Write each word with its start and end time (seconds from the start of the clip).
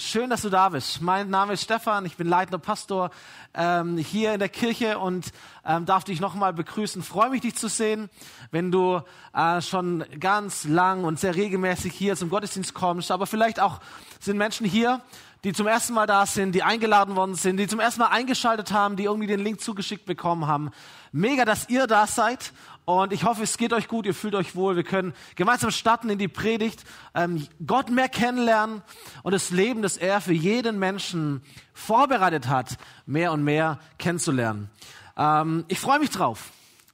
schön, 0.00 0.30
dass 0.30 0.42
du 0.42 0.48
da 0.48 0.70
bist. 0.70 1.02
Mein 1.02 1.30
Name 1.30 1.52
ist 1.52 1.62
Stefan, 1.62 2.06
ich 2.06 2.16
bin 2.16 2.26
leitender 2.26 2.58
Pastor 2.58 3.10
ähm, 3.54 3.98
hier 3.98 4.32
in 4.32 4.38
der 4.38 4.48
Kirche 4.48 4.98
und 4.98 5.30
ähm, 5.64 5.84
darf 5.84 6.04
dich 6.04 6.20
nochmal 6.20 6.52
begrüßen. 6.52 7.02
Freue 7.02 7.30
mich, 7.30 7.42
dich 7.42 7.54
zu 7.54 7.68
sehen, 7.68 8.08
wenn 8.50 8.70
du 8.70 9.02
äh, 9.34 9.60
schon 9.60 10.04
ganz 10.18 10.64
lang 10.64 11.04
und 11.04 11.20
sehr 11.20 11.34
regelmäßig 11.36 11.92
hier 11.92 12.16
zum 12.16 12.30
Gottesdienst 12.30 12.72
kommst. 12.72 13.10
Aber 13.10 13.26
vielleicht 13.26 13.60
auch 13.60 13.80
sind 14.20 14.38
Menschen 14.38 14.66
hier, 14.66 15.02
die 15.44 15.52
zum 15.52 15.66
ersten 15.66 15.94
Mal 15.94 16.06
da 16.06 16.26
sind, 16.26 16.54
die 16.54 16.62
eingeladen 16.62 17.16
worden 17.16 17.34
sind, 17.34 17.56
die 17.56 17.66
zum 17.66 17.80
ersten 17.80 18.00
Mal 18.00 18.08
eingeschaltet 18.08 18.72
haben, 18.72 18.96
die 18.96 19.04
irgendwie 19.04 19.26
den 19.26 19.40
Link 19.40 19.60
zugeschickt 19.60 20.04
bekommen 20.04 20.46
haben. 20.46 20.70
Mega, 21.12 21.44
dass 21.44 21.68
ihr 21.68 21.86
da 21.86 22.06
seid 22.06 22.52
und 22.84 23.12
ich 23.12 23.24
hoffe, 23.24 23.42
es 23.42 23.56
geht 23.56 23.72
euch 23.72 23.88
gut, 23.88 24.04
ihr 24.04 24.14
fühlt 24.14 24.34
euch 24.34 24.54
wohl. 24.54 24.76
Wir 24.76 24.82
können 24.82 25.14
gemeinsam 25.36 25.70
starten 25.70 26.10
in 26.10 26.18
die 26.18 26.28
Predigt, 26.28 26.84
ähm, 27.14 27.46
Gott 27.66 27.90
mehr 27.90 28.08
kennenlernen 28.08 28.82
und 29.22 29.32
das 29.32 29.50
Leben, 29.50 29.82
das 29.82 29.96
er 29.96 30.20
für 30.20 30.32
jeden 30.32 30.78
Menschen 30.78 31.42
vorbereitet 31.72 32.48
hat, 32.48 32.76
mehr 33.06 33.32
und 33.32 33.44
mehr 33.44 33.78
kennenzulernen. 33.98 34.70
Ähm, 35.16 35.64
ich 35.68 35.78
freue 35.78 36.00
mich 36.00 36.10
drauf. 36.10 36.50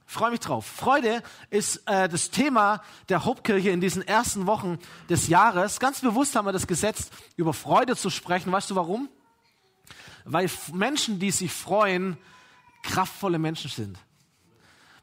Freue 0.09 0.31
mich 0.31 0.39
drauf. 0.39 0.65
Freude 0.65 1.21
ist 1.49 1.85
äh, 1.85 2.07
das 2.07 2.29
Thema 2.31 2.81
der 3.09 3.25
Hauptkirche 3.25 3.71
in 3.71 3.81
diesen 3.81 4.01
ersten 4.01 4.47
Wochen 4.47 4.79
des 5.09 5.27
Jahres. 5.27 5.81
Ganz 5.81 5.99
bewusst 5.99 6.33
haben 6.37 6.45
wir 6.45 6.53
das 6.53 6.65
gesetzt, 6.65 7.11
über 7.35 7.53
Freude 7.53 7.97
zu 7.97 8.09
sprechen. 8.09 8.49
Weißt 8.49 8.69
du 8.71 8.75
warum? 8.75 9.09
Weil 10.23 10.49
Menschen, 10.71 11.19
die 11.19 11.31
sich 11.31 11.51
freuen, 11.51 12.17
kraftvolle 12.83 13.37
Menschen 13.37 13.69
sind. 13.69 13.99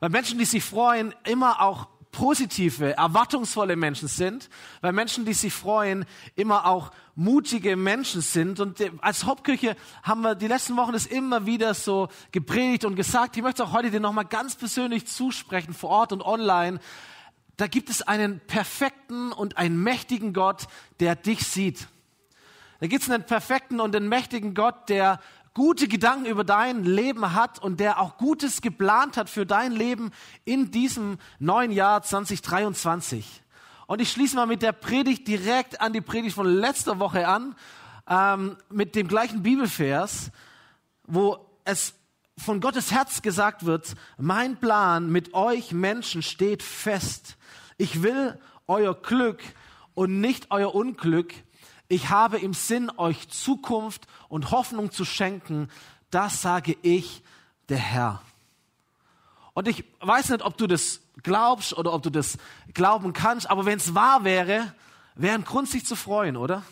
Weil 0.01 0.09
Menschen, 0.09 0.39
die 0.39 0.47
sich 0.47 0.65
freuen, 0.65 1.15
immer 1.25 1.61
auch 1.61 1.87
positive, 2.15 2.97
erwartungsvolle 2.97 3.75
Menschen 3.75 4.07
sind, 4.07 4.49
weil 4.81 4.93
Menschen, 4.93 5.25
die 5.25 5.35
sich 5.35 5.53
freuen, 5.53 6.05
immer 6.37 6.67
auch 6.67 6.93
mutige 7.17 7.77
Menschen 7.77 8.21
sind. 8.21 8.61
Und 8.61 8.81
als 9.01 9.25
Hauptkirche 9.25 9.77
haben 10.05 10.23
wir 10.23 10.37
die 10.37 10.47
letzten 10.47 10.77
Wochen 10.77 10.93
das 10.93 11.07
immer 11.07 11.45
wieder 11.45 11.75
so 11.75 12.09
gepredigt 12.31 12.85
und 12.85 12.95
gesagt. 12.95 13.37
Ich 13.37 13.43
möchte 13.43 13.65
auch 13.65 13.73
heute 13.73 13.91
dir 13.91 14.01
nochmal 14.01 14.27
ganz 14.27 14.55
persönlich 14.55 15.07
zusprechen, 15.07 15.75
vor 15.75 15.91
Ort 15.91 16.13
und 16.13 16.23
online. 16.23 16.79
Da 17.57 17.67
gibt 17.67 17.91
es 17.91 18.03
einen 18.03 18.41
perfekten 18.47 19.33
und 19.33 19.59
einen 19.59 19.83
mächtigen 19.83 20.33
Gott, 20.33 20.69
der 21.01 21.17
dich 21.17 21.47
sieht. 21.47 21.89
Da 22.79 22.87
gibt 22.87 23.03
es 23.03 23.11
einen 23.11 23.25
perfekten 23.25 23.81
und 23.81 23.95
einen 23.97 24.09
mächtigen 24.09 24.55
Gott, 24.55 24.89
der 24.89 25.21
gute 25.55 25.87
Gedanken 25.87 26.27
über 26.27 26.43
dein 26.43 26.85
Leben 26.85 27.33
hat 27.33 27.61
und 27.61 27.79
der 27.79 28.01
auch 28.01 28.19
Gutes 28.19 28.61
geplant 28.61 29.17
hat 29.17 29.31
für 29.31 29.47
dein 29.47 29.73
Leben 29.73 30.11
in 30.45 30.73
diesem 30.73 31.19
neuen 31.39 31.71
Jahr 31.71 32.03
2023. 32.03 33.43
Und 33.87 34.01
ich 34.01 34.11
schließe 34.11 34.35
mal 34.35 34.47
mit 34.47 34.63
der 34.63 34.73
Predigt 34.73 35.29
direkt 35.29 35.81
an 35.81 35.93
die 35.93 36.01
Predigt 36.01 36.35
von 36.35 36.47
letzter 36.47 36.99
Woche 36.99 37.29
an, 37.29 37.55
ähm, 38.09 38.57
mit 38.69 38.97
dem 38.97 39.07
gleichen 39.07 39.43
Bibelvers, 39.43 40.33
wo 41.07 41.39
es 41.65 41.95
von 42.37 42.61
Gottes 42.61 42.91
Herz 42.91 43.23
gesagt 43.23 43.65
wird, 43.65 43.95
mein 44.19 44.57
Plan 44.57 45.11
mit 45.11 45.35
euch 45.35 45.73
Menschen 45.73 46.23
steht 46.23 46.65
fest. 46.65 47.37
Ich 47.79 48.03
will 48.03 48.39
euer 48.67 48.95
Glück 48.95 49.41
und 49.95 50.21
nicht 50.21 50.51
euer 50.51 50.75
Unglück 50.75 51.33
ich 51.89 52.11
habe 52.11 52.39
im 52.39 52.55
Sinn, 52.55 52.91
euch 52.97 53.29
Zukunft 53.29 54.07
und 54.29 54.51
Hoffnung 54.51 54.91
zu 54.91 55.05
schenken. 55.05 55.69
Das 56.11 56.43
sage 56.43 56.77
ich, 56.83 57.23
der 57.69 57.79
Herr. 57.79 58.23
Und 59.53 59.69
ich 59.69 59.85
weiß 60.01 60.31
nicht, 60.31 60.43
ob 60.43 60.57
du 60.57 60.67
das 60.67 61.01
glaubst 61.23 61.77
oder 61.77 61.93
ob 61.93 62.03
du 62.03 62.11
das 62.11 62.39
glauben 62.73 63.13
kannst, 63.13 63.49
aber 63.49 63.67
wenn 63.67 63.79
es 63.79 63.95
wahr 63.95 64.25
wäre, 64.25 64.75
wäre 65.15 65.35
ein 65.35 65.45
Grund, 65.45 65.69
sich 65.69 65.87
zu 65.87 65.95
freuen, 65.95 66.37
oder? 66.37 66.63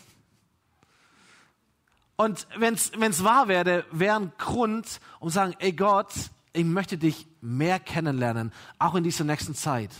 Und 2.15 2.47
wenn 2.57 2.73
es 2.73 3.23
wahr 3.23 3.47
wäre, 3.47 3.85
wäre 3.91 4.17
ein 4.17 4.31
Grund, 4.37 4.99
um 5.19 5.29
zu 5.29 5.35
sagen, 5.35 5.55
ey 5.59 5.73
Gott, 5.73 6.13
ich 6.51 6.65
möchte 6.65 6.97
dich 6.97 7.27
mehr 7.41 7.79
kennenlernen, 7.79 8.53
auch 8.77 8.95
in 8.95 9.03
dieser 9.03 9.23
nächsten 9.23 9.55
Zeit. 9.55 9.91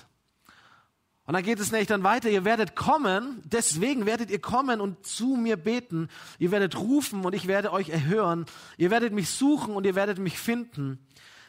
Und 1.26 1.34
dann 1.34 1.44
geht 1.44 1.60
es 1.60 1.72
nämlich 1.72 1.88
dann 1.88 2.04
weiter, 2.04 2.30
ihr 2.30 2.44
werdet 2.44 2.76
kommen, 2.76 3.42
deswegen 3.46 4.06
werdet 4.06 4.30
ihr 4.30 4.42
kommen 4.42 4.82
und 4.82 5.06
zu 5.06 5.38
mir 5.38 5.56
beten, 5.56 6.10
ihr 6.38 6.52
werdet 6.52 6.78
rufen 6.78 7.24
und 7.24 7.34
ich 7.34 7.48
werde 7.48 7.72
euch 7.72 7.90
erhören, 7.90 8.46
ihr 8.78 8.92
werdet 8.92 9.14
mich 9.14 9.30
suchen 9.30 9.74
und 9.74 9.86
ihr 9.86 9.96
werdet 9.96 10.20
mich 10.20 10.38
finden. 10.38 11.00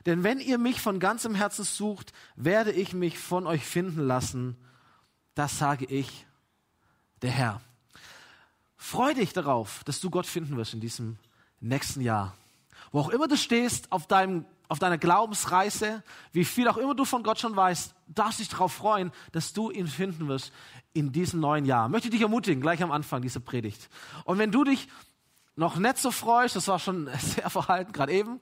Denn 0.07 0.23
wenn 0.23 0.39
ihr 0.39 0.59
mich 0.59 0.81
von 0.81 1.01
ganzem 1.01 1.35
Herzen 1.35 1.65
sucht, 1.65 2.12
werde 2.37 2.71
ich 2.71 2.93
mich 2.93 3.19
von 3.19 3.47
euch 3.47 3.65
finden 3.65 4.07
lassen. 4.07 4.57
Das 5.35 5.59
sage 5.59 5.87
ich, 5.87 6.27
der 7.23 7.31
Herr. 7.31 7.61
Freu 8.77 9.15
dich 9.15 9.33
darauf, 9.33 9.83
dass 9.85 9.99
du 9.99 10.11
Gott 10.11 10.27
finden 10.27 10.56
wirst 10.56 10.75
in 10.75 10.81
diesem 10.81 11.19
nächsten 11.61 12.01
Jahr. 12.01 12.37
Wo 12.93 13.01
auch 13.01 13.09
immer 13.09 13.27
du 13.27 13.37
stehst 13.37 13.91
auf 13.91 14.06
deinem 14.06 14.45
auf 14.69 14.79
deiner 14.79 14.99
Glaubensreise, 14.99 16.03
wie 16.33 16.45
viel 16.45 16.69
auch 16.69 16.77
immer 16.77 16.95
du 16.95 17.05
von 17.05 17.23
Gott 17.23 17.39
schon 17.39 17.55
weißt, 17.55 17.95
darfst 18.09 18.41
dich 18.41 18.49
darauf 18.49 18.73
freuen, 18.73 19.13
dass 19.33 19.53
du 19.53 19.71
ihn 19.71 19.87
finden 19.87 20.29
wirst 20.29 20.53
in 20.93 21.13
diesem 21.13 21.41
neuen 21.41 21.65
Jahr. 21.65 21.89
Möchte 21.89 22.09
ich 22.09 22.13
dich 22.13 22.23
ermutigen, 22.23 22.63
gleich 22.63 22.83
am 22.83 22.91
Anfang 22.91 23.23
dieser 23.23 23.41
Predigt. 23.41 23.89
Und 24.25 24.39
wenn 24.39 24.51
du 24.51 24.65
dich 24.65 24.89
noch 25.57 25.77
nicht 25.77 25.99
so 25.99 26.11
freust, 26.11 26.57
das 26.57 26.69
war 26.69 26.79
schon 26.79 27.09
sehr 27.19 27.51
verhalten, 27.51 27.93
gerade 27.93 28.13
eben, 28.13 28.41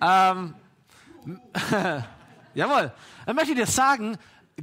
ähm, 0.00 0.54
jawohl, 2.54 2.92
dann 3.26 3.36
möchte 3.36 3.52
ich 3.52 3.58
dir 3.58 3.66
sagen, 3.66 4.16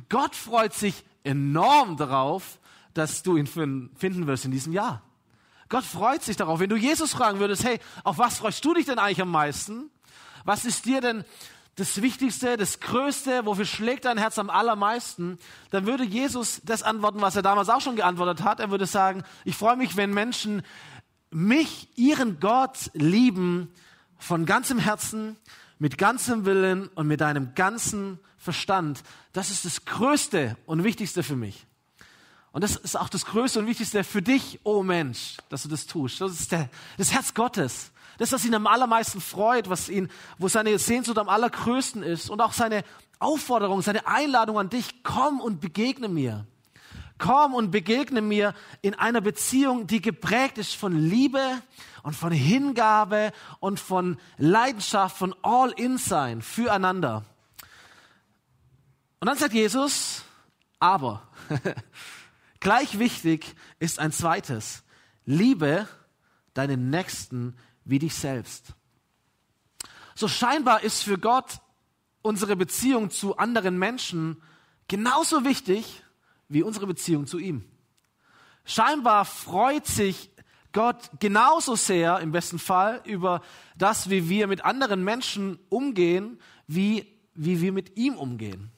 Gott 0.09 0.35
freut 0.35 0.73
sich 0.73 1.03
enorm 1.23 1.97
darauf, 1.97 2.59
dass 2.93 3.23
du 3.23 3.37
ihn 3.37 3.47
finden 3.47 4.27
wirst 4.27 4.45
in 4.45 4.51
diesem 4.51 4.73
Jahr. 4.73 5.01
Gott 5.69 5.83
freut 5.83 6.23
sich 6.23 6.37
darauf. 6.37 6.59
Wenn 6.59 6.69
du 6.69 6.75
Jesus 6.75 7.11
fragen 7.11 7.39
würdest, 7.39 7.63
hey, 7.63 7.79
auf 8.03 8.17
was 8.17 8.37
freust 8.37 8.63
du 8.63 8.73
dich 8.73 8.85
denn 8.85 8.99
eigentlich 8.99 9.21
am 9.21 9.31
meisten? 9.31 9.89
Was 10.45 10.63
ist 10.63 10.85
dir 10.85 11.01
denn 11.01 11.25
das 11.75 12.01
Wichtigste, 12.01 12.55
das 12.55 12.79
Größte, 12.79 13.45
wofür 13.45 13.65
schlägt 13.65 14.05
dein 14.05 14.17
Herz 14.17 14.37
am 14.37 14.49
allermeisten? 14.49 15.39
Dann 15.71 15.85
würde 15.87 16.05
Jesus 16.05 16.61
das 16.63 16.83
antworten, 16.83 17.19
was 17.19 17.35
er 17.35 17.41
damals 17.41 17.67
auch 17.67 17.81
schon 17.81 17.95
geantwortet 17.95 18.43
hat. 18.43 18.59
Er 18.59 18.69
würde 18.71 18.85
sagen, 18.85 19.23
ich 19.43 19.57
freue 19.57 19.75
mich, 19.75 19.97
wenn 19.97 20.13
Menschen 20.13 20.61
mich, 21.31 21.89
ihren 21.97 22.39
Gott 22.39 22.91
lieben 22.93 23.73
von 24.17 24.45
ganzem 24.45 24.77
Herzen, 24.77 25.35
mit 25.79 25.97
ganzem 25.97 26.45
Willen 26.45 26.87
und 26.89 27.07
mit 27.07 27.21
deinem 27.21 27.55
ganzen 27.55 28.19
Verstand. 28.37 29.03
Das 29.33 29.49
ist 29.49 29.65
das 29.65 29.83
Größte 29.83 30.55
und 30.67 30.83
Wichtigste 30.83 31.23
für 31.23 31.35
mich. 31.35 31.65
Und 32.51 32.63
das 32.63 32.77
ist 32.77 32.95
auch 32.95 33.09
das 33.09 33.25
Größte 33.25 33.59
und 33.59 33.67
Wichtigste 33.67 34.03
für 34.03 34.21
dich, 34.21 34.61
oh 34.63 34.83
Mensch, 34.83 35.37
dass 35.49 35.63
du 35.63 35.69
das 35.69 35.87
tust. 35.87 36.21
Das 36.21 36.39
ist 36.39 36.51
der, 36.51 36.69
das 36.97 37.11
Herz 37.11 37.33
Gottes. 37.33 37.91
Das, 38.17 38.31
was 38.31 38.45
ihn 38.45 38.55
am 38.55 38.67
allermeisten 38.67 39.21
freut, 39.21 39.69
was 39.69 39.89
ihn, 39.89 40.09
wo 40.37 40.47
seine 40.47 40.77
Sehnsucht 40.79 41.17
am 41.17 41.29
allergrößten 41.29 42.03
ist 42.03 42.29
und 42.29 42.41
auch 42.41 42.53
seine 42.53 42.83
Aufforderung, 43.19 43.81
seine 43.81 44.07
Einladung 44.07 44.57
an 44.57 44.69
dich, 44.69 45.03
komm 45.03 45.41
und 45.41 45.61
begegne 45.61 46.07
mir. 46.07 46.45
Komm 47.17 47.53
und 47.53 47.71
begegne 47.71 48.21
mir 48.21 48.53
in 48.81 48.93
einer 48.93 49.21
Beziehung, 49.21 49.87
die 49.87 50.01
geprägt 50.01 50.57
ist 50.57 50.75
von 50.75 50.97
Liebe 50.97 51.41
und 52.03 52.13
von 52.13 52.31
Hingabe 52.31 53.31
und 53.59 53.79
von 53.79 54.17
Leidenschaft, 54.37 55.17
von 55.17 55.33
All-In-Sein 55.41 56.41
füreinander. 56.41 57.23
Und 59.21 59.27
dann 59.27 59.37
sagt 59.37 59.53
Jesus, 59.53 60.23
aber, 60.79 61.23
gleich 62.59 62.99
wichtig 62.99 63.55
ist 63.79 63.97
ein 63.97 64.11
zweites, 64.11 64.83
liebe 65.25 65.87
deinen 66.53 66.89
Nächsten 66.89 67.55
wie 67.85 67.99
dich 67.99 68.15
selbst. 68.15 68.73
So 70.15 70.27
scheinbar 70.27 70.83
ist 70.83 71.03
für 71.03 71.17
Gott 71.17 71.59
unsere 72.21 72.55
Beziehung 72.55 73.11
zu 73.11 73.37
anderen 73.37 73.77
Menschen 73.77 74.41
genauso 74.87 75.45
wichtig 75.45 76.03
wie 76.49 76.63
unsere 76.63 76.87
Beziehung 76.87 77.27
zu 77.27 77.37
ihm. 77.37 77.65
Scheinbar 78.65 79.25
freut 79.25 79.85
sich 79.85 80.31
Gott 80.71 81.09
genauso 81.19 81.75
sehr 81.75 82.19
im 82.19 82.31
besten 82.31 82.59
Fall 82.59 83.01
über 83.05 83.41
das, 83.77 84.09
wie 84.09 84.27
wir 84.27 84.47
mit 84.47 84.65
anderen 84.65 85.03
Menschen 85.03 85.59
umgehen, 85.69 86.39
wie, 86.67 87.17
wie 87.33 87.61
wir 87.61 87.71
mit 87.71 87.95
ihm 87.95 88.15
umgehen. 88.15 88.71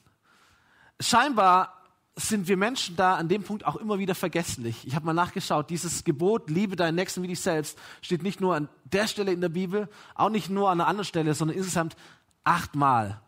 Scheinbar 1.00 1.77
sind 2.18 2.48
wir 2.48 2.56
Menschen 2.56 2.96
da 2.96 3.14
an 3.14 3.28
dem 3.28 3.44
Punkt 3.44 3.64
auch 3.64 3.76
immer 3.76 3.98
wieder 3.98 4.14
vergesslich. 4.14 4.86
Ich 4.86 4.94
habe 4.94 5.06
mal 5.06 5.12
nachgeschaut, 5.12 5.70
dieses 5.70 6.02
Gebot, 6.02 6.50
liebe 6.50 6.74
deinen 6.74 6.96
Nächsten 6.96 7.22
wie 7.22 7.28
dich 7.28 7.40
selbst, 7.40 7.78
steht 8.02 8.22
nicht 8.22 8.40
nur 8.40 8.56
an 8.56 8.68
der 8.84 9.06
Stelle 9.06 9.32
in 9.32 9.40
der 9.40 9.48
Bibel, 9.48 9.88
auch 10.14 10.28
nicht 10.28 10.50
nur 10.50 10.68
an 10.68 10.80
einer 10.80 10.88
anderen 10.88 11.06
Stelle, 11.06 11.34
sondern 11.34 11.56
insgesamt 11.56 11.96
achtmal. 12.42 13.20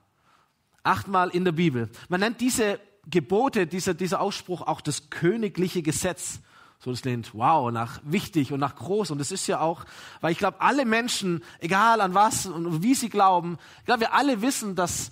Achtmal 0.82 1.30
in 1.30 1.44
der 1.44 1.52
Bibel. 1.52 1.88
Man 2.08 2.20
nennt 2.20 2.40
diese 2.40 2.80
Gebote, 3.08 3.66
dieser, 3.66 3.94
dieser 3.94 4.20
Ausspruch 4.20 4.62
auch 4.62 4.80
das 4.80 5.08
königliche 5.08 5.82
Gesetz. 5.82 6.40
So, 6.80 6.90
das 6.90 7.02
klingt 7.02 7.34
wow, 7.34 7.70
nach 7.70 8.00
wichtig 8.04 8.52
und 8.52 8.60
nach 8.60 8.74
groß. 8.74 9.10
Und 9.10 9.18
das 9.18 9.30
ist 9.30 9.46
ja 9.46 9.60
auch, 9.60 9.84
weil 10.20 10.32
ich 10.32 10.38
glaube, 10.38 10.60
alle 10.60 10.84
Menschen, 10.84 11.44
egal 11.60 12.00
an 12.00 12.14
was 12.14 12.46
und 12.46 12.82
wie 12.82 12.94
sie 12.94 13.10
glauben, 13.10 13.58
ich 13.80 13.84
glaube, 13.84 14.00
wir 14.00 14.14
alle 14.14 14.42
wissen, 14.42 14.74
dass 14.74 15.10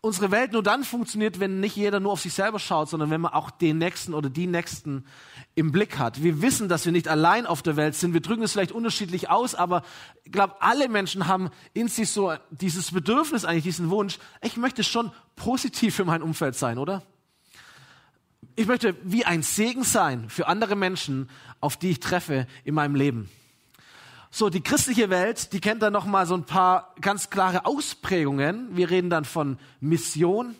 unsere 0.00 0.30
Welt 0.30 0.52
nur 0.52 0.62
dann 0.62 0.84
funktioniert, 0.84 1.40
wenn 1.40 1.60
nicht 1.60 1.76
jeder 1.76 2.00
nur 2.00 2.12
auf 2.12 2.20
sich 2.20 2.32
selber 2.32 2.58
schaut, 2.58 2.88
sondern 2.88 3.10
wenn 3.10 3.20
man 3.20 3.32
auch 3.32 3.50
den 3.50 3.78
Nächsten 3.78 4.14
oder 4.14 4.30
die 4.30 4.46
Nächsten 4.46 5.04
im 5.54 5.72
Blick 5.72 5.98
hat. 5.98 6.22
Wir 6.22 6.42
wissen, 6.42 6.68
dass 6.68 6.84
wir 6.84 6.92
nicht 6.92 7.08
allein 7.08 7.46
auf 7.46 7.62
der 7.62 7.76
Welt 7.76 7.94
sind. 7.94 8.12
Wir 8.12 8.20
drücken 8.20 8.42
es 8.42 8.52
vielleicht 8.52 8.72
unterschiedlich 8.72 9.30
aus, 9.30 9.54
aber 9.54 9.82
ich 10.24 10.32
glaube, 10.32 10.60
alle 10.60 10.88
Menschen 10.88 11.26
haben 11.26 11.50
in 11.72 11.88
sich 11.88 12.10
so 12.10 12.34
dieses 12.50 12.92
Bedürfnis, 12.92 13.44
eigentlich 13.44 13.64
diesen 13.64 13.90
Wunsch, 13.90 14.18
ich 14.42 14.56
möchte 14.56 14.84
schon 14.84 15.10
positiv 15.34 15.94
für 15.94 16.04
mein 16.04 16.22
Umfeld 16.22 16.54
sein, 16.54 16.78
oder? 16.78 17.02
Ich 18.54 18.66
möchte 18.66 18.96
wie 19.02 19.24
ein 19.24 19.42
Segen 19.42 19.82
sein 19.82 20.30
für 20.30 20.46
andere 20.46 20.76
Menschen, 20.76 21.28
auf 21.60 21.76
die 21.76 21.90
ich 21.90 22.00
treffe 22.00 22.46
in 22.64 22.74
meinem 22.74 22.94
Leben. 22.94 23.28
So, 24.38 24.50
die 24.50 24.60
christliche 24.60 25.08
Welt, 25.08 25.54
die 25.54 25.62
kennt 25.62 25.80
dann 25.80 25.94
noch 25.94 26.04
mal 26.04 26.26
so 26.26 26.34
ein 26.34 26.44
paar 26.44 26.94
ganz 27.00 27.30
klare 27.30 27.64
Ausprägungen. 27.64 28.76
Wir 28.76 28.90
reden 28.90 29.08
dann 29.08 29.24
von 29.24 29.58
Mission. 29.80 30.54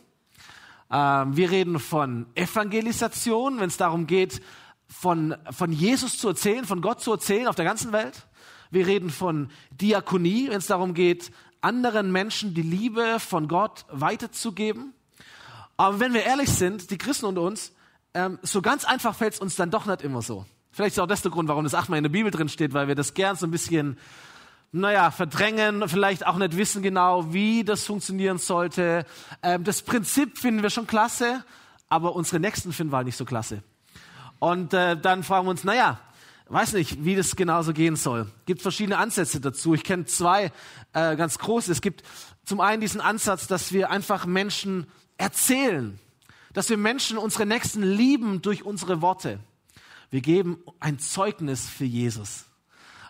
Ähm, 0.89 1.37
wir 1.37 1.51
reden 1.51 1.77
von 1.77 2.25
Evangelisation, 2.33 3.59
wenn 3.59 3.67
es 3.67 3.77
darum 3.77 4.07
geht, 4.07 4.41
von, 4.87 5.35
von 5.51 5.71
Jesus 5.71 6.17
zu 6.17 6.29
erzählen, 6.29 6.65
von 6.65 6.81
Gott 6.81 7.01
zu 7.01 7.11
erzählen 7.11 7.45
auf 7.45 7.53
der 7.53 7.65
ganzen 7.65 7.91
Welt. 7.91 8.25
Wir 8.71 8.87
reden 8.87 9.11
von 9.11 9.51
Diakonie, 9.69 10.49
wenn 10.49 10.57
es 10.57 10.65
darum 10.65 10.95
geht, 10.95 11.31
anderen 11.61 12.11
Menschen 12.11 12.55
die 12.55 12.63
Liebe 12.63 13.19
von 13.19 13.47
Gott 13.47 13.85
weiterzugeben. 13.91 14.95
Aber 15.77 15.99
wenn 15.99 16.15
wir 16.15 16.23
ehrlich 16.23 16.49
sind, 16.49 16.89
die 16.89 16.97
Christen 16.97 17.27
und 17.27 17.37
uns, 17.37 17.73
ähm, 18.15 18.39
so 18.41 18.63
ganz 18.63 18.85
einfach 18.85 19.13
fällt 19.13 19.35
es 19.35 19.39
uns 19.39 19.55
dann 19.55 19.69
doch 19.69 19.85
nicht 19.85 20.01
immer 20.01 20.23
so. 20.23 20.47
Vielleicht 20.71 20.95
ist 20.95 20.99
auch 20.99 21.07
das 21.07 21.21
der 21.21 21.31
Grund, 21.31 21.49
warum 21.49 21.63
das 21.63 21.73
achtmal 21.73 21.97
in 21.97 22.03
der 22.03 22.11
Bibel 22.11 22.31
drin 22.31 22.49
steht, 22.49 22.73
weil 22.73 22.87
wir 22.87 22.95
das 22.95 23.13
gern 23.13 23.35
so 23.35 23.47
ein 23.47 23.51
bisschen, 23.51 23.97
naja, 24.71 25.11
verdrängen, 25.11 25.87
vielleicht 25.87 26.25
auch 26.25 26.37
nicht 26.37 26.55
wissen 26.55 26.81
genau, 26.81 27.33
wie 27.33 27.63
das 27.63 27.85
funktionieren 27.85 28.37
sollte. 28.37 29.05
Ähm, 29.41 29.63
das 29.63 29.81
Prinzip 29.81 30.37
finden 30.37 30.61
wir 30.61 30.69
schon 30.69 30.87
klasse, 30.87 31.43
aber 31.89 32.15
unsere 32.15 32.39
Nächsten 32.39 32.73
finden 32.73 32.91
wir 32.91 32.97
halt 32.97 33.05
nicht 33.05 33.17
so 33.17 33.25
klasse. 33.25 33.63
Und 34.39 34.73
äh, 34.73 34.95
dann 34.95 35.23
fragen 35.23 35.47
wir 35.47 35.51
uns, 35.51 35.63
naja, 35.63 35.99
weiß 36.49 36.73
nicht, 36.73 37.03
wie 37.03 37.15
das 37.15 37.35
genauso 37.35 37.73
gehen 37.73 37.95
soll. 37.95 38.27
Gibt 38.45 38.61
verschiedene 38.61 38.97
Ansätze 38.97 39.41
dazu. 39.41 39.73
Ich 39.73 39.83
kenne 39.83 40.05
zwei 40.05 40.51
äh, 40.93 41.15
ganz 41.15 41.39
große. 41.39 41.71
Es 41.71 41.81
gibt 41.81 42.03
zum 42.45 42.61
einen 42.61 42.81
diesen 42.81 43.01
Ansatz, 43.01 43.47
dass 43.47 43.73
wir 43.73 43.89
einfach 43.89 44.25
Menschen 44.25 44.87
erzählen, 45.17 45.99
dass 46.53 46.69
wir 46.69 46.77
Menschen, 46.77 47.17
unsere 47.17 47.45
Nächsten 47.45 47.83
lieben 47.83 48.41
durch 48.41 48.63
unsere 48.63 49.01
Worte. 49.01 49.39
Wir 50.09 50.21
geben 50.21 50.63
ein 50.79 50.99
Zeugnis 50.99 51.67
für 51.67 51.85
Jesus. 51.85 52.45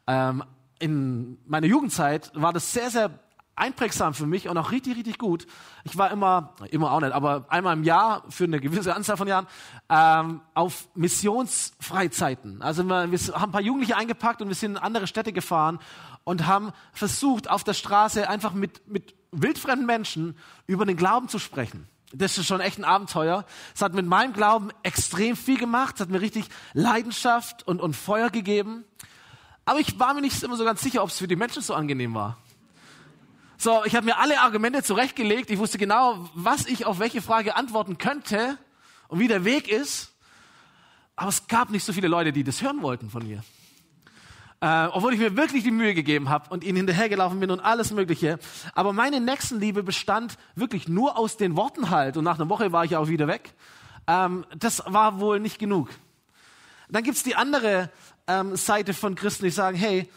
Ähm, 0.07 0.43
in 0.79 1.37
meiner 1.45 1.67
Jugendzeit 1.67 2.31
war 2.33 2.53
das 2.53 2.73
sehr, 2.73 2.89
sehr 2.89 3.19
einprägsam 3.57 4.13
für 4.13 4.27
mich 4.27 4.47
und 4.47 4.57
auch 4.57 4.71
richtig, 4.71 4.95
richtig 4.97 5.17
gut. 5.17 5.47
Ich 5.83 5.97
war 5.97 6.11
immer, 6.11 6.53
immer 6.69 6.91
auch 6.91 7.01
nicht, 7.01 7.11
aber 7.11 7.45
einmal 7.49 7.75
im 7.75 7.83
Jahr 7.83 8.23
für 8.29 8.43
eine 8.43 8.59
gewisse 8.59 8.95
Anzahl 8.95 9.17
von 9.17 9.27
Jahren 9.27 9.47
ähm, 9.89 10.41
auf 10.53 10.87
Missionsfreizeiten. 10.93 12.61
Also 12.61 12.83
wir, 12.83 13.11
wir 13.11 13.19
haben 13.33 13.49
ein 13.49 13.51
paar 13.51 13.61
Jugendliche 13.61 13.97
eingepackt 13.97 14.41
und 14.41 14.47
wir 14.47 14.55
sind 14.55 14.71
in 14.71 14.77
andere 14.77 15.07
Städte 15.07 15.33
gefahren 15.33 15.79
und 16.23 16.45
haben 16.45 16.71
versucht, 16.93 17.49
auf 17.49 17.63
der 17.63 17.73
Straße 17.73 18.29
einfach 18.29 18.53
mit, 18.53 18.87
mit 18.87 19.15
wildfremden 19.31 19.85
Menschen 19.85 20.37
über 20.67 20.85
den 20.85 20.95
Glauben 20.95 21.27
zu 21.27 21.39
sprechen. 21.39 21.87
Das 22.13 22.37
ist 22.37 22.47
schon 22.47 22.61
echt 22.61 22.77
ein 22.77 22.85
Abenteuer. 22.85 23.45
Es 23.75 23.81
hat 23.81 23.93
mit 23.93 24.05
meinem 24.05 24.33
Glauben 24.33 24.69
extrem 24.83 25.35
viel 25.35 25.57
gemacht. 25.57 25.95
Es 25.95 26.01
hat 26.01 26.09
mir 26.09 26.21
richtig 26.21 26.45
Leidenschaft 26.73 27.67
und, 27.67 27.81
und 27.81 27.95
Feuer 27.95 28.29
gegeben. 28.29 28.85
Aber 29.65 29.79
ich 29.79 29.99
war 29.99 30.13
mir 30.13 30.21
nicht 30.21 30.41
immer 30.43 30.55
so 30.55 30.63
ganz 30.63 30.81
sicher, 30.81 31.03
ob 31.03 31.09
es 31.09 31.17
für 31.17 31.27
die 31.27 31.35
Menschen 31.35 31.61
so 31.61 31.73
angenehm 31.73 32.13
war. 32.13 32.37
So, 33.57 33.83
ich 33.85 33.95
habe 33.95 34.05
mir 34.05 34.17
alle 34.17 34.39
Argumente 34.39 34.83
zurechtgelegt. 34.83 35.49
Ich 35.49 35.59
wusste 35.59 35.77
genau, 35.77 36.29
was 36.33 36.65
ich 36.65 36.85
auf 36.85 36.99
welche 36.99 37.21
Frage 37.21 37.55
antworten 37.55 37.97
könnte 37.97 38.57
und 39.09 39.19
wie 39.19 39.27
der 39.27 39.43
Weg 39.43 39.67
ist. 39.67 40.13
Aber 41.15 41.29
es 41.29 41.47
gab 41.47 41.71
nicht 41.71 41.83
so 41.83 41.91
viele 41.91 42.07
Leute, 42.07 42.31
die 42.31 42.43
das 42.43 42.61
hören 42.61 42.81
wollten 42.81 43.09
von 43.09 43.27
mir 43.27 43.43
äh, 44.59 44.87
obwohl 44.87 45.13
ich 45.13 45.19
mir 45.19 45.37
wirklich 45.37 45.63
die 45.63 45.71
Mühe 45.71 45.93
gegeben 45.93 46.29
habe 46.29 46.49
und 46.49 46.63
ihnen 46.63 46.77
hinterhergelaufen 46.77 47.39
bin 47.39 47.51
und 47.51 47.59
alles 47.59 47.91
Mögliche. 47.91 48.39
Aber 48.73 48.91
meine 48.91 49.19
Nächstenliebe 49.19 49.83
bestand 49.83 50.37
wirklich 50.55 50.87
nur 50.87 51.17
aus 51.17 51.37
den 51.37 51.55
Worten 51.55 51.89
halt. 51.89 52.17
Und 52.17 52.23
nach 52.23 52.39
einer 52.39 52.49
Woche 52.49 52.71
war 52.71 52.83
ich 52.83 52.95
auch 52.95 53.07
wieder 53.07 53.27
weg. 53.27 53.53
Ähm, 54.07 54.45
das 54.57 54.83
war 54.85 55.19
wohl 55.19 55.39
nicht 55.39 55.59
genug. 55.59 55.89
Dann 56.89 57.03
gibt's 57.03 57.23
die 57.23 57.35
andere 57.35 57.91
ähm, 58.27 58.55
Seite 58.55 58.93
von 58.93 59.15
Christen, 59.15 59.45
die 59.45 59.51
sagen, 59.51 59.77
hey, 59.77 60.09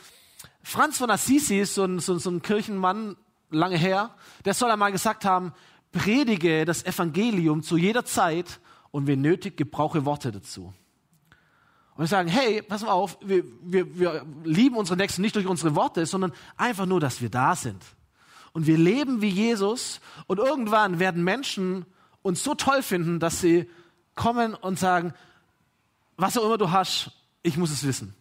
Franz 0.63 0.99
von 0.99 1.11
Assisi 1.11 1.59
ist 1.59 1.75
so 1.75 1.85
ein, 1.85 1.99
so, 1.99 2.19
so 2.19 2.31
ein 2.31 2.43
Kirchenmann, 2.43 3.17
lange 3.51 3.77
her, 3.77 4.15
der 4.45 4.55
soll 4.55 4.71
einmal 4.71 4.93
gesagt 4.93 5.25
haben, 5.25 5.53
predige 5.93 6.65
das 6.65 6.85
Evangelium 6.85 7.63
zu 7.63 7.77
jeder 7.77 8.05
Zeit 8.05 8.61
und 8.91 9.07
wenn 9.07 9.21
nötig, 9.21 9.57
gebrauche 9.57 10.05
Worte 10.05 10.33
dazu. 10.33 10.73
Und 12.01 12.07
sagen, 12.07 12.31
hey, 12.31 12.63
pass 12.63 12.81
mal 12.81 12.93
auf, 12.93 13.19
wir, 13.21 13.45
wir, 13.61 13.99
wir 13.99 14.25
lieben 14.43 14.75
unsere 14.77 14.97
Nächsten 14.97 15.21
nicht 15.21 15.37
durch 15.37 15.47
unsere 15.47 15.75
Worte, 15.75 16.07
sondern 16.07 16.33
einfach 16.57 16.87
nur, 16.87 16.99
dass 16.99 17.21
wir 17.21 17.29
da 17.29 17.55
sind. 17.55 17.85
Und 18.55 18.67
wir 18.67 18.79
leben 18.79 19.21
wie 19.21 19.29
Jesus 19.29 20.01
und 20.27 20.39
irgendwann 20.39 20.99
werden 20.99 21.23
Menschen 21.23 21.85
uns 22.23 22.43
so 22.43 22.55
toll 22.55 22.83
finden, 22.83 23.21
dass 23.21 23.43
sie 23.43 23.69
kommen 24.15 24.55
und 24.55 24.79
sagen, 24.79 25.13
was 26.17 26.39
auch 26.39 26.47
immer 26.47 26.57
du 26.57 26.71
hast, 26.71 27.11
ich 27.43 27.59
muss 27.59 27.71
es 27.71 27.85
wissen. 27.85 28.15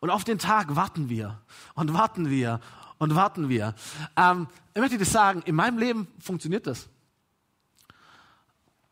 Und 0.00 0.08
auf 0.08 0.24
den 0.24 0.38
Tag 0.38 0.74
warten 0.74 1.10
wir 1.10 1.38
und 1.74 1.92
warten 1.92 2.30
wir 2.30 2.60
und 2.96 3.14
warten 3.14 3.50
wir. 3.50 3.74
Ähm, 4.16 4.46
ich 4.72 4.80
möchte 4.80 4.96
dir 4.96 5.04
sagen, 5.04 5.42
in 5.42 5.54
meinem 5.54 5.76
Leben 5.76 6.08
funktioniert 6.18 6.66
das. 6.66 6.88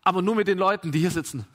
Aber 0.02 0.20
nur 0.20 0.34
mit 0.34 0.46
den 0.46 0.58
Leuten, 0.58 0.92
die 0.92 0.98
hier 0.98 1.10
sitzen. 1.10 1.46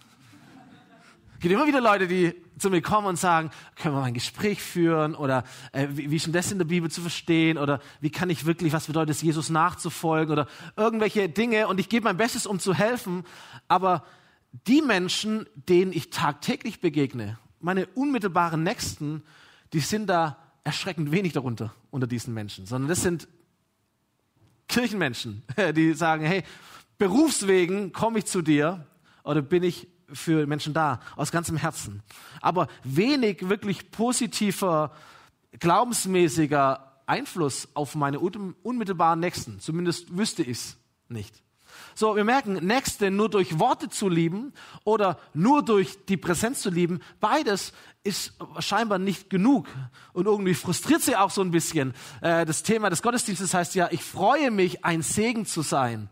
Es 1.40 1.42
gibt 1.42 1.54
immer 1.54 1.68
wieder 1.68 1.80
Leute, 1.80 2.06
die 2.06 2.36
zu 2.58 2.70
mir 2.70 2.82
kommen 2.82 3.08
und 3.08 3.16
sagen, 3.16 3.50
können 3.78 3.96
wir 3.96 4.02
mal 4.02 4.08
ein 4.08 4.14
Gespräch 4.14 4.62
führen 4.62 5.16
oder 5.16 5.46
äh, 5.72 5.88
wie, 5.92 6.12
wie 6.12 6.18
ist 6.18 6.26
denn 6.26 6.34
das 6.34 6.52
in 6.52 6.58
der 6.58 6.66
Bibel 6.66 6.92
zu 6.92 7.00
verstehen 7.00 7.58
oder 7.58 7.80
wie 8.02 8.10
kann 8.10 8.30
ich 8.30 8.46
wirklich, 8.46 8.74
was 8.74 8.88
bedeutet 8.88 9.16
es, 9.16 9.22
Jesus 9.22 9.50
nachzufolgen 9.50 10.34
oder 10.34 10.48
irgendwelche 10.76 11.30
Dinge 11.30 11.70
und 11.70 11.80
ich 11.80 11.88
gebe 11.88 12.04
mein 12.04 12.18
Bestes, 12.18 12.46
um 12.46 12.60
zu 12.60 12.74
helfen, 12.74 13.24
aber 13.70 14.04
die 14.68 14.82
Menschen, 14.82 15.46
denen 15.56 15.94
ich 15.94 16.10
tagtäglich 16.10 16.82
begegne, 16.82 17.40
meine 17.62 17.88
unmittelbaren 17.96 18.62
Nächsten, 18.62 19.24
die 19.72 19.80
sind 19.80 20.08
da 20.08 20.36
erschreckend 20.66 21.14
wenig 21.14 21.32
darunter, 21.32 21.74
unter 21.90 22.06
diesen 22.06 22.34
Menschen, 22.34 22.66
sondern 22.66 22.90
das 22.90 23.02
sind 23.02 23.30
Kirchenmenschen, 24.68 25.44
die 25.74 25.94
sagen, 25.94 26.26
hey, 26.26 26.44
berufswegen 26.98 27.94
komme 27.94 28.20
ich 28.20 28.26
zu 28.26 28.42
dir 28.42 28.86
oder 29.24 29.42
bin 29.42 29.64
ich 29.64 29.88
für 30.14 30.46
Menschen 30.48 30.74
da, 30.74 31.00
aus 31.16 31.32
ganzem 31.32 31.58
Herzen. 31.58 32.02
Aber 32.42 32.68
wenig 32.84 33.50
wirklich 33.50 33.92
positiver, 33.92 34.92
glaubensmäßiger 35.60 37.02
Einfluss 37.06 37.68
auf 37.74 37.96
meine 37.96 38.20
unmittelbaren 38.20 39.20
Nächsten. 39.20 39.60
Zumindest 39.60 40.16
wüsste 40.16 40.44
ich 40.44 40.58
es 40.58 40.78
nicht. 41.08 41.42
So, 41.96 42.16
wir 42.16 42.24
merken, 42.24 42.54
Nächste 42.66 43.12
nur 43.12 43.30
durch 43.30 43.60
Worte 43.60 43.90
zu 43.90 44.10
lieben 44.10 44.54
oder 44.84 45.20
nur 45.34 45.64
durch 45.64 46.06
die 46.06 46.18
Präsenz 46.18 46.62
zu 46.62 46.70
lieben, 46.70 47.00
beides 47.20 47.74
ist 48.04 48.34
scheinbar 48.60 49.00
nicht 49.00 49.30
genug. 49.30 49.68
Und 50.14 50.26
irgendwie 50.26 50.54
frustriert 50.54 51.02
sie 51.02 51.16
auch 51.16 51.32
so 51.32 51.42
ein 51.42 51.52
bisschen. 51.52 51.94
Äh, 52.22 52.46
das 52.46 52.64
Thema 52.64 52.90
des 52.90 53.02
Gottesdienstes 53.02 53.54
heißt 53.54 53.76
ja, 53.76 53.90
ich 53.92 54.04
freue 54.04 54.52
mich, 54.52 54.86
ein 54.86 55.02
Segen 55.02 55.46
zu 55.46 55.62
sein 55.62 56.10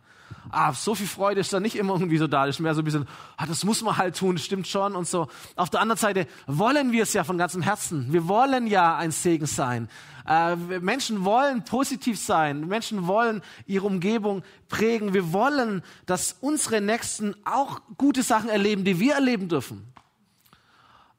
ah, 0.49 0.73
so 0.73 0.95
viel 0.95 1.07
Freude 1.07 1.41
ist 1.41 1.51
da 1.53 1.59
nicht 1.59 1.75
immer 1.75 1.93
irgendwie 1.93 2.17
so 2.17 2.27
da. 2.27 2.45
Das 2.45 2.55
ist 2.55 2.59
mehr 2.59 2.73
so 2.73 2.81
ein 2.81 2.85
bisschen, 2.85 3.07
ah, 3.37 3.45
das 3.45 3.63
muss 3.63 3.81
man 3.81 3.97
halt 3.97 4.17
tun, 4.17 4.37
stimmt 4.37 4.67
schon 4.67 4.95
und 4.95 5.07
so. 5.07 5.27
Auf 5.55 5.69
der 5.69 5.81
anderen 5.81 5.99
Seite 5.99 6.27
wollen 6.45 6.91
wir 6.91 7.03
es 7.03 7.13
ja 7.13 7.23
von 7.23 7.37
ganzem 7.37 7.61
Herzen. 7.61 8.11
Wir 8.11 8.27
wollen 8.27 8.67
ja 8.67 8.97
ein 8.97 9.11
Segen 9.11 9.45
sein. 9.45 9.89
Äh, 10.27 10.55
Menschen 10.55 11.23
wollen 11.23 11.63
positiv 11.63 12.19
sein. 12.19 12.67
Menschen 12.67 13.07
wollen 13.07 13.41
ihre 13.65 13.87
Umgebung 13.87 14.43
prägen. 14.67 15.13
Wir 15.13 15.31
wollen, 15.31 15.83
dass 16.05 16.37
unsere 16.41 16.81
Nächsten 16.81 17.35
auch 17.45 17.79
gute 17.97 18.23
Sachen 18.23 18.49
erleben, 18.49 18.83
die 18.83 18.99
wir 18.99 19.15
erleben 19.15 19.47
dürfen. 19.47 19.93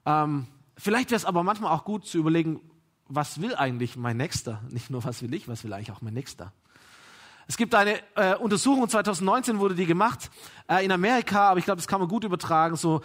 Ähm, 0.05 0.47
vielleicht 0.77 1.09
wäre 1.09 1.17
es 1.17 1.25
aber 1.25 1.43
manchmal 1.43 1.71
auch 1.71 1.85
gut 1.85 2.05
zu 2.05 2.17
überlegen, 2.17 2.61
was 3.07 3.41
will 3.41 3.55
eigentlich 3.55 3.97
mein 3.97 4.17
Nächster? 4.17 4.61
Nicht 4.69 4.91
nur, 4.91 5.03
was 5.03 5.23
will 5.23 5.33
ich, 5.33 5.47
was 5.47 5.63
will 5.63 5.73
eigentlich 5.73 5.91
auch 5.91 6.01
mein 6.01 6.13
Nächster? 6.13 6.53
Es 7.49 7.57
gibt 7.57 7.73
eine 7.73 7.99
äh, 8.13 8.35
Untersuchung, 8.35 8.87
2019 8.87 9.57
wurde 9.57 9.73
die 9.73 9.87
gemacht 9.87 10.29
äh, 10.69 10.85
in 10.85 10.91
Amerika, 10.91 11.49
aber 11.49 11.57
ich 11.57 11.65
glaube, 11.65 11.77
das 11.77 11.87
kann 11.87 11.99
man 11.99 12.07
gut 12.07 12.23
übertragen. 12.23 12.75
So, 12.75 13.01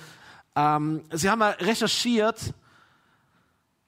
ähm, 0.55 1.03
sie 1.11 1.31
haben 1.31 1.39
mal 1.39 1.53
recherchiert, 1.53 2.53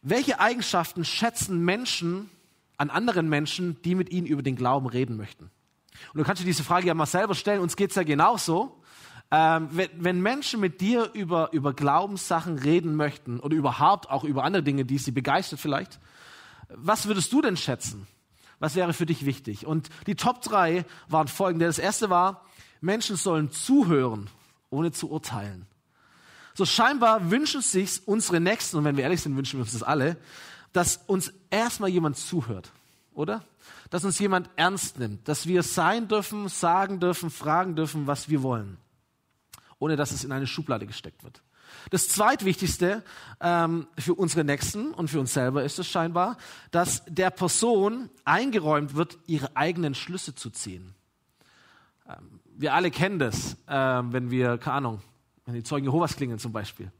welche 0.00 0.40
Eigenschaften 0.40 1.04
schätzen 1.04 1.62
Menschen 1.62 2.30
an 2.78 2.88
anderen 2.88 3.28
Menschen, 3.28 3.82
die 3.82 3.94
mit 3.94 4.08
ihnen 4.08 4.26
über 4.26 4.42
den 4.42 4.56
Glauben 4.56 4.86
reden 4.86 5.18
möchten. 5.18 5.50
Und 6.14 6.20
du 6.20 6.24
kannst 6.24 6.40
dir 6.40 6.46
diese 6.46 6.64
Frage 6.64 6.86
ja 6.86 6.94
mal 6.94 7.04
selber 7.04 7.34
stellen, 7.34 7.60
uns 7.60 7.76
geht's 7.76 7.94
ja 7.94 8.02
genauso. 8.02 8.80
Ähm, 9.30 9.68
wenn, 9.72 9.90
wenn, 9.98 10.22
Menschen 10.22 10.60
mit 10.60 10.80
dir 10.80 11.10
über, 11.12 11.52
über 11.52 11.74
Glaubenssachen 11.74 12.56
reden 12.56 12.96
möchten 12.96 13.40
oder 13.40 13.54
überhaupt 13.54 14.08
auch 14.08 14.24
über 14.24 14.42
andere 14.42 14.62
Dinge, 14.62 14.86
die 14.86 14.96
sie 14.96 15.10
begeistert 15.10 15.60
vielleicht, 15.60 16.00
was 16.70 17.06
würdest 17.06 17.30
du 17.34 17.42
denn 17.42 17.58
schätzen? 17.58 18.06
Was 18.58 18.74
wäre 18.74 18.92
für 18.92 19.06
dich 19.06 19.26
wichtig? 19.26 19.66
Und 19.66 19.90
die 20.06 20.14
Top 20.14 20.42
drei 20.42 20.84
waren 21.08 21.28
folgende. 21.28 21.66
Das 21.66 21.78
erste 21.78 22.10
war, 22.10 22.44
Menschen 22.80 23.16
sollen 23.16 23.50
zuhören, 23.50 24.28
ohne 24.70 24.92
zu 24.92 25.10
urteilen. 25.10 25.66
So 26.54 26.64
scheinbar 26.64 27.30
wünschen 27.30 27.60
sich 27.60 28.06
unsere 28.08 28.40
Nächsten, 28.40 28.78
und 28.78 28.84
wenn 28.84 28.96
wir 28.96 29.04
ehrlich 29.04 29.20
sind, 29.20 29.36
wünschen 29.36 29.58
wir 29.58 29.64
uns 29.64 29.72
das 29.72 29.82
alle, 29.82 30.16
dass 30.72 30.98
uns 31.06 31.32
erstmal 31.50 31.90
jemand 31.90 32.16
zuhört, 32.16 32.72
oder? 33.12 33.44
Dass 33.90 34.04
uns 34.04 34.18
jemand 34.18 34.48
ernst 34.56 34.98
nimmt, 34.98 35.28
dass 35.28 35.46
wir 35.46 35.62
sein 35.62 36.08
dürfen, 36.08 36.48
sagen 36.48 36.98
dürfen, 36.98 37.30
fragen 37.30 37.76
dürfen, 37.76 38.06
was 38.06 38.30
wir 38.30 38.42
wollen, 38.42 38.78
ohne 39.78 39.96
dass 39.96 40.12
es 40.12 40.24
in 40.24 40.32
eine 40.32 40.46
Schublade 40.46 40.86
gesteckt 40.86 41.24
wird. 41.24 41.42
Das 41.90 42.08
zweitwichtigste 42.08 43.02
ähm, 43.40 43.86
für 43.98 44.14
unsere 44.14 44.44
Nächsten 44.44 44.92
und 44.92 45.08
für 45.08 45.20
uns 45.20 45.32
selber 45.32 45.64
ist 45.64 45.78
es 45.78 45.86
scheinbar, 45.86 46.36
dass 46.70 47.04
der 47.06 47.30
Person 47.30 48.10
eingeräumt 48.24 48.94
wird, 48.94 49.18
ihre 49.26 49.56
eigenen 49.56 49.94
Schlüsse 49.94 50.34
zu 50.34 50.50
ziehen. 50.50 50.94
Ähm, 52.08 52.40
wir 52.58 52.74
alle 52.74 52.90
kennen 52.90 53.18
das, 53.18 53.56
ähm, 53.68 54.12
wenn 54.12 54.30
wir, 54.30 54.58
keine 54.58 54.76
Ahnung, 54.76 55.02
wenn 55.44 55.54
die 55.54 55.62
Zeugen 55.62 55.86
Jehovas 55.86 56.16
klingen 56.16 56.38
zum 56.38 56.52
Beispiel. 56.52 56.90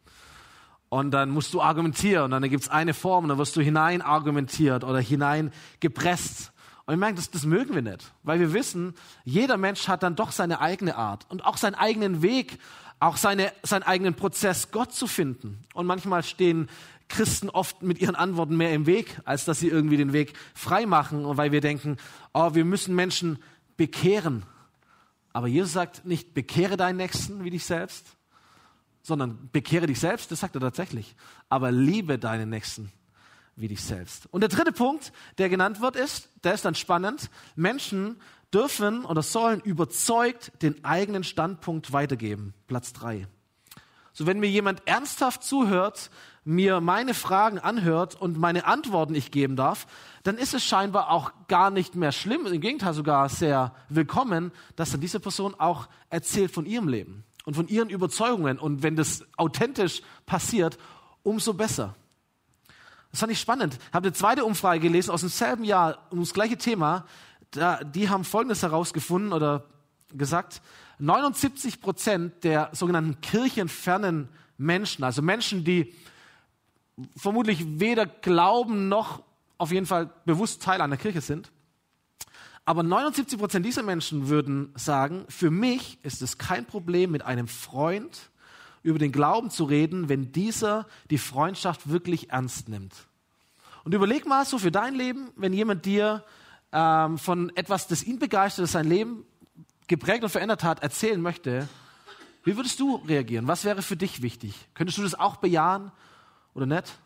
Und 0.88 1.11
dann 1.11 1.30
musst 1.30 1.52
du 1.52 1.61
argumentieren 1.61 2.25
und 2.25 2.30
dann 2.30 2.49
gibt 2.49 2.62
es 2.62 2.68
eine 2.68 2.94
Form 2.94 3.25
und 3.25 3.30
dann 3.30 3.38
wirst 3.38 3.56
du 3.56 3.61
hinein 3.61 4.02
argumentiert 4.02 4.85
oder 4.85 5.00
hinein 5.00 5.52
gepresst. 5.80 6.52
Und 6.85 6.92
wir 6.92 6.99
merken, 6.99 7.16
das, 7.16 7.30
das 7.30 7.44
mögen 7.44 7.75
wir 7.75 7.82
nicht, 7.82 8.12
weil 8.23 8.38
wir 8.38 8.52
wissen, 8.52 8.94
jeder 9.25 9.56
Mensch 9.56 9.88
hat 9.88 10.04
dann 10.04 10.14
doch 10.14 10.30
seine 10.30 10.61
eigene 10.61 10.96
Art 10.96 11.26
und 11.28 11.44
auch 11.44 11.56
seinen 11.56 11.75
eigenen 11.75 12.23
Weg, 12.23 12.61
auch 12.99 13.17
seine, 13.17 13.53
seinen 13.62 13.83
eigenen 13.83 14.15
Prozess, 14.15 14.71
Gott 14.71 14.93
zu 14.93 15.07
finden. 15.07 15.65
Und 15.75 15.87
manchmal 15.87 16.23
stehen 16.23 16.69
Christen 17.09 17.50
oft 17.50 17.83
mit 17.83 18.00
ihren 18.00 18.17
Antworten 18.17 18.57
mehr 18.57 18.73
im 18.73 18.87
Weg, 18.87 19.21
als 19.25 19.45
dass 19.45 19.61
sie 19.61 19.69
irgendwie 19.69 19.97
den 19.97 20.12
Weg 20.12 20.33
frei 20.55 20.87
machen, 20.87 21.25
und 21.25 21.37
weil 21.37 21.53
wir 21.53 21.61
denken, 21.61 21.99
oh, 22.33 22.55
wir 22.55 22.65
müssen 22.65 22.95
Menschen 22.95 23.38
bekehren. 23.76 24.45
Aber 25.33 25.47
Jesus 25.47 25.73
sagt 25.73 26.05
nicht, 26.05 26.35
bekehre 26.35 26.76
deinen 26.76 26.97
Nächsten 26.97 27.45
wie 27.45 27.50
dich 27.50 27.65
selbst, 27.65 28.17
sondern 29.03 29.50
bekehre 29.53 29.87
dich 29.87 30.00
selbst, 30.00 30.33
das 30.33 30.41
sagt 30.41 30.57
er 30.57 30.61
tatsächlich, 30.61 31.15
aber 31.49 31.71
liebe 31.71 32.19
deinen 32.19 32.49
Nächsten 32.49 32.91
wie 33.55 33.69
dich 33.69 33.83
selbst. 33.83 34.26
Und 34.33 34.41
der 34.41 34.49
dritte 34.49 34.73
Punkt, 34.73 35.12
der 35.38 35.49
genannt 35.49 35.81
wird, 35.81 35.97
ist, 35.97 36.29
der 36.45 36.55
ist 36.55 36.65
dann 36.65 36.75
spannend, 36.75 37.31
Menschen 37.55 38.17
dürfen 38.53 39.05
oder 39.05 39.23
sollen 39.23 39.61
überzeugt 39.61 40.53
den 40.62 40.85
eigenen 40.85 41.25
Standpunkt 41.25 41.93
weitergeben. 41.93 42.55
Platz 42.67 42.93
drei. 42.93 43.26
So, 44.12 44.26
wenn 44.26 44.41
mir 44.41 44.49
jemand 44.49 44.83
ernsthaft 44.87 45.43
zuhört, 45.43 46.11
mir 46.43 46.81
meine 46.81 47.12
Fragen 47.12 47.59
anhört 47.59 48.15
und 48.15 48.38
meine 48.38 48.65
Antworten 48.65 49.15
ich 49.15 49.31
geben 49.31 49.57
darf, 49.57 49.87
dann 50.23 50.38
ist 50.38 50.55
es 50.55 50.65
scheinbar 50.65 51.11
auch 51.11 51.33
gar 51.49 51.71
nicht 51.71 51.97
mehr 51.97 52.12
schlimm, 52.12 52.47
im 52.47 52.61
Gegenteil 52.61 52.95
sogar 52.95 53.29
sehr 53.29 53.75
willkommen, 53.88 54.53
dass 54.75 54.91
dann 54.91 55.00
diese 55.00 55.21
Person 55.21 55.55
auch 55.59 55.88
erzählt 56.09 56.50
von 56.50 56.65
ihrem 56.65 56.88
Leben 56.88 57.25
und 57.45 57.57
von 57.57 57.69
ihren 57.69 57.91
Überzeugungen. 57.91 58.59
Und 58.59 58.83
wenn 58.83 58.97
das 58.97 59.25
authentisch 59.37 60.03
passiert, 60.25 60.79
umso 61.23 61.53
besser. 61.53 61.95
Das 63.11 63.21
fand 63.21 63.33
ich 63.33 63.41
spannend. 63.41 63.75
Ich 63.75 63.95
habe 63.95 64.07
eine 64.07 64.15
zweite 64.15 64.45
Umfrage 64.45 64.81
gelesen 64.81 65.11
aus 65.11 65.21
demselben 65.21 65.65
Jahr 65.65 66.07
um 66.11 66.21
das 66.21 66.33
gleiche 66.33 66.57
Thema. 66.57 67.07
Da, 67.50 67.83
die 67.85 68.09
haben 68.09 68.25
Folgendes 68.25 68.62
herausgefunden 68.62 69.33
oder 69.33 69.65
gesagt, 70.12 70.62
79 70.99 71.81
Prozent 71.81 72.45
der 72.45 72.71
sogenannten 72.73 73.21
kirchenfernen 73.21 74.29
Menschen, 74.59 75.05
also 75.05 75.23
Menschen, 75.23 75.65
die 75.65 75.95
vermutlich 77.17 77.81
weder 77.81 78.07
glauben 78.07 78.88
noch 78.88 79.23
auf 79.59 79.73
jeden 79.73 79.87
Fall 79.87 80.11
bewusst 80.25 80.62
Teil 80.62 80.81
einer 80.81 80.97
Kirche 80.97 81.21
sind, 81.21 81.50
aber 82.65 82.83
79 82.83 83.38
Prozent 83.38 83.65
dieser 83.65 83.85
Menschen 83.85 84.29
würden 84.29 84.73
sagen, 84.75 85.25
für 85.29 85.50
mich 85.50 85.99
ist 86.03 86.21
es 86.21 86.37
kein 86.37 86.67
Problem, 86.67 87.12
mit 87.12 87.23
einem 87.25 87.47
Freund 87.47 88.31
über 88.83 88.99
den 88.99 89.12
Glauben 89.12 89.50
zu 89.50 89.65
reden, 89.65 90.09
wenn 90.09 90.33
dieser 90.33 90.87
die 91.11 91.19
Freundschaft 91.19 91.88
wirklich 91.88 92.31
ernst 92.31 92.69
nimmt. 92.69 92.95
Und 93.85 93.95
überleg 93.95 94.26
mal 94.26 94.45
so 94.45 94.59
für 94.59 94.73
dein 94.73 94.97
Leben, 94.97 95.31
wenn 95.37 95.53
jemand 95.53 95.85
dir 95.85 96.25
ähm, 96.73 97.18
von 97.18 97.54
etwas, 97.56 97.88
das 97.88 98.02
ihn 98.02 98.18
begeistert, 98.18 98.64
das 98.64 98.73
sein 98.73 98.88
Leben 98.88 99.25
geprägt 99.87 100.25
und 100.25 100.30
verändert 100.30 100.64
hat, 100.64 100.82
erzählen 100.82 101.20
möchte, 101.20 101.68
wie 102.44 102.56
würdest 102.56 102.78
du 102.78 102.96
reagieren? 102.96 103.49
Was 103.49 103.64
wäre 103.64 103.82
für 103.82 103.96
dich 103.96 104.23
wichtig? 104.23 104.54
Könntest 104.75 104.99
du 104.99 105.02
das 105.02 105.14
auch 105.14 105.37
bejahen 105.37 105.90
oder 106.54 106.66
nicht? 106.66 106.99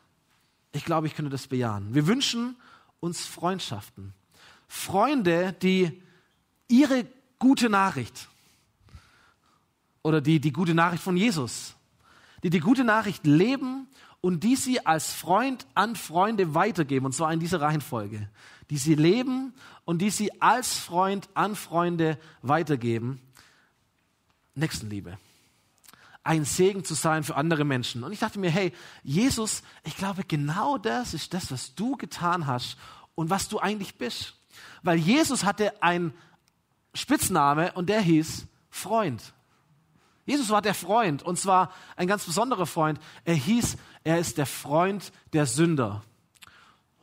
Ich 0.73 0.85
glaube, 0.85 1.07
ich 1.07 1.15
könnte 1.15 1.31
das 1.31 1.47
bejahen. 1.47 1.95
Wir 1.95 2.07
wünschen 2.07 2.57
uns 3.01 3.25
Freundschaften. 3.25 4.13
Freunde, 4.69 5.55
die 5.55 6.03
ihre 6.69 7.07
gute 7.39 7.69
Nachricht 7.69 8.29
oder 10.03 10.21
die, 10.21 10.41
die 10.41 10.53
gute 10.53 10.75
Nachricht 10.75 11.03
von 11.03 11.17
Jesus, 11.17 11.75
die 12.43 12.51
die 12.51 12.61
gute 12.61 12.85
Nachricht 12.85 13.27
leben 13.27 13.89
und 14.21 14.45
die 14.45 14.57
sie 14.57 14.85
als 14.87 15.13
Freund 15.13 15.67
an 15.75 15.97
Freunde 15.97 16.55
weitergeben, 16.55 17.07
und 17.07 17.13
zwar 17.13 17.33
in 17.33 17.41
dieser 17.41 17.61
Reihenfolge, 17.61 18.29
die 18.71 18.79
sie 18.79 18.95
leben 18.95 19.53
und 19.85 19.99
die 19.99 20.11
sie 20.11 20.41
als 20.41 20.79
Freund 20.79 21.29
an 21.35 21.57
Freunde 21.57 22.19
weitergeben. 22.41 23.21
Nächstenliebe. 24.55 25.19
Ein 26.23 26.45
Segen 26.45 26.85
zu 26.85 26.95
sein 26.95 27.25
für 27.25 27.35
andere 27.35 27.65
Menschen. 27.65 28.05
Und 28.05 28.13
ich 28.13 28.21
dachte 28.21 28.39
mir, 28.39 28.51
hey, 28.51 28.73
Jesus, 29.03 29.63
ich 29.85 29.97
glaube, 29.97 30.23
genau 30.25 30.79
das 30.79 31.15
ist 31.15 31.35
das, 31.35 31.51
was 31.51 31.75
du 31.75 31.97
getan 31.97 32.47
hast 32.47 32.77
und 33.15 33.31
was 33.31 33.49
du 33.49 33.59
eigentlich 33.59 33.97
bist. 33.97 34.35
Weil 34.83 34.99
Jesus 34.99 35.45
hatte 35.45 35.83
einen 35.83 36.15
Spitzname 36.95 37.73
und 37.73 37.89
der 37.89 38.01
hieß 38.01 38.47
Freund. 38.71 39.33
Jesus 40.27 40.51
war 40.51 40.63
der 40.63 40.75
Freund 40.75 41.23
und 41.23 41.39
zwar 41.39 41.73
ein 41.97 42.07
ganz 42.07 42.25
besonderer 42.25 42.67
Freund. 42.67 43.01
Er 43.25 43.35
hieß, 43.35 43.77
er 44.05 44.19
ist 44.19 44.39
der 44.39 44.47
Freund 44.47 45.13
der 45.33 45.47
Sünder. 45.47 46.05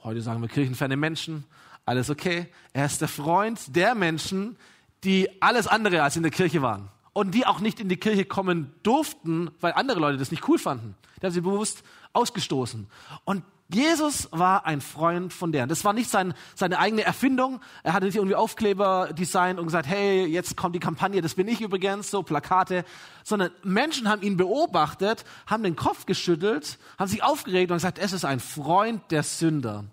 Heute 0.08 0.22
sagen 0.22 0.42
wir 0.42 0.48
kirchenferne 0.48 0.96
Menschen, 0.96 1.44
alles 1.86 2.10
okay. 2.10 2.48
Er 2.72 2.86
ist 2.86 3.02
der 3.02 3.10
Freund 3.10 3.76
der 3.76 3.94
Menschen, 3.94 4.56
die 5.04 5.28
alles 5.42 5.68
andere 5.68 6.02
als 6.02 6.16
in 6.16 6.24
der 6.24 6.32
Kirche 6.32 6.62
waren 6.62 6.88
und 7.12 7.36
die 7.36 7.46
auch 7.46 7.60
nicht 7.60 7.82
in 7.82 7.90
die 7.90 7.98
Kirche 7.98 8.24
kommen 8.24 8.74
durften, 8.84 9.52
weil 9.60 9.74
andere 9.74 10.00
Leute 10.00 10.18
das 10.18 10.32
nicht 10.32 10.48
cool 10.48 10.60
fanden. 10.60 10.96
Der 11.22 11.28
hat 11.28 11.34
sie 11.34 11.42
bewusst 11.42 11.84
ausgestoßen. 12.14 12.88
Und 13.26 13.44
Jesus 13.68 14.30
war 14.32 14.66
ein 14.66 14.80
Freund 14.80 15.34
von 15.34 15.52
deren. 15.52 15.68
Das 15.68 15.84
war 15.84 15.92
nicht 15.92 16.10
sein, 16.10 16.34
seine 16.56 16.80
eigene 16.80 17.02
Erfindung. 17.02 17.60
Er 17.84 17.92
hatte 17.92 18.06
nicht 18.06 18.16
irgendwie 18.16 18.36
Aufkleber 18.36 19.10
designt 19.12 19.60
und 19.60 19.66
gesagt, 19.66 19.88
hey, 19.88 20.26
jetzt 20.26 20.56
kommt 20.56 20.74
die 20.74 20.80
Kampagne, 20.80 21.22
das 21.22 21.36
bin 21.36 21.50
ich 21.50 21.60
übrigens, 21.60 22.10
so 22.10 22.24
Plakate. 22.24 22.86
Sondern 23.26 23.52
Menschen 23.64 24.08
haben 24.08 24.22
ihn 24.22 24.38
beobachtet, 24.38 25.26
haben 25.48 25.64
den 25.64 25.76
Kopf 25.76 26.06
geschüttelt, 26.06 26.80
haben 26.98 27.10
sich 27.10 27.24
aufgeregt 27.24 27.72
und 27.72 27.76
gesagt, 27.76 28.00
es 28.00 28.14
ist 28.14 28.24
ein 28.24 28.40
Freund 28.40 29.02
der 29.12 29.24
Sünder. 29.24 29.84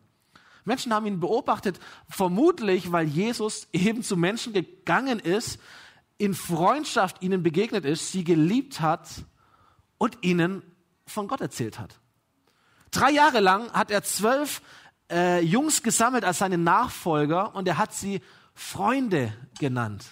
Menschen 0.65 0.93
haben 0.93 1.07
ihn 1.07 1.21
beobachtet, 1.21 1.79
vermutlich, 2.09 2.91
weil 2.93 3.07
Jesus 3.07 3.69
eben 3.73 4.03
zu 4.03 4.17
Menschen 4.17 4.53
gegangen 4.53 5.19
ist, 5.19 5.59
in 6.19 6.35
Freundschaft 6.35 7.23
ihnen 7.23 7.43
begegnet 7.43 7.85
ist, 7.85 8.13
sie 8.13 8.25
geliebt 8.25 8.81
hat 8.81 9.09
und 9.99 10.19
ihnen 10.23 10.63
von 11.07 11.29
Gott 11.29 11.41
erzählt 11.41 11.79
hat. 11.79 11.99
Drei 12.91 13.11
Jahre 13.11 13.41
lang 13.41 13.73
hat 13.73 13.91
er 13.91 14.03
zwölf 14.05 14.63
äh, 15.11 15.41
Jungs 15.41 15.83
gesammelt 15.83 16.25
als 16.25 16.39
seine 16.39 16.59
Nachfolger 16.59 17.55
und 17.55 17.67
er 17.69 17.79
hat 17.79 17.93
sie 17.93 18.21
Freunde 18.55 19.33
genannt. 19.59 20.05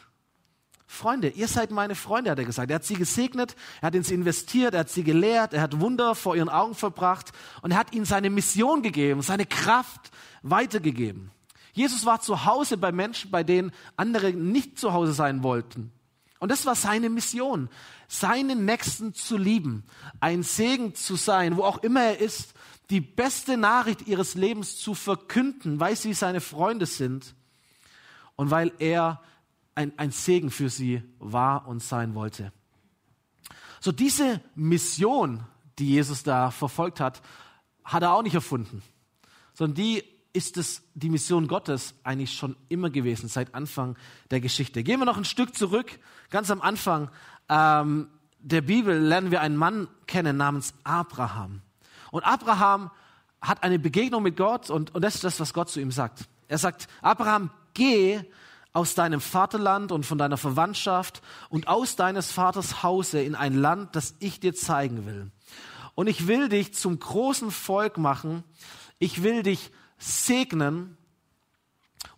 Freunde, 0.92 1.28
ihr 1.28 1.49
seid 1.49 1.71
meine 1.71 1.94
Freunde, 1.94 2.30
hat 2.30 2.38
er 2.38 2.44
gesagt. 2.44 2.71
Er 2.71 2.75
hat 2.75 2.85
sie 2.85 2.97
gesegnet, 2.97 3.56
er 3.80 3.87
hat 3.87 3.94
in 3.94 4.02
sie 4.02 4.12
investiert, 4.12 4.75
er 4.75 4.80
hat 4.80 4.90
sie 4.90 5.02
gelehrt, 5.02 5.54
er 5.54 5.62
hat 5.62 5.80
Wunder 5.80 6.14
vor 6.14 6.37
ihren 6.37 6.50
Augen 6.50 6.75
verbracht 6.75 7.32
und 7.62 7.71
er 7.71 7.78
hat 7.78 7.94
ihnen 7.94 8.04
seine 8.04 8.28
Mission 8.28 8.82
gegeben, 8.82 9.23
seine 9.23 9.47
Kraft 9.47 10.11
weitergegeben. 10.42 11.30
Jesus 11.72 12.04
war 12.04 12.20
zu 12.20 12.44
Hause 12.44 12.76
bei 12.76 12.92
Menschen, 12.92 13.30
bei 13.30 13.44
denen 13.44 13.72
andere 13.96 14.32
nicht 14.32 14.78
zu 14.78 14.92
Hause 14.92 15.12
sein 15.12 15.42
wollten. 15.42 15.90
Und 16.38 16.50
das 16.50 16.66
war 16.66 16.75
seine 16.75 17.08
Mission, 17.08 17.68
seinen 18.08 18.64
Nächsten 18.64 19.14
zu 19.14 19.37
lieben, 19.37 19.84
ein 20.20 20.42
Segen 20.42 20.94
zu 20.94 21.16
sein, 21.16 21.56
wo 21.56 21.62
auch 21.62 21.78
immer 21.78 22.02
er 22.02 22.18
ist, 22.18 22.54
die 22.90 23.00
beste 23.00 23.56
Nachricht 23.56 24.06
ihres 24.08 24.34
Lebens 24.34 24.76
zu 24.76 24.94
verkünden, 24.94 25.80
weil 25.80 25.96
sie 25.96 26.12
seine 26.12 26.40
Freunde 26.40 26.87
sind 26.87 27.34
und 28.37 28.50
weil 28.50 28.72
er 28.78 29.22
ein, 29.75 29.96
ein 29.99 30.11
Segen 30.11 30.50
für 30.50 30.68
sie 30.68 31.02
war 31.18 31.66
und 31.66 31.82
sein 31.82 32.14
wollte. 32.14 32.52
So 33.80 33.92
diese 33.92 34.40
Mission, 34.54 35.44
die 35.78 35.90
Jesus 35.90 36.22
da 36.22 36.50
verfolgt 36.50 37.00
hat, 37.00 37.22
hat 37.84 38.02
er 38.02 38.12
auch 38.12 38.22
nicht 38.22 38.34
erfunden, 38.34 38.82
sondern 39.54 39.76
die 39.76 40.04
ist 40.33 40.57
es 40.57 40.83
die 40.95 41.11
Mission 41.11 41.47
Gottes 41.47 41.95
eigentlich 42.05 42.33
schon 42.33 42.57
immer 42.69 42.91
gewesen, 42.91 43.29
seit 43.29 43.55
Anfang 43.55 43.97
der 44.31 44.41
Geschichte. 44.41 44.83
Gehen 44.83 44.99
wir 44.99 45.05
noch 45.05 45.19
ein 45.19 45.25
Stück 45.25 45.55
zurück, 45.55 45.99
ganz 46.31 46.51
am 46.51 46.61
Anfang 46.61 47.11
ähm, 47.49 48.09
der 48.43 48.62
Bibel 48.62 48.99
lernen 48.99 49.31
wir 49.31 49.41
einen 49.41 49.57
Mann 49.57 49.89
kennen 50.07 50.37
namens 50.37 50.75
Abraham. 50.85 51.62
Und 52.11 52.25
Abraham 52.25 52.91
hat 53.41 53.62
eine 53.62 53.79
Begegnung 53.79 54.23
mit 54.23 54.37
Gott 54.37 54.71
und, 54.71 54.95
und 54.95 55.03
das 55.03 55.17
ist 55.17 55.25
das, 55.25 55.41
was 55.41 55.55
Gott 55.55 55.69
zu 55.69 55.81
ihm 55.81 55.91
sagt. 55.91 56.29
Er 56.49 56.59
sagt, 56.59 56.89
Abraham, 57.01 57.51
geh 57.75 58.21
aus 58.73 58.95
deinem 58.95 59.21
Vaterland 59.21 59.93
und 59.93 60.07
von 60.07 60.19
deiner 60.19 60.37
Verwandtschaft 60.37 61.23
und 61.51 61.69
aus 61.69 61.97
deines 61.97 62.33
Vaters 62.33 62.83
Hause 62.83 63.23
in 63.23 63.35
ein 63.35 63.55
Land, 63.55 63.95
das 63.97 64.15
ich 64.19 64.41
dir 64.41 64.55
zeigen 64.55 65.07
will. 65.07 65.31
Und 65.95 66.07
ich 66.07 66.27
will 66.27 66.49
dich 66.49 66.75
zum 66.75 66.99
großen 66.99 67.51
Volk 67.51 67.99
machen. 67.99 68.45
Ich 68.99 69.23
will 69.23 69.43
dich 69.43 69.71
segnen 70.02 70.97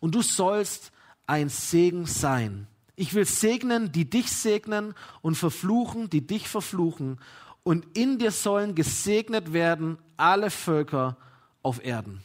und 0.01 0.15
du 0.15 0.23
sollst 0.23 0.93
ein 1.27 1.49
Segen 1.49 2.07
sein. 2.07 2.67
Ich 2.97 3.15
will 3.15 3.25
segnen, 3.25 3.93
die 3.93 4.09
dich 4.09 4.31
segnen 4.31 4.95
und 5.21 5.35
verfluchen, 5.35 6.11
die 6.11 6.27
dich 6.27 6.49
verfluchen. 6.49 7.19
Und 7.63 7.87
in 7.97 8.19
dir 8.19 8.31
sollen 8.31 8.75
gesegnet 8.75 9.53
werden 9.53 9.99
alle 10.17 10.51
Völker 10.51 11.17
auf 11.63 11.85
Erden. 11.85 12.23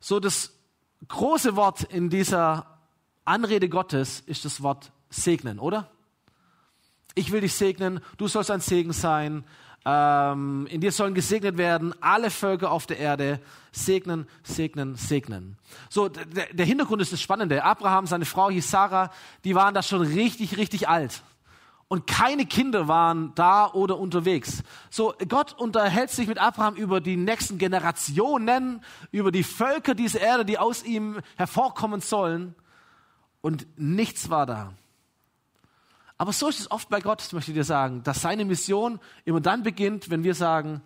So 0.00 0.20
das 0.20 0.52
große 1.08 1.56
Wort 1.56 1.84
in 1.84 2.10
dieser 2.10 2.78
Anrede 3.24 3.68
Gottes 3.68 4.20
ist 4.20 4.44
das 4.44 4.62
Wort 4.62 4.92
segnen, 5.10 5.58
oder? 5.58 5.90
Ich 7.14 7.32
will 7.32 7.40
dich 7.40 7.54
segnen, 7.54 8.00
du 8.18 8.28
sollst 8.28 8.50
ein 8.50 8.60
Segen 8.60 8.92
sein, 8.92 9.44
ähm, 9.88 10.66
in 10.68 10.80
dir 10.80 10.90
sollen 10.90 11.14
gesegnet 11.14 11.58
werden 11.58 11.94
alle 12.02 12.30
Völker 12.30 12.72
auf 12.72 12.86
der 12.86 12.98
Erde. 12.98 13.40
Segnen, 13.70 14.26
segnen, 14.42 14.96
segnen. 14.96 15.56
So, 15.88 16.08
der, 16.08 16.52
der 16.52 16.66
Hintergrund 16.66 17.00
ist 17.02 17.12
das 17.12 17.20
Spannende. 17.20 17.62
Abraham, 17.62 18.08
seine 18.08 18.24
Frau 18.24 18.50
hieß 18.50 18.68
Sarah, 18.68 19.12
die 19.44 19.54
waren 19.54 19.74
da 19.74 19.84
schon 19.84 20.00
richtig, 20.02 20.56
richtig 20.56 20.88
alt. 20.88 21.22
Und 21.86 22.08
keine 22.08 22.46
Kinder 22.46 22.88
waren 22.88 23.30
da 23.36 23.70
oder 23.72 23.96
unterwegs. 23.96 24.64
So, 24.90 25.14
Gott 25.28 25.52
unterhält 25.52 26.10
sich 26.10 26.26
mit 26.26 26.38
Abraham 26.38 26.74
über 26.74 27.00
die 27.00 27.16
nächsten 27.16 27.58
Generationen, 27.58 28.82
über 29.12 29.30
die 29.30 29.44
Völker 29.44 29.94
dieser 29.94 30.20
Erde, 30.20 30.44
die 30.44 30.58
aus 30.58 30.82
ihm 30.82 31.20
hervorkommen 31.36 32.00
sollen. 32.00 32.56
Und 33.40 33.68
nichts 33.76 34.30
war 34.30 34.46
da. 34.46 34.72
Aber 36.18 36.32
so 36.32 36.48
ist 36.48 36.60
es 36.60 36.70
oft 36.70 36.88
bei 36.88 37.00
Gott, 37.00 37.32
möchte 37.32 37.50
ich 37.50 37.56
dir 37.56 37.64
sagen, 37.64 38.02
dass 38.02 38.22
seine 38.22 38.44
Mission 38.44 39.00
immer 39.24 39.40
dann 39.40 39.62
beginnt, 39.62 40.10
wenn 40.10 40.24
wir 40.24 40.34
sagen, 40.34 40.82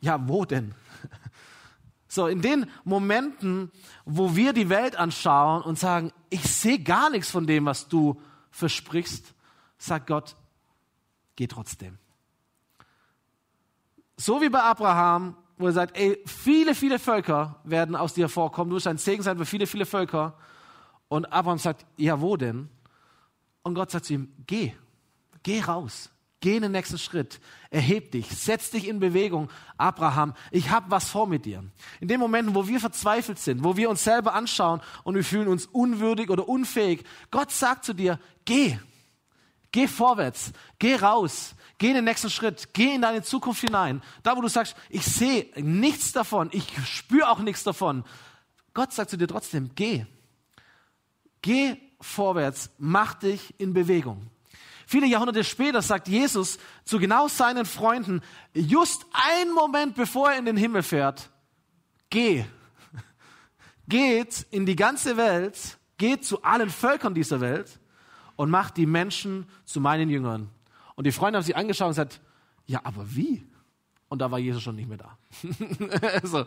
ja, 0.00 0.28
wo 0.28 0.44
denn? 0.44 0.74
So, 2.06 2.28
in 2.28 2.42
den 2.42 2.70
Momenten, 2.84 3.72
wo 4.04 4.36
wir 4.36 4.52
die 4.52 4.68
Welt 4.68 4.94
anschauen 4.94 5.62
und 5.62 5.80
sagen, 5.80 6.12
ich 6.30 6.42
sehe 6.44 6.78
gar 6.78 7.10
nichts 7.10 7.28
von 7.28 7.44
dem, 7.44 7.66
was 7.66 7.88
du 7.88 8.20
versprichst, 8.52 9.34
sagt 9.78 10.06
Gott, 10.06 10.36
geh 11.34 11.48
trotzdem. 11.48 11.98
So 14.16 14.40
wie 14.40 14.48
bei 14.48 14.62
Abraham, 14.62 15.36
wo 15.58 15.66
er 15.66 15.72
sagt, 15.72 15.96
ey, 15.96 16.22
viele, 16.24 16.76
viele 16.76 17.00
Völker 17.00 17.60
werden 17.64 17.96
aus 17.96 18.14
dir 18.14 18.26
hervorkommen, 18.26 18.70
du 18.70 18.76
wirst 18.76 18.86
ein 18.86 18.98
Segen 18.98 19.24
sein 19.24 19.36
für 19.36 19.46
viele, 19.46 19.66
viele 19.66 19.86
Völker. 19.86 20.38
Und 21.08 21.32
Abraham 21.32 21.58
sagt, 21.58 21.84
ja, 21.96 22.20
wo 22.20 22.36
denn? 22.36 22.68
Und 23.64 23.74
Gott 23.74 23.90
sagt 23.90 24.04
zu 24.04 24.12
ihm, 24.12 24.32
geh, 24.46 24.72
geh 25.42 25.60
raus, 25.60 26.10
geh 26.40 26.56
in 26.56 26.62
den 26.62 26.72
nächsten 26.72 26.98
Schritt, 26.98 27.40
erheb 27.70 28.12
dich, 28.12 28.28
setz 28.28 28.70
dich 28.70 28.86
in 28.86 29.00
Bewegung. 29.00 29.48
Abraham, 29.78 30.34
ich 30.50 30.68
habe 30.68 30.90
was 30.90 31.08
vor 31.08 31.26
mit 31.26 31.46
dir. 31.46 31.64
In 31.98 32.08
den 32.08 32.20
Momenten, 32.20 32.54
wo 32.54 32.68
wir 32.68 32.78
verzweifelt 32.78 33.38
sind, 33.38 33.64
wo 33.64 33.78
wir 33.78 33.88
uns 33.88 34.04
selber 34.04 34.34
anschauen 34.34 34.82
und 35.02 35.14
wir 35.14 35.24
fühlen 35.24 35.48
uns 35.48 35.64
unwürdig 35.64 36.28
oder 36.28 36.46
unfähig, 36.46 37.04
Gott 37.30 37.50
sagt 37.50 37.86
zu 37.86 37.94
dir, 37.94 38.20
geh, 38.44 38.78
geh 39.72 39.88
vorwärts, 39.88 40.52
geh 40.78 40.96
raus, 40.96 41.54
geh 41.78 41.88
in 41.88 41.94
den 41.94 42.04
nächsten 42.04 42.28
Schritt, 42.28 42.74
geh 42.74 42.94
in 42.94 43.00
deine 43.00 43.22
Zukunft 43.22 43.62
hinein. 43.62 44.02
Da, 44.22 44.36
wo 44.36 44.42
du 44.42 44.48
sagst, 44.48 44.76
ich 44.90 45.06
sehe 45.06 45.48
nichts 45.56 46.12
davon, 46.12 46.50
ich 46.52 46.66
spüre 46.86 47.30
auch 47.30 47.38
nichts 47.38 47.64
davon. 47.64 48.04
Gott 48.74 48.92
sagt 48.92 49.08
zu 49.08 49.16
dir 49.16 49.26
trotzdem, 49.28 49.70
geh. 49.74 50.04
Geh 51.40 51.76
vorwärts, 52.04 52.70
mach 52.78 53.14
dich 53.14 53.54
in 53.58 53.72
Bewegung. 53.72 54.30
Viele 54.86 55.06
Jahrhunderte 55.06 55.44
später 55.44 55.80
sagt 55.82 56.08
Jesus 56.08 56.58
zu 56.84 56.98
genau 56.98 57.28
seinen 57.28 57.64
Freunden, 57.64 58.20
just 58.52 59.06
einen 59.12 59.54
Moment 59.54 59.94
bevor 59.94 60.30
er 60.30 60.38
in 60.38 60.44
den 60.44 60.56
Himmel 60.56 60.82
fährt, 60.82 61.30
geh. 62.10 62.44
Geht 63.88 64.46
in 64.50 64.66
die 64.66 64.76
ganze 64.76 65.16
Welt, 65.16 65.78
geht 65.98 66.24
zu 66.24 66.42
allen 66.42 66.70
Völkern 66.70 67.14
dieser 67.14 67.40
Welt 67.40 67.78
und 68.36 68.50
macht 68.50 68.76
die 68.76 68.86
Menschen 68.86 69.46
zu 69.64 69.80
meinen 69.80 70.10
Jüngern. 70.10 70.50
Und 70.94 71.06
die 71.06 71.12
Freunde 71.12 71.38
haben 71.38 71.44
sich 71.44 71.56
angeschaut 71.56 71.88
und 71.88 71.92
gesagt, 71.92 72.20
ja, 72.66 72.80
aber 72.84 73.14
wie? 73.14 73.46
Und 74.08 74.20
da 74.20 74.30
war 74.30 74.38
Jesus 74.38 74.62
schon 74.62 74.76
nicht 74.76 74.88
mehr 74.88 74.98
da. 74.98 75.18
also, 76.22 76.44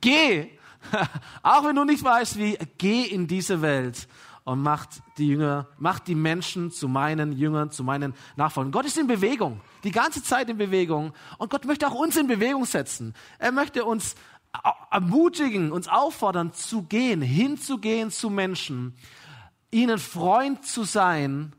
geh, 0.00 0.50
auch 1.42 1.64
wenn 1.64 1.76
du 1.76 1.84
nicht 1.84 2.02
weißt 2.02 2.38
wie, 2.38 2.58
geh 2.76 3.02
in 3.04 3.26
diese 3.26 3.62
Welt 3.62 4.08
und 4.48 4.62
macht 4.62 5.02
die 5.18 5.28
Jünger, 5.28 5.66
macht 5.76 6.08
die 6.08 6.14
Menschen 6.14 6.70
zu 6.70 6.88
meinen 6.88 7.32
Jüngern, 7.32 7.70
zu 7.70 7.84
meinen 7.84 8.14
Nachfolgern. 8.36 8.72
Gott 8.72 8.86
ist 8.86 8.96
in 8.96 9.06
Bewegung, 9.06 9.60
die 9.84 9.90
ganze 9.90 10.22
Zeit 10.22 10.48
in 10.48 10.56
Bewegung. 10.56 11.12
Und 11.36 11.50
Gott 11.50 11.66
möchte 11.66 11.86
auch 11.86 11.94
uns 11.94 12.16
in 12.16 12.28
Bewegung 12.28 12.64
setzen. 12.64 13.12
Er 13.38 13.52
möchte 13.52 13.84
uns 13.84 14.14
ermutigen, 14.90 15.70
uns 15.70 15.86
auffordern, 15.86 16.54
zu 16.54 16.80
gehen, 16.84 17.20
hinzugehen 17.20 18.10
zu 18.10 18.30
Menschen, 18.30 18.96
ihnen 19.70 19.98
Freund 19.98 20.64
zu 20.64 20.84
sein 20.84 21.52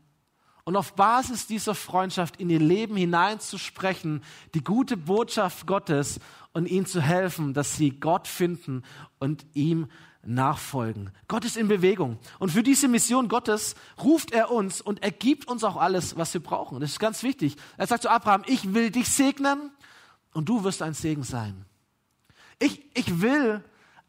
und 0.64 0.74
auf 0.74 0.96
Basis 0.96 1.46
dieser 1.46 1.76
Freundschaft 1.76 2.40
in 2.40 2.50
ihr 2.50 2.58
Leben 2.58 2.96
hineinzusprechen, 2.96 4.24
die 4.54 4.64
gute 4.64 4.96
Botschaft 4.96 5.64
Gottes 5.68 6.18
und 6.52 6.66
ihnen 6.66 6.86
zu 6.86 7.00
helfen, 7.00 7.54
dass 7.54 7.76
sie 7.76 8.00
Gott 8.00 8.26
finden 8.26 8.82
und 9.20 9.46
ihm 9.54 9.86
nachfolgen. 10.22 11.10
Gott 11.28 11.44
ist 11.44 11.56
in 11.56 11.68
Bewegung. 11.68 12.18
Und 12.38 12.50
für 12.50 12.62
diese 12.62 12.88
Mission 12.88 13.28
Gottes 13.28 13.74
ruft 14.02 14.32
er 14.32 14.50
uns 14.50 14.80
und 14.80 15.02
er 15.02 15.10
gibt 15.10 15.48
uns 15.48 15.64
auch 15.64 15.76
alles, 15.76 16.16
was 16.16 16.34
wir 16.34 16.42
brauchen. 16.42 16.80
Das 16.80 16.90
ist 16.90 17.00
ganz 17.00 17.22
wichtig. 17.22 17.56
Er 17.76 17.86
sagt 17.86 18.02
zu 18.02 18.10
Abraham, 18.10 18.42
ich 18.46 18.74
will 18.74 18.90
dich 18.90 19.08
segnen 19.08 19.70
und 20.32 20.48
du 20.48 20.62
wirst 20.64 20.82
ein 20.82 20.94
Segen 20.94 21.22
sein. 21.22 21.64
Ich, 22.58 22.84
ich 22.94 23.22
will 23.22 23.64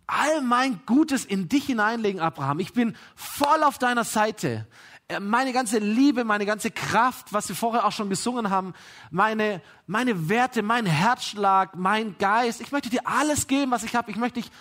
all 0.06 0.42
mein 0.42 0.82
Gutes 0.86 1.24
in 1.24 1.48
dich 1.48 1.66
hineinlegen, 1.66 2.20
Abraham. 2.20 2.60
Ich 2.60 2.74
bin 2.74 2.96
voll 3.16 3.64
auf 3.64 3.78
deiner 3.78 4.04
Seite. 4.04 4.68
Äh, 5.08 5.22
meine 5.22 5.54
ganze 5.54 5.80
Liebe, 5.80 6.26
meine 6.26 6.46
ganze 6.46 6.72
Kraft, 6.72 7.32
was 7.32 7.48
wir 7.48 7.56
vorher 7.56 7.86
auch 7.86 7.94
schon 7.94 8.10
gesungen 8.10 8.50
haben, 8.50 8.74
meine, 9.10 9.62
meine 9.88 10.28
Werte, 10.28 10.64
mein 10.64 10.86
Herzschlag, 10.86 11.78
mein 11.78 12.18
Geist. 12.18 12.60
Ich 12.60 12.74
möchte 12.74 12.90
dir 12.90 13.08
alles 13.08 13.48
geben, 13.48 13.72
was 13.72 13.84
ich 13.84 13.96
habe. 13.96 14.12
Ich 14.12 14.18
möchte 14.18 14.42
dich 14.42 14.52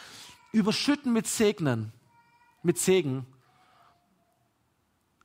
überschütten 0.52 1.12
mit 1.12 1.26
Segnen, 1.26 1.92
mit 2.62 2.78
Segen. 2.78 3.26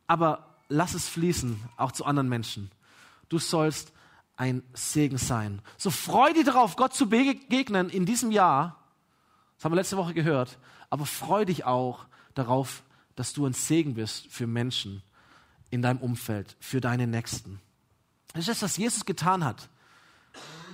Aber 0.07 0.55
lass 0.69 0.93
es 0.93 1.07
fließen, 1.07 1.59
auch 1.77 1.91
zu 1.91 2.05
anderen 2.05 2.29
Menschen. 2.29 2.71
Du 3.29 3.39
sollst 3.39 3.91
ein 4.37 4.63
Segen 4.73 5.17
sein. 5.17 5.61
So 5.77 5.89
freu 5.89 6.33
dich 6.33 6.45
darauf, 6.45 6.75
Gott 6.75 6.93
zu 6.93 7.09
begegnen 7.09 7.89
in 7.89 8.05
diesem 8.05 8.31
Jahr. 8.31 8.83
Das 9.55 9.65
haben 9.65 9.71
wir 9.71 9.77
letzte 9.77 9.97
Woche 9.97 10.13
gehört. 10.13 10.59
Aber 10.89 11.05
freu 11.05 11.45
dich 11.45 11.65
auch 11.65 12.05
darauf, 12.33 12.83
dass 13.15 13.33
du 13.33 13.45
ein 13.45 13.53
Segen 13.53 13.95
bist 13.95 14.27
für 14.27 14.45
Menschen 14.45 15.01
in 15.71 15.81
deinem 15.81 15.99
Umfeld, 15.99 16.55
für 16.59 16.81
deine 16.81 17.07
Nächsten. 17.07 17.59
Das 18.33 18.41
ist 18.41 18.49
das, 18.49 18.61
was 18.61 18.77
Jesus 18.77 19.05
getan 19.05 19.43
hat. 19.43 19.69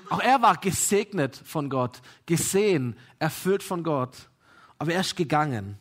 Auch 0.10 0.20
er 0.20 0.42
war 0.42 0.58
gesegnet 0.58 1.38
von 1.46 1.70
Gott, 1.70 2.02
gesehen, 2.26 2.98
erfüllt 3.20 3.64
von 3.64 3.84
Gott 3.84 4.31
aber 4.82 4.94
er 4.96 5.02
ist 5.02 5.16
gegangen. 5.16 5.78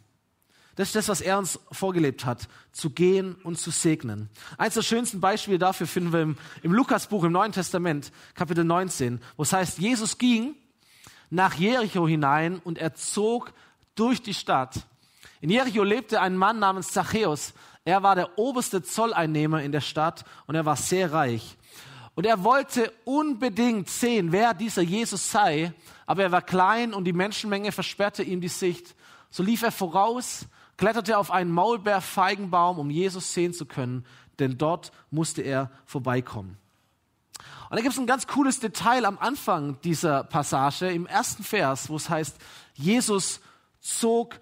Das 0.76 0.88
ist 0.88 0.94
das, 0.94 1.08
was 1.08 1.22
er 1.22 1.38
uns 1.38 1.58
vorgelebt 1.72 2.26
hat, 2.26 2.48
zu 2.70 2.90
gehen 2.90 3.34
und 3.44 3.58
zu 3.58 3.70
segnen. 3.70 4.28
Eines 4.58 4.74
der 4.74 4.82
schönsten 4.82 5.22
Beispiele 5.22 5.58
dafür 5.58 5.86
finden 5.86 6.12
wir 6.12 6.20
im, 6.20 6.36
im 6.62 6.74
Lukasbuch 6.74 7.24
im 7.24 7.32
Neuen 7.32 7.52
Testament, 7.52 8.12
Kapitel 8.34 8.62
19, 8.62 9.22
wo 9.38 9.42
es 9.42 9.54
heißt, 9.54 9.78
Jesus 9.78 10.18
ging 10.18 10.54
nach 11.30 11.54
Jericho 11.54 12.06
hinein 12.06 12.58
und 12.62 12.76
er 12.76 12.94
zog 12.94 13.54
durch 13.94 14.20
die 14.20 14.34
Stadt. 14.34 14.86
In 15.40 15.48
Jericho 15.48 15.82
lebte 15.82 16.20
ein 16.20 16.36
Mann 16.36 16.58
namens 16.58 16.88
Zachäus. 16.88 17.54
Er 17.86 18.02
war 18.02 18.16
der 18.16 18.38
oberste 18.38 18.82
Zolleinnehmer 18.82 19.62
in 19.62 19.72
der 19.72 19.80
Stadt 19.80 20.26
und 20.46 20.56
er 20.56 20.66
war 20.66 20.76
sehr 20.76 21.10
reich. 21.10 21.56
Und 22.20 22.26
er 22.26 22.44
wollte 22.44 22.92
unbedingt 23.06 23.88
sehen, 23.88 24.30
wer 24.30 24.52
dieser 24.52 24.83
Jesus 24.83 25.30
sei, 25.30 25.72
aber 26.04 26.24
er 26.24 26.30
war 26.30 26.42
klein 26.42 26.92
und 26.92 27.04
die 27.04 27.14
Menschenmenge 27.14 27.72
versperrte 27.72 28.22
ihm 28.22 28.42
die 28.42 28.48
Sicht. 28.48 28.94
So 29.30 29.42
lief 29.42 29.62
er 29.62 29.72
voraus, 29.72 30.44
kletterte 30.76 31.16
auf 31.16 31.30
einen 31.30 31.50
Maulbeerfeigenbaum, 31.50 32.78
um 32.78 32.90
Jesus 32.90 33.33
sehen 33.33 33.54
zu 33.54 33.64
können, 33.64 34.04
denn 34.38 34.59
dort 34.59 34.92
musste 35.11 35.40
er 35.40 35.70
vorbeikommen. 35.87 36.59
Und 37.70 37.76
da 37.78 37.80
gibt 37.80 37.94
es 37.94 37.98
ein 37.98 38.06
ganz 38.06 38.26
cooles 38.26 38.61
Detail 38.61 39.06
am 39.06 39.16
Anfang 39.16 39.80
dieser 39.80 40.22
Passage, 40.22 40.90
im 40.90 41.06
ersten 41.06 41.42
Vers, 41.42 41.88
wo 41.88 41.96
es 41.96 42.11
heißt, 42.11 42.37
Jesus 42.74 43.40
zog 43.80 44.38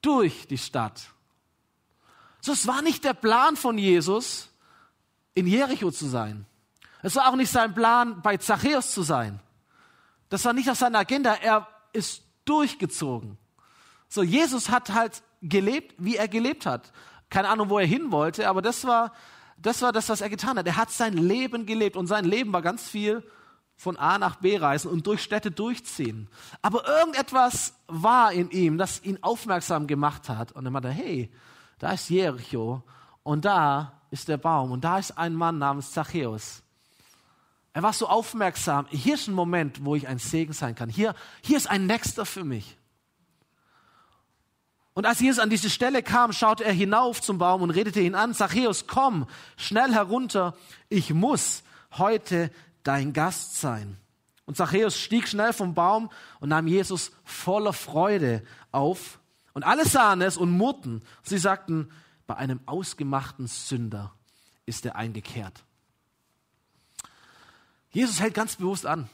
durch 0.00 0.48
die 0.48 0.56
Stadt. 0.56 1.10
So, 2.40 2.52
es 2.52 2.66
war 2.66 2.80
nicht 2.80 3.04
der 3.04 3.12
Plan 3.12 3.56
von 3.56 3.76
Jesus, 3.76 4.48
in 5.34 5.46
Jericho 5.46 5.90
zu 5.90 6.06
sein. 6.06 6.46
Es 7.02 7.16
war 7.16 7.28
auch 7.28 7.36
nicht 7.36 7.50
sein 7.50 7.74
Plan, 7.74 8.20
bei 8.22 8.36
Zachäus 8.36 8.92
zu 8.92 9.02
sein. 9.02 9.40
Das 10.28 10.44
war 10.44 10.52
nicht 10.52 10.70
auf 10.70 10.78
seiner 10.78 10.98
Agenda. 10.98 11.34
Er 11.34 11.66
ist 11.92 12.22
durchgezogen. 12.44 13.38
So, 14.08 14.22
Jesus 14.22 14.70
hat 14.70 14.92
halt 14.92 15.22
gelebt, 15.42 15.94
wie 15.98 16.16
er 16.16 16.28
gelebt 16.28 16.66
hat. 16.66 16.92
Keine 17.30 17.48
Ahnung, 17.48 17.70
wo 17.70 17.78
er 17.78 17.86
hin 17.86 18.10
wollte, 18.10 18.48
aber 18.48 18.60
das 18.60 18.84
war, 18.84 19.12
das 19.56 19.82
war 19.82 19.92
das, 19.92 20.08
was 20.08 20.20
er 20.20 20.28
getan 20.28 20.58
hat. 20.58 20.66
Er 20.66 20.76
hat 20.76 20.90
sein 20.90 21.14
Leben 21.14 21.66
gelebt 21.66 21.96
und 21.96 22.06
sein 22.06 22.24
Leben 22.24 22.52
war 22.52 22.62
ganz 22.62 22.88
viel 22.88 23.24
von 23.76 23.96
A 23.96 24.18
nach 24.18 24.36
B 24.36 24.58
reisen 24.58 24.90
und 24.90 25.06
durch 25.06 25.22
Städte 25.22 25.50
durchziehen. 25.50 26.28
Aber 26.60 26.86
irgendetwas 26.86 27.74
war 27.86 28.32
in 28.32 28.50
ihm, 28.50 28.76
das 28.76 29.02
ihn 29.02 29.18
aufmerksam 29.22 29.86
gemacht 29.86 30.28
hat. 30.28 30.52
Und 30.52 30.66
er 30.66 30.70
meinte, 30.70 30.90
hey, 30.90 31.30
da 31.78 31.92
ist 31.92 32.10
Jericho 32.10 32.82
und 33.22 33.44
da 33.44 33.92
ist 34.10 34.28
der 34.28 34.36
Baum 34.36 34.72
und 34.72 34.84
da 34.84 34.98
ist 34.98 35.16
ein 35.16 35.34
Mann 35.34 35.58
namens 35.58 35.92
Zachäus. 35.92 36.62
Er 37.72 37.82
war 37.82 37.92
so 37.92 38.08
aufmerksam. 38.08 38.86
Hier 38.90 39.14
ist 39.14 39.28
ein 39.28 39.34
Moment, 39.34 39.84
wo 39.84 39.94
ich 39.94 40.08
ein 40.08 40.18
Segen 40.18 40.52
sein 40.52 40.74
kann. 40.74 40.88
Hier, 40.88 41.14
hier 41.42 41.56
ist 41.56 41.70
ein 41.70 41.86
Nächster 41.86 42.26
für 42.26 42.44
mich. 42.44 42.76
Und 44.92 45.06
als 45.06 45.20
Jesus 45.20 45.38
an 45.38 45.50
diese 45.50 45.70
Stelle 45.70 46.02
kam, 46.02 46.32
schaute 46.32 46.64
er 46.64 46.72
hinauf 46.72 47.22
zum 47.22 47.38
Baum 47.38 47.62
und 47.62 47.70
redete 47.70 48.00
ihn 48.00 48.16
an. 48.16 48.34
Zachäus, 48.34 48.86
komm, 48.86 49.26
schnell 49.56 49.92
herunter. 49.92 50.56
Ich 50.88 51.14
muss 51.14 51.62
heute 51.96 52.50
dein 52.82 53.12
Gast 53.12 53.60
sein. 53.60 53.96
Und 54.46 54.56
Zachäus 54.56 54.98
stieg 54.98 55.28
schnell 55.28 55.52
vom 55.52 55.74
Baum 55.74 56.10
und 56.40 56.48
nahm 56.48 56.66
Jesus 56.66 57.12
voller 57.24 57.72
Freude 57.72 58.42
auf. 58.72 59.20
Und 59.52 59.62
alle 59.62 59.86
sahen 59.86 60.22
es 60.22 60.36
und 60.36 60.50
murrten. 60.50 61.02
Sie 61.22 61.38
sagten, 61.38 61.90
bei 62.26 62.36
einem 62.36 62.60
ausgemachten 62.66 63.46
Sünder 63.46 64.12
ist 64.66 64.86
er 64.86 64.96
eingekehrt. 64.96 65.64
Jesus 67.90 68.20
hält 68.20 68.34
ganz 68.34 68.56
bewusst 68.56 68.86
an. 68.86 69.08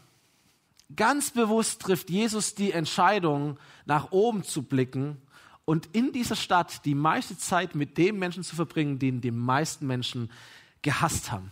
Ganz 0.95 1.31
bewusst 1.31 1.81
trifft 1.83 2.11
Jesus 2.11 2.55
die 2.55 2.73
Entscheidung, 2.73 3.59
nach 3.87 4.13
oben 4.13 4.45
zu 4.45 4.63
blicken 4.63 5.21
und 5.65 5.87
in 5.93 6.13
dieser 6.13 6.37
Stadt 6.37 6.85
die 6.85 6.95
meiste 6.95 7.37
Zeit 7.37 7.75
mit 7.75 7.99
dem 7.99 8.19
Menschen 8.19 8.45
zu 8.45 8.55
verbringen, 8.55 8.99
den 8.99 9.21
die 9.21 9.33
meisten 9.33 9.87
Menschen 9.87 10.31
gehasst 10.83 11.33
haben 11.33 11.51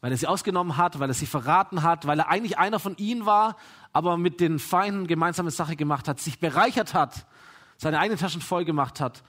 weil 0.00 0.12
er 0.12 0.18
sie 0.18 0.26
ausgenommen 0.26 0.76
hat, 0.76 0.98
weil 0.98 1.10
er 1.10 1.14
sie 1.14 1.26
verraten 1.26 1.82
hat, 1.82 2.06
weil 2.06 2.18
er 2.18 2.28
eigentlich 2.28 2.58
einer 2.58 2.78
von 2.78 2.96
ihnen 2.96 3.26
war, 3.26 3.56
aber 3.92 4.16
mit 4.16 4.40
den 4.40 4.58
Feinden 4.58 5.06
gemeinsame 5.06 5.50
Sache 5.50 5.76
gemacht 5.76 6.08
hat, 6.08 6.20
sich 6.20 6.38
bereichert 6.38 6.94
hat, 6.94 7.26
seine 7.76 7.98
eigenen 7.98 8.18
Taschen 8.18 8.40
voll 8.40 8.64
gemacht 8.64 9.00
hat 9.00 9.22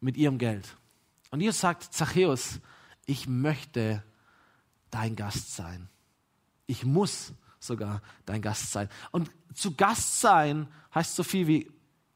mit 0.00 0.16
ihrem 0.16 0.38
Geld. 0.38 0.76
Und 1.30 1.40
Jesus 1.40 1.60
sagt, 1.60 1.94
Zachäus, 1.94 2.60
ich 3.06 3.28
möchte 3.28 4.02
dein 4.90 5.16
Gast 5.16 5.54
sein. 5.54 5.88
Ich 6.72 6.86
muss 6.86 7.34
sogar 7.60 8.00
dein 8.24 8.40
Gast 8.40 8.72
sein. 8.72 8.88
Und 9.10 9.30
zu 9.52 9.74
Gast 9.74 10.22
sein 10.22 10.66
heißt 10.94 11.14
so 11.14 11.22
viel 11.22 11.46
wie, 11.46 11.70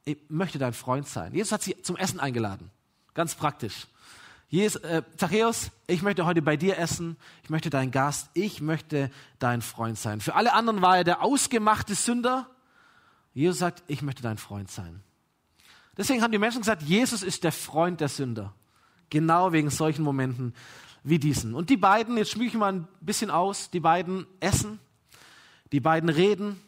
ich 0.06 0.16
möchte 0.30 0.58
dein 0.58 0.72
Freund 0.72 1.06
sein. 1.06 1.34
Jesus 1.34 1.52
hat 1.52 1.60
sie 1.60 1.82
zum 1.82 1.94
Essen 1.98 2.20
eingeladen. 2.20 2.70
Ganz 3.12 3.34
praktisch. 3.34 3.86
Jesus, 4.48 4.80
äh, 4.82 5.02
Zachäus, 5.18 5.70
ich 5.86 6.00
möchte 6.00 6.24
heute 6.24 6.40
bei 6.40 6.56
dir 6.56 6.78
essen, 6.78 7.18
ich 7.42 7.50
möchte 7.50 7.68
dein 7.68 7.90
Gast, 7.90 8.30
ich 8.32 8.62
möchte 8.62 9.10
dein 9.38 9.60
Freund 9.60 9.98
sein. 9.98 10.22
Für 10.22 10.36
alle 10.36 10.54
anderen 10.54 10.80
war 10.80 10.96
er 10.96 11.04
der 11.04 11.22
ausgemachte 11.22 11.94
Sünder. 11.94 12.48
Jesus 13.34 13.58
sagt, 13.58 13.82
ich 13.88 14.00
möchte 14.00 14.22
dein 14.22 14.38
Freund 14.38 14.70
sein. 14.70 15.02
Deswegen 15.98 16.22
haben 16.22 16.32
die 16.32 16.38
Menschen 16.38 16.62
gesagt, 16.62 16.80
Jesus 16.80 17.22
ist 17.22 17.44
der 17.44 17.52
Freund 17.52 18.00
der 18.00 18.08
Sünder. 18.08 18.54
Genau 19.10 19.52
wegen 19.52 19.68
solchen 19.68 20.02
Momenten 20.02 20.54
wie 21.06 21.18
diesen. 21.20 21.54
Und 21.54 21.70
die 21.70 21.76
beiden, 21.76 22.16
jetzt 22.16 22.32
schmücke 22.32 22.48
ich 22.48 22.54
mal 22.54 22.72
ein 22.72 22.88
bisschen 23.00 23.30
aus, 23.30 23.70
die 23.70 23.80
beiden 23.80 24.26
essen, 24.40 24.80
die 25.72 25.80
beiden 25.80 26.08
reden. 26.08 26.60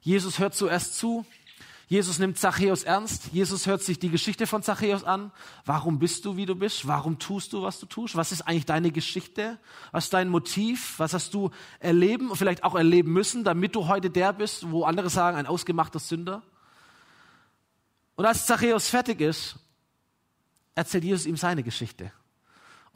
Jesus 0.00 0.38
hört 0.38 0.54
zuerst 0.54 0.98
zu, 0.98 1.24
Jesus 1.88 2.18
nimmt 2.18 2.36
Zachäus 2.36 2.82
ernst. 2.82 3.28
Jesus 3.32 3.66
hört 3.66 3.80
sich 3.80 4.00
die 4.00 4.10
Geschichte 4.10 4.48
von 4.48 4.60
Zachäus 4.60 5.04
an. 5.04 5.30
Warum 5.64 6.00
bist 6.00 6.24
du, 6.24 6.36
wie 6.36 6.44
du 6.44 6.56
bist? 6.56 6.88
Warum 6.88 7.20
tust 7.20 7.52
du, 7.52 7.62
was 7.62 7.78
du 7.78 7.86
tust? 7.86 8.16
Was 8.16 8.32
ist 8.32 8.42
eigentlich 8.42 8.66
deine 8.66 8.90
Geschichte? 8.90 9.56
Was 9.92 10.06
ist 10.06 10.12
dein 10.12 10.28
Motiv? 10.28 10.98
Was 10.98 11.14
hast 11.14 11.32
du 11.32 11.50
erleben 11.78 12.30
und 12.30 12.36
vielleicht 12.36 12.64
auch 12.64 12.74
erleben 12.74 13.12
müssen, 13.12 13.44
damit 13.44 13.76
du 13.76 13.86
heute 13.86 14.10
der 14.10 14.32
bist, 14.32 14.68
wo 14.72 14.82
andere 14.82 15.10
sagen, 15.10 15.36
ein 15.36 15.46
ausgemachter 15.46 16.00
Sünder? 16.00 16.42
Und 18.16 18.26
als 18.26 18.46
Zachäus 18.46 18.88
fertig 18.88 19.20
ist, 19.20 19.56
erzählt 20.74 21.04
Jesus 21.04 21.26
ihm 21.26 21.36
seine 21.36 21.62
Geschichte. 21.62 22.10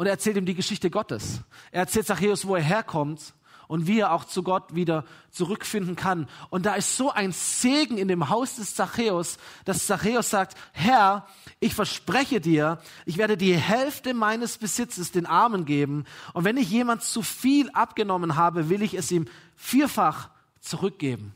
Und 0.00 0.06
er 0.06 0.12
erzählt 0.12 0.38
ihm 0.38 0.46
die 0.46 0.54
Geschichte 0.54 0.88
Gottes. 0.88 1.42
Er 1.72 1.80
erzählt 1.80 2.06
Zachäus, 2.06 2.46
wo 2.46 2.56
er 2.56 2.62
herkommt 2.62 3.34
und 3.68 3.86
wie 3.86 3.98
er 3.98 4.12
auch 4.12 4.24
zu 4.24 4.42
Gott 4.42 4.74
wieder 4.74 5.04
zurückfinden 5.30 5.94
kann. 5.94 6.26
Und 6.48 6.64
da 6.64 6.74
ist 6.74 6.96
so 6.96 7.10
ein 7.10 7.32
Segen 7.32 7.98
in 7.98 8.08
dem 8.08 8.30
Haus 8.30 8.56
des 8.56 8.74
Zachäus, 8.74 9.36
dass 9.66 9.86
Zachäus 9.86 10.30
sagt, 10.30 10.56
Herr, 10.72 11.26
ich 11.58 11.74
verspreche 11.74 12.40
dir, 12.40 12.80
ich 13.04 13.18
werde 13.18 13.36
die 13.36 13.54
Hälfte 13.54 14.14
meines 14.14 14.56
Besitzes 14.56 15.12
den 15.12 15.26
Armen 15.26 15.66
geben. 15.66 16.06
Und 16.32 16.44
wenn 16.44 16.56
ich 16.56 16.70
jemand 16.70 17.02
zu 17.02 17.20
viel 17.20 17.68
abgenommen 17.72 18.36
habe, 18.36 18.70
will 18.70 18.80
ich 18.80 18.94
es 18.94 19.10
ihm 19.10 19.28
vierfach 19.54 20.30
zurückgeben. 20.60 21.34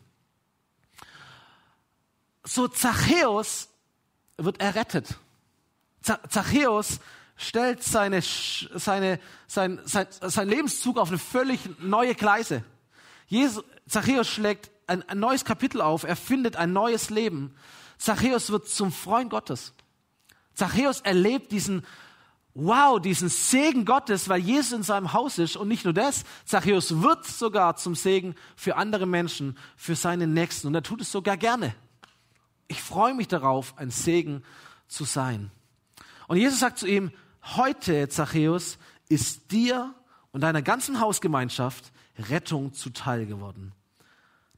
So 2.45 2.67
Zachäus 2.67 3.69
wird 4.39 4.59
errettet. 4.59 5.19
Zachäus 6.01 6.99
stellt 7.37 7.83
seine, 7.83 8.23
seine, 8.23 9.19
sein, 9.47 9.81
sein, 9.85 10.07
sein 10.21 10.49
Lebenszug 10.49 10.99
auf 10.99 11.09
eine 11.09 11.19
völlig 11.19 11.61
neue 11.81 12.15
Gleise. 12.15 12.65
Jesus, 13.27 13.65
Zachäus 13.89 14.29
schlägt 14.29 14.71
ein, 14.87 15.09
ein 15.09 15.19
neues 15.19 15.45
Kapitel 15.45 15.81
auf, 15.81 16.05
er 16.05 16.17
findet 16.17 16.57
ein 16.57 16.73
neues 16.73 17.11
Leben. 17.11 17.55
Zachäus 17.99 18.51
wird 18.51 18.69
zum 18.69 18.93
Freund 18.93 19.31
Gottes. 19.31 19.73
Zachäus 20.55 21.01
erlebt 21.01 21.53
diesen, 21.53 21.85
wow, 22.55 23.01
diesen 23.01 23.29
Segen 23.29 23.85
Gottes, 23.85 24.29
weil 24.29 24.41
Jesus 24.41 24.73
in 24.73 24.83
seinem 24.83 25.13
Haus 25.13 25.39
ist. 25.39 25.57
Und 25.57 25.69
nicht 25.69 25.85
nur 25.85 25.95
das, 25.95 26.25
Zachäus 26.45 27.03
wird 27.03 27.27
sogar 27.27 27.77
zum 27.77 27.95
Segen 27.95 28.35
für 28.57 28.77
andere 28.77 29.07
Menschen, 29.07 29.59
für 29.77 29.97
seine 29.97 30.27
Nächsten. 30.27 30.69
Und 30.69 30.75
er 30.75 30.83
tut 30.83 31.01
es 31.01 31.11
sogar 31.11 31.37
gerne. 31.37 31.75
Ich 32.69 32.81
freue 32.81 33.15
mich 33.15 33.29
darauf, 33.29 33.77
ein 33.79 33.91
Segen 33.91 34.43
zu 34.87 35.05
sein. 35.05 35.51
Und 36.29 36.37
Jesus 36.39 36.61
sagt 36.61 36.79
zu 36.79 36.87
ihm, 36.87 37.11
heute, 37.57 38.09
Zachäus, 38.09 38.79
ist 39.09 39.51
dir 39.53 39.95
und 40.33 40.41
deiner 40.41 40.63
ganzen 40.63 41.01
Hausgemeinschaft 41.01 41.93
Rettung 42.19 42.73
zuteil 42.73 43.27
geworden. 43.27 43.73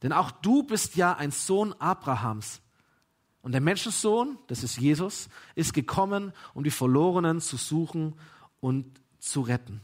Denn 0.02 0.12
auch 0.12 0.30
du 0.30 0.62
bist 0.62 0.96
ja 0.96 1.14
ein 1.14 1.30
Sohn 1.30 1.72
Abrahams. 1.74 2.60
Und 3.42 3.52
der 3.52 3.60
Menschensohn, 3.60 4.38
das 4.48 4.62
ist 4.62 4.78
Jesus, 4.78 5.28
ist 5.54 5.72
gekommen, 5.72 6.32
um 6.54 6.64
die 6.64 6.70
Verlorenen 6.70 7.40
zu 7.40 7.56
suchen 7.56 8.14
und 8.60 9.00
zu 9.18 9.40
retten. 9.40 9.80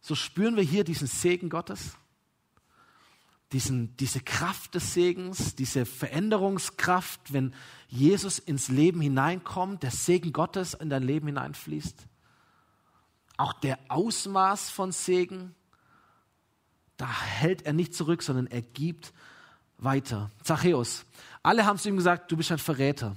So 0.00 0.14
spüren 0.14 0.56
wir 0.56 0.64
hier 0.64 0.84
diesen 0.84 1.06
Segen 1.06 1.48
Gottes 1.48 1.96
diesen, 3.52 3.96
diese 3.98 4.20
Kraft 4.20 4.74
des 4.74 4.94
Segens, 4.94 5.54
diese 5.54 5.86
Veränderungskraft, 5.86 7.32
wenn 7.32 7.54
Jesus 7.88 8.38
ins 8.38 8.68
Leben 8.68 9.00
hineinkommt, 9.00 9.82
der 9.82 9.90
Segen 9.90 10.32
Gottes 10.32 10.74
in 10.74 10.90
dein 10.90 11.02
Leben 11.02 11.26
hineinfließt. 11.26 12.06
Auch 13.36 13.52
der 13.52 13.78
Ausmaß 13.88 14.70
von 14.70 14.92
Segen, 14.92 15.54
da 16.96 17.08
hält 17.08 17.62
er 17.62 17.72
nicht 17.72 17.94
zurück, 17.94 18.22
sondern 18.22 18.46
er 18.46 18.62
gibt 18.62 19.12
weiter. 19.78 20.30
Zachäus, 20.42 21.04
alle 21.42 21.66
haben 21.66 21.78
zu 21.78 21.88
ihm 21.88 21.96
gesagt, 21.96 22.30
du 22.30 22.36
bist 22.36 22.50
ein 22.50 22.58
Verräter. 22.58 23.16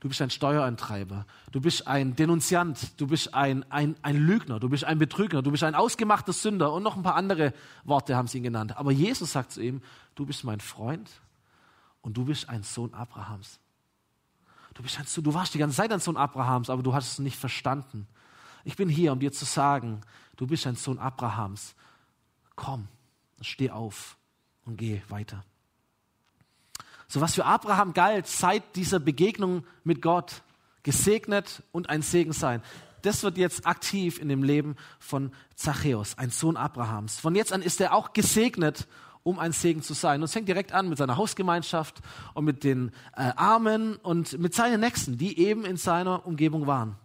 Du 0.00 0.08
bist 0.08 0.20
ein 0.22 0.30
Steuereintreiber. 0.30 1.26
Du 1.52 1.60
bist 1.60 1.86
ein 1.86 2.16
Denunziant. 2.16 3.00
Du 3.00 3.06
bist 3.06 3.34
ein, 3.34 3.64
ein, 3.70 3.96
ein 4.02 4.16
Lügner. 4.16 4.60
Du 4.60 4.68
bist 4.68 4.84
ein 4.84 4.98
Betrüger. 4.98 5.42
Du 5.42 5.50
bist 5.50 5.62
ein 5.62 5.74
ausgemachter 5.74 6.32
Sünder. 6.32 6.72
Und 6.72 6.82
noch 6.82 6.96
ein 6.96 7.02
paar 7.02 7.14
andere 7.14 7.52
Worte 7.84 8.16
haben 8.16 8.28
sie 8.28 8.38
ihn 8.38 8.44
genannt. 8.44 8.76
Aber 8.76 8.92
Jesus 8.92 9.32
sagt 9.32 9.52
zu 9.52 9.60
ihm, 9.60 9.82
du 10.14 10.26
bist 10.26 10.44
mein 10.44 10.60
Freund 10.60 11.10
und 12.02 12.16
du 12.16 12.24
bist 12.24 12.48
ein 12.48 12.62
Sohn 12.62 12.94
Abrahams. 12.94 13.58
Du, 14.74 14.82
bist 14.82 14.98
ein, 14.98 15.06
du 15.24 15.34
warst 15.34 15.54
die 15.54 15.58
ganze 15.58 15.76
Zeit 15.76 15.92
ein 15.92 16.00
Sohn 16.00 16.16
Abrahams, 16.16 16.70
aber 16.70 16.82
du 16.82 16.94
hast 16.94 17.12
es 17.12 17.18
nicht 17.18 17.38
verstanden. 17.38 18.06
Ich 18.64 18.76
bin 18.76 18.88
hier, 18.88 19.12
um 19.12 19.20
dir 19.20 19.32
zu 19.32 19.44
sagen, 19.44 20.02
du 20.36 20.46
bist 20.46 20.66
ein 20.66 20.76
Sohn 20.76 20.98
Abrahams. 20.98 21.74
Komm, 22.54 22.88
steh 23.40 23.70
auf 23.70 24.16
und 24.64 24.76
geh 24.76 25.02
weiter. 25.08 25.44
So 27.08 27.20
was 27.20 27.34
für 27.34 27.44
Abraham 27.44 27.92
galt 27.92 28.26
seit 28.26 28.76
dieser 28.76 28.98
Begegnung 28.98 29.64
mit 29.84 30.02
Gott, 30.02 30.42
gesegnet 30.82 31.62
und 31.72 31.90
ein 31.90 32.02
Segen 32.02 32.32
sein. 32.32 32.62
Das 33.02 33.22
wird 33.22 33.38
jetzt 33.38 33.66
aktiv 33.66 34.18
in 34.20 34.28
dem 34.28 34.42
Leben 34.42 34.76
von 34.98 35.32
Zachäus, 35.54 36.18
ein 36.18 36.30
Sohn 36.30 36.56
Abrahams. 36.56 37.18
Von 37.18 37.34
jetzt 37.34 37.52
an 37.52 37.62
ist 37.62 37.80
er 37.80 37.94
auch 37.94 38.12
gesegnet, 38.12 38.88
um 39.26 39.40
ein 39.40 39.52
Segen 39.52 39.82
zu 39.82 39.92
sein. 39.92 40.20
Und 40.20 40.26
es 40.26 40.32
fängt 40.32 40.48
direkt 40.48 40.72
an 40.72 40.88
mit 40.88 40.98
seiner 40.98 41.16
Hausgemeinschaft 41.16 42.00
und 42.34 42.44
mit 42.44 42.62
den 42.62 42.92
äh, 43.16 43.32
Armen 43.34 43.96
und 43.96 44.38
mit 44.38 44.54
seinen 44.54 44.80
Nächsten, 44.80 45.18
die 45.18 45.38
eben 45.38 45.64
in 45.64 45.76
seiner 45.76 46.26
Umgebung 46.26 46.68
waren. 46.68 46.96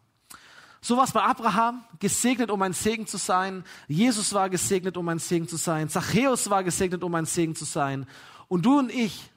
So 0.81 0.97
war 0.97 1.03
es 1.03 1.11
bei 1.11 1.21
Abraham, 1.21 1.83
gesegnet, 1.99 2.51
um 2.51 2.61
ein 2.61 2.73
Segen 2.73 3.07
zu 3.07 3.17
sein. 3.17 3.63
Jesus 3.87 4.33
war 4.33 4.49
gesegnet, 4.49 4.97
um 4.97 5.07
ein 5.09 5.19
Segen 5.19 5.47
zu 5.47 5.57
sein. 5.57 5.89
Zachäus 5.89 6.49
war 6.49 6.63
gesegnet, 6.63 7.03
um 7.03 7.13
ein 7.15 7.25
Segen 7.25 7.55
zu 7.55 7.65
sein. 7.65 8.07
Und 8.47 8.65
du 8.65 8.77
und 8.77 8.91
ich, 8.91 9.30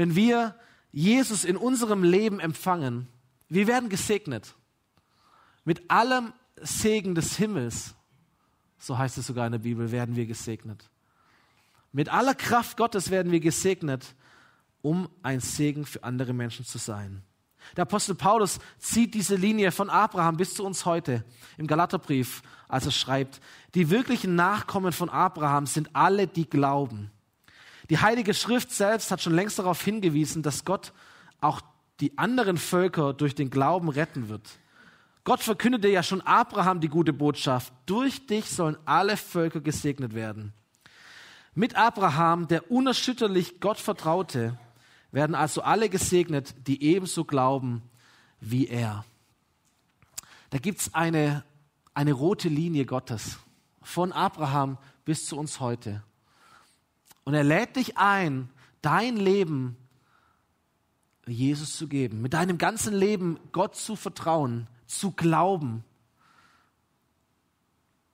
wenn 0.00 0.16
wir 0.16 0.54
Jesus 0.92 1.44
in 1.44 1.58
unserem 1.58 2.02
Leben 2.02 2.40
empfangen, 2.40 3.06
wir 3.50 3.66
werden 3.66 3.90
gesegnet. 3.90 4.54
Mit 5.62 5.90
allem 5.90 6.32
Segen 6.56 7.14
des 7.14 7.36
Himmels, 7.36 7.94
so 8.78 8.96
heißt 8.96 9.18
es 9.18 9.26
sogar 9.26 9.44
in 9.44 9.52
der 9.52 9.58
Bibel, 9.58 9.92
werden 9.92 10.16
wir 10.16 10.24
gesegnet. 10.24 10.88
Mit 11.92 12.08
aller 12.08 12.34
Kraft 12.34 12.78
Gottes 12.78 13.10
werden 13.10 13.30
wir 13.30 13.40
gesegnet, 13.40 14.14
um 14.80 15.06
ein 15.22 15.40
Segen 15.40 15.84
für 15.84 16.02
andere 16.02 16.32
Menschen 16.32 16.64
zu 16.64 16.78
sein. 16.78 17.22
Der 17.76 17.82
Apostel 17.82 18.14
Paulus 18.14 18.58
zieht 18.78 19.12
diese 19.12 19.36
Linie 19.36 19.70
von 19.70 19.90
Abraham 19.90 20.38
bis 20.38 20.54
zu 20.54 20.64
uns 20.64 20.86
heute 20.86 21.26
im 21.58 21.66
Galaterbrief, 21.66 22.40
als 22.68 22.86
er 22.86 22.92
schreibt, 22.92 23.42
die 23.74 23.90
wirklichen 23.90 24.34
Nachkommen 24.34 24.92
von 24.92 25.10
Abraham 25.10 25.66
sind 25.66 25.94
alle, 25.94 26.26
die 26.26 26.48
glauben. 26.48 27.10
Die 27.90 27.98
Heilige 27.98 28.34
Schrift 28.34 28.70
selbst 28.70 29.10
hat 29.10 29.20
schon 29.20 29.34
längst 29.34 29.58
darauf 29.58 29.82
hingewiesen, 29.82 30.42
dass 30.42 30.64
Gott 30.64 30.92
auch 31.40 31.60
die 31.98 32.16
anderen 32.16 32.56
Völker 32.56 33.12
durch 33.12 33.34
den 33.34 33.50
Glauben 33.50 33.88
retten 33.88 34.28
wird. 34.28 34.48
Gott 35.24 35.40
verkündete 35.40 35.88
ja 35.88 36.02
schon 36.02 36.20
Abraham 36.22 36.80
die 36.80 36.88
gute 36.88 37.12
Botschaft. 37.12 37.72
Durch 37.86 38.26
dich 38.26 38.46
sollen 38.46 38.78
alle 38.84 39.16
Völker 39.16 39.60
gesegnet 39.60 40.14
werden. 40.14 40.52
Mit 41.54 41.74
Abraham, 41.74 42.46
der 42.46 42.70
unerschütterlich 42.70 43.60
Gott 43.60 43.78
vertraute, 43.78 44.56
werden 45.10 45.34
also 45.34 45.62
alle 45.62 45.88
gesegnet, 45.88 46.54
die 46.68 46.82
ebenso 46.84 47.24
glauben 47.24 47.82
wie 48.38 48.68
er. 48.68 49.04
Da 50.50 50.58
gibt 50.58 50.80
es 50.80 50.94
eine, 50.94 51.44
eine 51.92 52.12
rote 52.12 52.48
Linie 52.48 52.86
Gottes 52.86 53.38
von 53.82 54.12
Abraham 54.12 54.78
bis 55.04 55.26
zu 55.26 55.36
uns 55.36 55.58
heute. 55.58 56.02
Und 57.24 57.34
er 57.34 57.44
lädt 57.44 57.76
dich 57.76 57.96
ein, 57.96 58.50
dein 58.82 59.16
Leben 59.16 59.76
Jesus 61.26 61.76
zu 61.76 61.86
geben, 61.86 62.22
mit 62.22 62.34
deinem 62.34 62.58
ganzen 62.58 62.94
Leben 62.94 63.38
Gott 63.52 63.76
zu 63.76 63.96
vertrauen, 63.96 64.66
zu 64.86 65.12
glauben. 65.12 65.84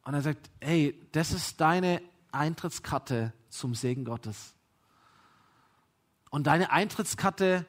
Und 0.05 0.15
er 0.15 0.23
sagt, 0.23 0.51
hey, 0.61 1.01
das 1.13 1.33
ist 1.33 1.61
deine 1.61 2.03
Eintrittskarte 2.33 3.33
zum 3.49 3.75
Segen 3.75 4.05
Gottes. 4.05 4.55
Und 6.31 6.47
deine 6.47 6.71
Eintrittskarte, 6.71 7.67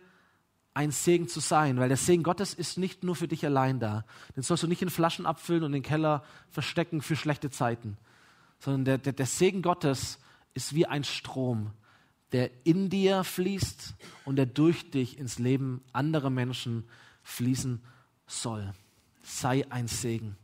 ein 0.74 0.92
Segen 0.92 1.28
zu 1.28 1.40
sein, 1.40 1.80
weil 1.80 1.88
der 1.88 1.98
Segen 1.98 2.22
Gottes 2.22 2.54
ist 2.54 2.78
nicht 2.78 3.04
nur 3.04 3.16
für 3.16 3.28
dich 3.28 3.44
allein 3.46 3.80
da. 3.80 4.06
Den 4.36 4.44
sollst 4.44 4.62
du 4.62 4.68
nicht 4.68 4.84
in 4.84 4.92
Flaschen 4.92 5.26
abfüllen 5.26 5.64
und 5.64 5.70
in 5.70 5.82
den 5.82 5.84
Keller 5.84 6.24
verstecken 6.52 7.02
für 7.02 7.16
schlechte 7.16 7.50
Zeiten, 7.50 7.98
sondern 8.60 8.86
der, 8.86 8.98
der, 9.00 9.14
der 9.14 9.26
Segen 9.26 9.64
Gottes 9.64 10.20
ist 10.58 10.74
wie 10.74 10.88
ein 10.88 11.04
Strom, 11.04 11.72
der 12.32 12.50
in 12.66 12.90
dir 12.90 13.24
fließt 13.24 13.96
und 14.26 14.36
der 14.36 14.48
durch 14.48 14.90
dich 14.90 15.18
ins 15.18 15.38
Leben 15.38 15.84
anderer 15.94 16.32
Menschen 16.32 16.90
fließen 17.22 17.82
soll. 18.26 18.74
Sei 19.22 19.66
ein 19.70 19.88
Segen. 19.88 20.36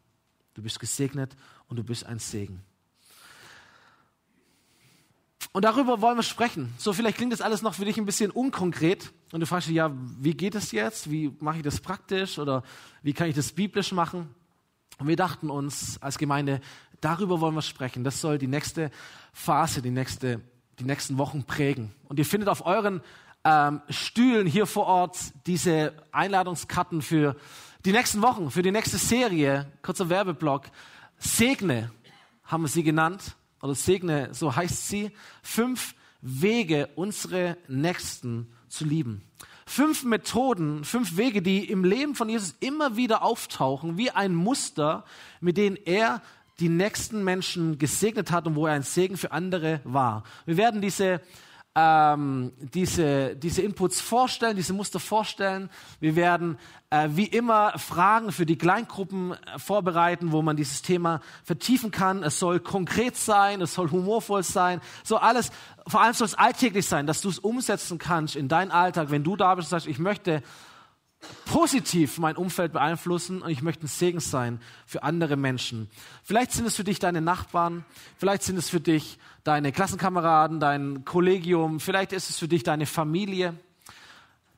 Du 0.54 0.62
bist 0.62 0.80
gesegnet 0.80 1.36
und 1.68 1.78
du 1.78 1.84
bist 1.84 2.06
ein 2.06 2.20
Segen. 2.20 2.62
Und 5.52 5.66
darüber 5.66 6.00
wollen 6.00 6.18
wir 6.18 6.24
sprechen. 6.24 6.74
So, 6.78 6.94
vielleicht 6.94 7.18
klingt 7.18 7.34
das 7.34 7.42
alles 7.42 7.64
noch 7.64 7.74
für 7.74 7.86
dich 7.86 7.98
ein 7.98 8.06
bisschen 8.06 8.30
unkonkret. 8.30 9.12
Und 9.32 9.40
du 9.40 9.48
fragst 9.48 9.68
dich, 9.68 9.76
ja, 9.76 9.92
wie 10.20 10.36
geht 10.36 10.54
es 10.54 10.72
jetzt? 10.72 11.10
Wie 11.10 11.36
mache 11.40 11.58
ich 11.58 11.64
das 11.64 11.80
praktisch? 11.80 12.38
Oder 12.38 12.64
wie 13.02 13.14
kann 13.14 13.30
ich 13.30 13.36
das 13.36 13.52
biblisch 13.52 13.92
machen? 13.92 14.34
Und 15.00 15.08
wir 15.08 15.16
dachten 15.16 15.50
uns 15.50 16.00
als 16.02 16.20
Gemeinde, 16.20 16.62
darüber 17.04 17.42
wollen 17.42 17.56
wir 17.56 17.62
sprechen. 17.62 18.04
Das 18.04 18.22
soll 18.22 18.38
die 18.38 18.48
nächste 18.48 18.92
Phase, 19.34 19.82
die, 19.82 19.92
nächste, 19.92 20.42
die 20.80 20.84
nächsten 20.84 21.18
Wochen 21.18 21.44
prägen. 21.44 21.92
Und 22.06 22.20
ihr 22.20 22.26
findet 22.26 22.50
auf 22.50 22.66
euren 22.66 23.02
ähm, 23.44 23.82
Stühlen 23.90 24.48
hier 24.48 24.66
vor 24.66 24.86
Ort 24.86 25.18
diese 25.46 25.94
Einladungskarten 26.12 27.02
für 27.02 27.36
die 27.86 27.92
nächsten 27.92 28.22
Wochen, 28.22 28.52
für 28.52 28.62
die 28.62 28.72
nächste 28.72 28.98
Serie, 28.98 29.72
kurzer 29.82 30.10
Werbeblock. 30.10 30.68
Segne 31.18 31.92
haben 32.44 32.64
wir 32.64 32.70
sie 32.70 32.84
genannt 32.84 33.36
oder 33.62 33.76
segne, 33.76 34.34
so 34.34 34.56
heißt 34.56 34.88
sie, 34.88 35.12
fünf 35.42 35.96
Wege, 36.22 36.90
unsere 36.96 37.58
Nächsten 37.68 38.54
zu 38.70 38.86
lieben. 38.86 39.24
Fünf 39.66 40.04
Methoden, 40.04 40.84
fünf 40.84 41.18
Wege, 41.18 41.42
die 41.42 41.70
im 41.70 41.84
Leben 41.84 42.16
von 42.16 42.30
Jesus 42.30 42.56
immer 42.60 42.96
wieder 42.96 43.24
auftauchen, 43.24 43.98
wie 43.98 44.12
ein 44.12 44.36
Muster, 44.36 45.06
mit 45.42 45.58
denen 45.58 45.78
er 45.78 46.22
die 46.60 46.70
nächsten 46.70 47.24
Menschen 47.24 47.78
gesegnet 47.78 48.32
hat 48.32 48.48
und 48.48 48.56
wo 48.56 48.68
er 48.68 48.74
ein 48.74 48.84
Segen 48.84 49.18
für 49.18 49.32
andere 49.32 49.82
war. 49.84 50.24
Wir 50.46 50.58
werden 50.58 50.82
diese 50.82 51.22
ähm, 51.76 52.52
diese, 52.60 53.36
diese 53.36 53.64
Inputs 53.64 54.00
vorstellen, 54.00 54.56
diese 54.56 54.74
Muster 54.74 55.00
vorstellen. 55.00 55.72
Wir 56.00 56.16
werden 56.16 56.60
äh, 56.92 57.10
wie 57.12 57.26
immer 57.26 57.78
Fragen 57.80 58.32
für 58.32 58.46
die 58.46 58.58
Kleingruppen 58.58 59.32
äh, 59.32 59.58
vorbereiten, 59.58 60.32
wo 60.32 60.44
man 60.44 60.56
dieses 60.56 60.84
Thema 60.84 61.20
vertiefen 61.44 61.90
kann. 61.90 62.22
Es 62.22 62.38
soll 62.38 62.60
konkret 62.60 63.18
sein, 63.18 63.60
es 63.62 63.74
soll 63.74 63.90
humorvoll 63.90 64.44
sein, 64.44 64.82
so 65.04 65.18
alles. 65.18 65.52
Vor 65.88 66.02
allem 66.02 66.14
soll 66.14 66.28
es 66.28 66.36
alltäglich 66.36 66.86
sein, 66.86 67.08
dass 67.08 67.22
du 67.22 67.30
es 67.30 67.40
umsetzen 67.40 67.98
kannst 67.98 68.36
in 68.36 68.48
deinen 68.48 68.72
Alltag, 68.72 69.10
wenn 69.10 69.24
du 69.24 69.36
da 69.36 69.56
bist 69.56 69.68
und 69.68 69.72
sagst, 69.72 69.88
ich 69.88 70.00
möchte 70.00 70.44
positiv 71.46 72.18
mein 72.18 72.36
Umfeld 72.36 72.74
beeinflussen 72.74 73.42
und 73.42 73.50
ich 73.50 73.62
möchte 73.62 73.86
ein 73.86 73.88
Segen 73.88 74.20
sein 74.20 74.60
für 74.86 75.04
andere 75.04 75.36
Menschen. 75.36 75.90
Vielleicht 76.24 76.52
sind 76.52 76.66
es 76.66 76.76
für 76.76 76.84
dich 76.84 77.00
deine 77.00 77.22
Nachbarn, 77.22 77.86
vielleicht 78.18 78.44
sind 78.44 78.58
es 78.58 78.70
für 78.70 78.80
dich 78.80 79.18
deine 79.44 79.72
Klassenkameraden, 79.72 80.60
dein 80.60 81.06
Kollegium, 81.06 81.80
vielleicht 81.80 82.14
ist 82.14 82.30
es 82.30 82.38
für 82.38 82.48
dich 82.48 82.64
deine 82.64 82.86
Familie. 82.86 83.56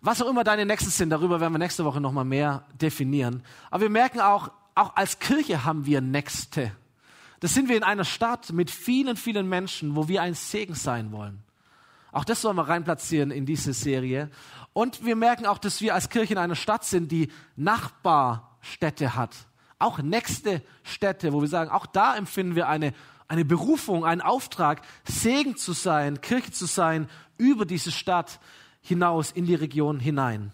Was 0.02 0.22
auch 0.22 0.30
immer 0.30 0.44
deine 0.44 0.66
Nächsten 0.66 0.92
sind, 0.92 1.10
darüber 1.10 1.40
werden 1.40 1.54
wir 1.54 1.60
nächste 1.60 1.86
Woche 1.86 2.00
nochmal 2.00 2.26
mehr 2.26 2.66
definieren. 2.80 3.44
Aber 3.72 3.84
wir 3.84 3.90
merken 3.90 4.20
auch, 4.20 4.52
auch 4.76 4.96
als 4.96 5.20
Kirche 5.20 5.66
haben 5.66 5.86
wir 5.86 6.02
Nächste. 6.02 6.72
Das 7.40 7.54
sind 7.54 7.70
wir 7.70 7.78
in 7.78 7.84
einer 7.84 8.06
Stadt 8.06 8.52
mit 8.54 8.72
vielen, 8.72 9.18
vielen 9.18 9.48
Menschen, 9.48 9.96
wo 9.96 10.08
wir 10.08 10.22
ein 10.22 10.34
Segen 10.34 10.76
sein 10.76 11.12
wollen. 11.12 11.45
Auch 12.16 12.24
das 12.24 12.42
sollen 12.42 12.56
wir 12.56 12.70
reinplatzieren 12.70 13.30
in 13.30 13.46
diese 13.46 13.74
Serie. 13.74 14.30
Und 14.72 15.04
wir 15.04 15.18
merken 15.18 15.46
auch, 15.46 15.58
dass 15.58 15.82
wir 15.82 15.94
als 15.94 16.08
Kirche 16.08 16.32
in 16.32 16.40
einer 16.40 16.56
Stadt 16.56 16.86
sind, 16.86 17.12
die 17.12 17.30
Nachbarstädte 17.58 19.18
hat. 19.18 19.36
Auch 19.80 20.00
nächste 20.00 20.62
Städte, 20.84 21.34
wo 21.34 21.42
wir 21.42 21.50
sagen, 21.50 21.72
auch 21.72 21.86
da 21.86 22.16
empfinden 22.16 22.56
wir 22.56 22.70
eine, 22.70 22.94
eine 23.28 23.44
Berufung, 23.44 24.06
einen 24.06 24.22
Auftrag, 24.22 24.82
Segen 25.04 25.58
zu 25.58 25.74
sein, 25.74 26.22
Kirche 26.22 26.52
zu 26.52 26.68
sein, 26.68 27.10
über 27.38 27.66
diese 27.66 27.92
Stadt 27.92 28.40
hinaus 28.80 29.32
in 29.32 29.46
die 29.46 29.56
Region 29.56 30.00
hinein. 30.00 30.54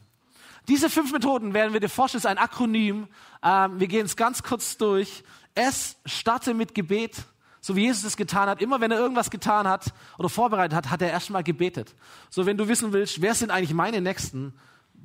Diese 0.68 0.90
fünf 0.90 1.12
Methoden 1.12 1.54
werden 1.54 1.74
wir 1.74 1.80
dir 1.80 1.90
vorstellen, 1.90 2.22
ist 2.22 2.26
ein 2.26 2.40
Akronym. 2.40 3.08
Ähm, 3.44 3.80
wir 3.80 3.88
gehen 3.88 4.08
es 4.08 4.16
ganz 4.16 4.42
kurz 4.42 4.78
durch. 4.78 5.24
S, 5.54 5.96
starte 6.08 6.56
mit 6.56 6.74
Gebet 6.74 7.24
so 7.62 7.76
wie 7.76 7.84
Jesus 7.84 8.04
es 8.04 8.18
getan 8.18 8.50
hat. 8.50 8.62
Immer 8.62 8.82
wenn 8.82 8.92
er 8.92 8.98
irgendwas 8.98 9.30
getan 9.30 9.68
hat 9.68 9.94
oder 10.18 10.30
vorbereitet 10.30 10.76
hat, 10.76 10.90
hat 10.90 11.02
er 11.02 11.12
erstmal 11.12 11.44
gebetet. 11.44 11.96
So 12.30 12.48
wenn 12.48 12.58
du 12.58 12.68
wissen 12.68 12.92
willst, 12.92 13.22
wer 13.22 13.36
sind 13.36 13.52
eigentlich 13.52 13.74
meine 13.74 14.02
Nächsten, 14.02 14.54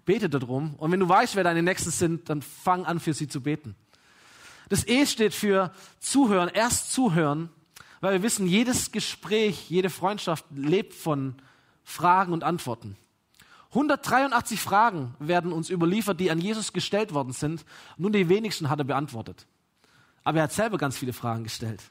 bete 0.06 0.30
darum. 0.30 0.74
Und 0.76 0.90
wenn 0.90 1.00
du 1.00 1.08
weißt, 1.08 1.36
wer 1.36 1.44
deine 1.44 1.62
Nächsten 1.62 1.90
sind, 1.90 2.30
dann 2.30 2.40
fang 2.40 2.86
an, 2.86 2.98
für 2.98 3.12
sie 3.12 3.28
zu 3.28 3.42
beten. 3.42 3.76
Das 4.70 4.88
E 4.88 5.04
steht 5.04 5.34
für 5.34 5.70
zuhören, 6.00 6.48
erst 6.48 6.92
zuhören, 6.92 7.50
weil 8.00 8.14
wir 8.14 8.22
wissen, 8.22 8.46
jedes 8.46 8.90
Gespräch, 8.90 9.68
jede 9.68 9.90
Freundschaft 9.90 10.44
lebt 10.50 10.94
von 10.94 11.34
Fragen 11.84 12.32
und 12.32 12.42
Antworten. 12.42 12.96
183 13.70 14.58
Fragen 14.58 15.14
werden 15.18 15.52
uns 15.52 15.68
überliefert, 15.68 16.18
die 16.18 16.30
an 16.30 16.40
Jesus 16.40 16.72
gestellt 16.72 17.12
worden 17.12 17.32
sind. 17.32 17.64
Nun 17.98 18.12
die 18.12 18.28
wenigsten 18.30 18.70
hat 18.70 18.78
er 18.78 18.84
beantwortet. 18.84 19.46
Aber 20.24 20.38
er 20.38 20.44
hat 20.44 20.52
selber 20.52 20.78
ganz 20.78 20.96
viele 20.96 21.12
Fragen 21.12 21.44
gestellt 21.44 21.82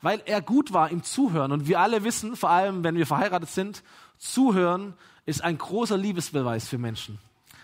weil 0.00 0.22
er 0.26 0.40
gut 0.40 0.72
war 0.72 0.90
im 0.90 1.02
Zuhören. 1.02 1.52
Und 1.52 1.66
wir 1.66 1.80
alle 1.80 2.04
wissen, 2.04 2.36
vor 2.36 2.50
allem 2.50 2.84
wenn 2.84 2.96
wir 2.96 3.06
verheiratet 3.06 3.50
sind, 3.50 3.82
Zuhören 4.18 4.94
ist 5.26 5.42
ein 5.42 5.58
großer 5.58 5.96
Liebesbeweis 5.96 6.68
für 6.68 6.78
Menschen. 6.78 7.18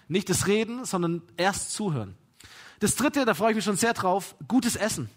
Nicht 0.09 0.29
das 0.29 0.47
Reden, 0.47 0.85
sondern 0.85 1.23
erst 1.37 1.73
zuhören. 1.73 2.16
Das 2.81 2.97
dritte, 2.97 3.25
da 3.25 3.35
freue 3.35 3.51
ich 3.51 3.57
mich 3.57 3.64
schon 3.64 3.77
sehr 3.77 3.94
drauf, 3.94 4.35
gutes 4.49 4.77
Essen. 4.77 5.09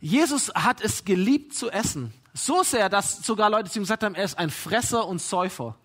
Jesus 0.00 0.52
hat 0.54 0.80
es 0.80 1.04
geliebt 1.04 1.54
zu 1.54 1.70
essen. 1.70 2.12
So 2.34 2.62
sehr, 2.62 2.88
dass 2.88 3.24
sogar 3.24 3.50
Leute 3.50 3.70
zu 3.70 3.78
ihm 3.78 3.82
gesagt 3.82 4.02
haben, 4.02 4.14
er 4.14 4.24
ist 4.24 4.38
ein 4.38 4.50
Fresser 4.50 5.06
und 5.06 5.20
Säufer. 5.20 5.76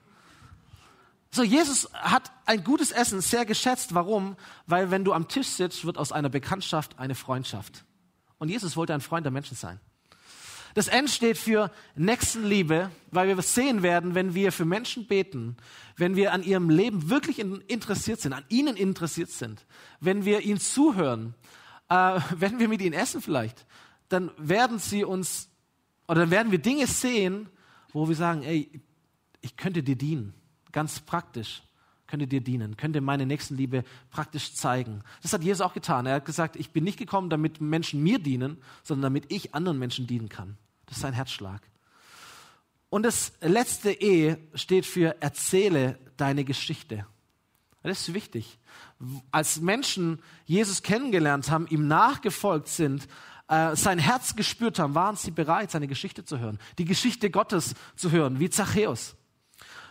So, 1.30 1.44
Jesus 1.44 1.90
hat 1.94 2.32
ein 2.46 2.63
gutes 2.63 2.92
Essen 2.92 3.22
sehr 3.22 3.46
geschätzt. 3.46 3.94
Warum? 3.94 4.36
Weil 4.66 4.92
wenn 4.92 5.04
du 5.04 5.13
am 5.13 5.28
Tisch 5.28 5.48
sitzt, 5.48 5.86
wird 5.86 5.98
aus 5.98 6.12
einer 6.12 6.30
Bekanntschaft 6.30 6.98
eine 6.98 7.16
Freundschaft. 7.16 7.84
Und 8.39 8.50
Jesus 8.50 8.76
wollte 8.76 8.93
ein 8.93 9.02
Freund 9.02 9.26
der 9.26 9.32
Menschen 9.32 9.56
sein. 9.56 9.80
Das 10.73 10.88
N 10.88 11.08
steht 11.08 11.39
für 11.39 11.71
Nächstenliebe, 11.95 12.91
weil 13.10 13.28
wir 13.28 13.41
sehen 13.41 13.82
werden, 13.82 14.13
wenn 14.13 14.36
wir 14.36 14.52
für 14.52 14.65
Menschen 14.65 15.08
beten, 15.08 15.58
wenn 15.95 16.15
wir 16.15 16.34
an 16.34 16.43
ihrem 16.43 16.69
Leben 16.69 17.10
wirklich 17.10 17.39
interessiert 17.39 18.21
sind, 18.21 18.34
an 18.34 18.45
ihnen 18.50 18.78
interessiert 18.78 19.32
sind, 19.32 19.65
wenn 20.00 20.23
wir 20.23 20.41
ihnen 20.41 20.60
zuhören, 20.60 21.34
äh, 21.89 22.19
wenn 22.36 22.60
wir 22.60 22.67
mit 22.67 22.82
ihnen 22.82 22.93
essen 22.93 23.21
vielleicht, 23.21 23.65
dann 24.10 24.32
werden 24.38 24.78
sie 24.78 25.04
uns 25.04 25.50
oder 26.08 26.21
dann 26.21 26.32
werden 26.32 26.52
wir 26.52 26.60
Dinge 26.60 26.88
sehen, 26.88 27.50
wo 27.91 28.08
wir 28.08 28.15
sagen, 28.15 28.43
ey, 28.43 28.69
ich 29.41 29.58
könnte 29.58 29.84
dir 29.84 29.95
dienen. 29.95 30.34
ganz 30.71 31.00
praktisch, 31.00 31.63
könnte 32.08 32.28
dir 32.28 32.41
dienen, 32.41 32.78
könnte 32.78 33.02
meine 33.02 33.26
Nächstenliebe 33.26 33.84
praktisch 34.10 34.54
zeigen. 34.54 35.04
Das 35.22 35.34
hat 35.34 35.43
Jesus 35.43 35.62
auch 35.62 35.74
getan. 35.74 36.06
Er 36.06 36.15
hat 36.15 36.26
gesagt, 36.26 36.56
ich 36.56 36.72
bin 36.72 36.84
nicht 36.84 36.98
gekommen, 36.98 37.30
damit 37.30 37.62
Menschen 37.62 38.02
mir 38.02 38.20
dienen, 38.20 38.58
sondern 38.84 39.13
damit 39.13 39.32
ich 39.32 39.54
anderen 39.54 39.78
Menschen 39.78 40.08
dienen 40.08 40.30
kann. 40.30 40.58
Das 40.86 40.98
ist 40.98 41.02
sein 41.02 41.13
Herzschlag. 41.13 41.62
Und 42.89 43.04
das 43.04 43.34
letzte 43.41 43.91
E 43.91 44.38
steht 44.54 44.86
für 44.86 45.22
erzähle 45.22 46.00
deine 46.15 46.46
Geschichte. 46.46 47.06
Das 47.84 48.02
ist 48.02 48.13
wichtig. 48.13 48.60
Als 49.32 49.62
Menschen 49.62 50.22
Jesus 50.46 50.84
kennengelernt 50.84 51.50
haben, 51.50 51.67
ihm 51.67 51.88
nachgefolgt 51.88 52.67
sind, 52.67 53.08
äh, 53.48 53.76
sein 53.76 54.00
Herz 54.00 54.36
gespürt 54.36 54.80
haben, 54.80 54.96
waren 54.96 55.15
sie 55.15 55.32
bereit, 55.32 55.72
seine 55.72 55.88
Geschichte 55.88 56.26
zu 56.26 56.39
hören, 56.39 56.60
die 56.78 56.86
Geschichte 56.86 57.30
Gottes 57.30 57.76
zu 57.96 58.12
hören, 58.12 58.39
wie 58.39 58.50
Zachäus. 58.50 59.15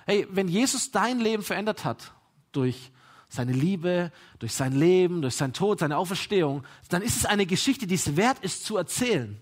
Hey, 0.07 0.27
wenn 0.31 0.47
Jesus 0.47 0.93
dein 0.93 1.19
Leben 1.19 1.43
verändert 1.43 1.85
hat 1.85 2.13
durch 2.53 2.93
seine 3.29 3.53
Liebe, 3.53 4.13
durch 4.39 4.55
sein 4.55 4.73
Leben, 4.73 5.21
durch 5.21 5.35
seinen 5.35 5.53
Tod, 5.53 5.81
seine 5.81 5.99
Auferstehung, 5.99 6.63
dann 6.89 7.03
ist 7.03 7.17
es 7.17 7.27
eine 7.27 7.45
Geschichte, 7.45 7.89
die 7.89 7.97
es 7.97 8.17
wert 8.17 8.39
ist 8.39 8.65
zu 8.65 8.77
erzählen. 8.77 9.41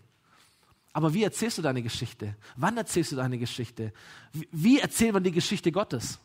Aber 0.95 1.13
wie 1.13 1.23
erzählst 1.23 1.59
du 1.59 1.63
deine 1.63 1.83
Geschichte? 1.83 2.35
Wann 2.57 2.79
erzählst 2.79 3.13
du 3.13 3.17
deine 3.17 3.37
Geschichte? 3.37 3.93
Wie 4.33 4.79
erzählt 4.79 5.13
man 5.13 5.23
die 5.23 5.33
Geschichte 5.33 5.71
Gottes? 5.71 6.19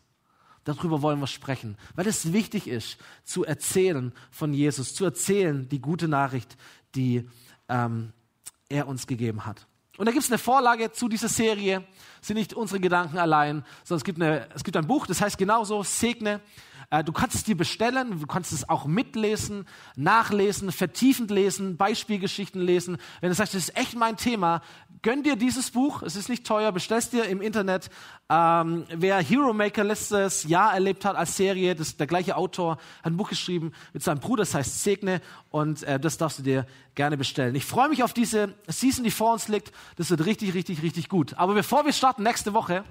Darüber 0.63 1.01
wollen 1.01 1.19
wir 1.19 1.27
sprechen, 1.27 1.77
weil 1.95 2.07
es 2.07 2.31
wichtig 2.31 2.67
ist, 2.67 2.97
zu 3.25 3.43
erzählen 3.43 4.13
von 4.31 4.53
Jesus, 4.53 4.93
zu 4.93 5.03
erzählen 5.03 5.67
die 5.67 5.81
gute 5.81 6.07
Nachricht, 6.07 6.55
die 6.95 7.27
ähm, 7.67 8.13
er 8.69 8.87
uns 8.87 9.05
gegeben 9.05 9.45
hat. 9.45 9.67
Und 9.99 10.05
da 10.05 10.13
gibt 10.13 10.23
es 10.23 10.31
eine 10.31 10.37
Vorlage 10.37 10.93
zu 10.93 11.09
dieser 11.09 11.27
Serie, 11.27 11.83
sind 12.21 12.37
nicht 12.37 12.53
unsere 12.53 12.79
Gedanken 12.79 13.17
allein, 13.17 13.65
sondern 13.83 13.97
es 13.97 14.05
gibt, 14.05 14.21
eine, 14.21 14.47
es 14.55 14.63
gibt 14.63 14.77
ein 14.77 14.87
Buch, 14.87 15.05
das 15.05 15.19
heißt 15.19 15.37
genauso, 15.37 15.83
Segne. 15.83 16.39
Äh, 16.91 17.03
du 17.03 17.11
kannst 17.11 17.35
es 17.35 17.43
dir 17.43 17.55
bestellen, 17.55 18.19
du 18.19 18.27
kannst 18.27 18.51
es 18.51 18.67
auch 18.67 18.85
mitlesen, 18.85 19.65
nachlesen, 19.95 20.71
vertiefend 20.71 21.29
lesen, 21.29 21.77
Beispielgeschichten 21.77 22.61
lesen. 22.61 22.97
Wenn 23.21 23.29
du 23.29 23.35
sagst, 23.35 23.53
das 23.53 23.63
ist 23.63 23.77
echt 23.77 23.95
mein 23.95 24.17
Thema, 24.17 24.61
gönn 25.01 25.23
dir 25.23 25.35
dieses 25.35 25.71
Buch, 25.71 26.01
es 26.01 26.15
ist 26.15 26.29
nicht 26.29 26.45
teuer, 26.45 26.71
bestellst 26.71 27.13
dir 27.13 27.25
im 27.25 27.41
Internet. 27.41 27.89
Ähm, 28.29 28.85
wer 28.89 29.21
Hero 29.21 29.53
Maker 29.53 29.83
letztes 29.83 30.43
Jahr 30.43 30.73
erlebt 30.73 31.05
hat 31.05 31.15
als 31.15 31.37
Serie, 31.37 31.75
das, 31.75 31.97
der 31.97 32.07
gleiche 32.07 32.35
Autor 32.35 32.77
hat 33.03 33.13
ein 33.13 33.17
Buch 33.17 33.29
geschrieben 33.29 33.71
mit 33.93 34.03
seinem 34.03 34.19
Bruder, 34.19 34.41
das 34.41 34.53
heißt 34.53 34.83
Segne 34.83 35.21
und 35.51 35.83
äh, 35.83 35.99
das 35.99 36.17
darfst 36.17 36.39
du 36.39 36.43
dir 36.43 36.65
gerne 36.95 37.17
bestellen. 37.17 37.55
Ich 37.55 37.65
freue 37.65 37.89
mich 37.89 38.03
auf 38.03 38.13
diese 38.13 38.55
Season, 38.67 39.03
die 39.03 39.11
vor 39.11 39.33
uns 39.33 39.47
liegt. 39.47 39.71
Das 39.95 40.09
wird 40.09 40.25
richtig, 40.25 40.53
richtig, 40.53 40.81
richtig 40.81 41.07
gut. 41.07 41.35
Aber 41.35 41.53
bevor 41.53 41.85
wir 41.85 41.93
starten 41.93 42.23
nächste 42.23 42.53
Woche, 42.53 42.83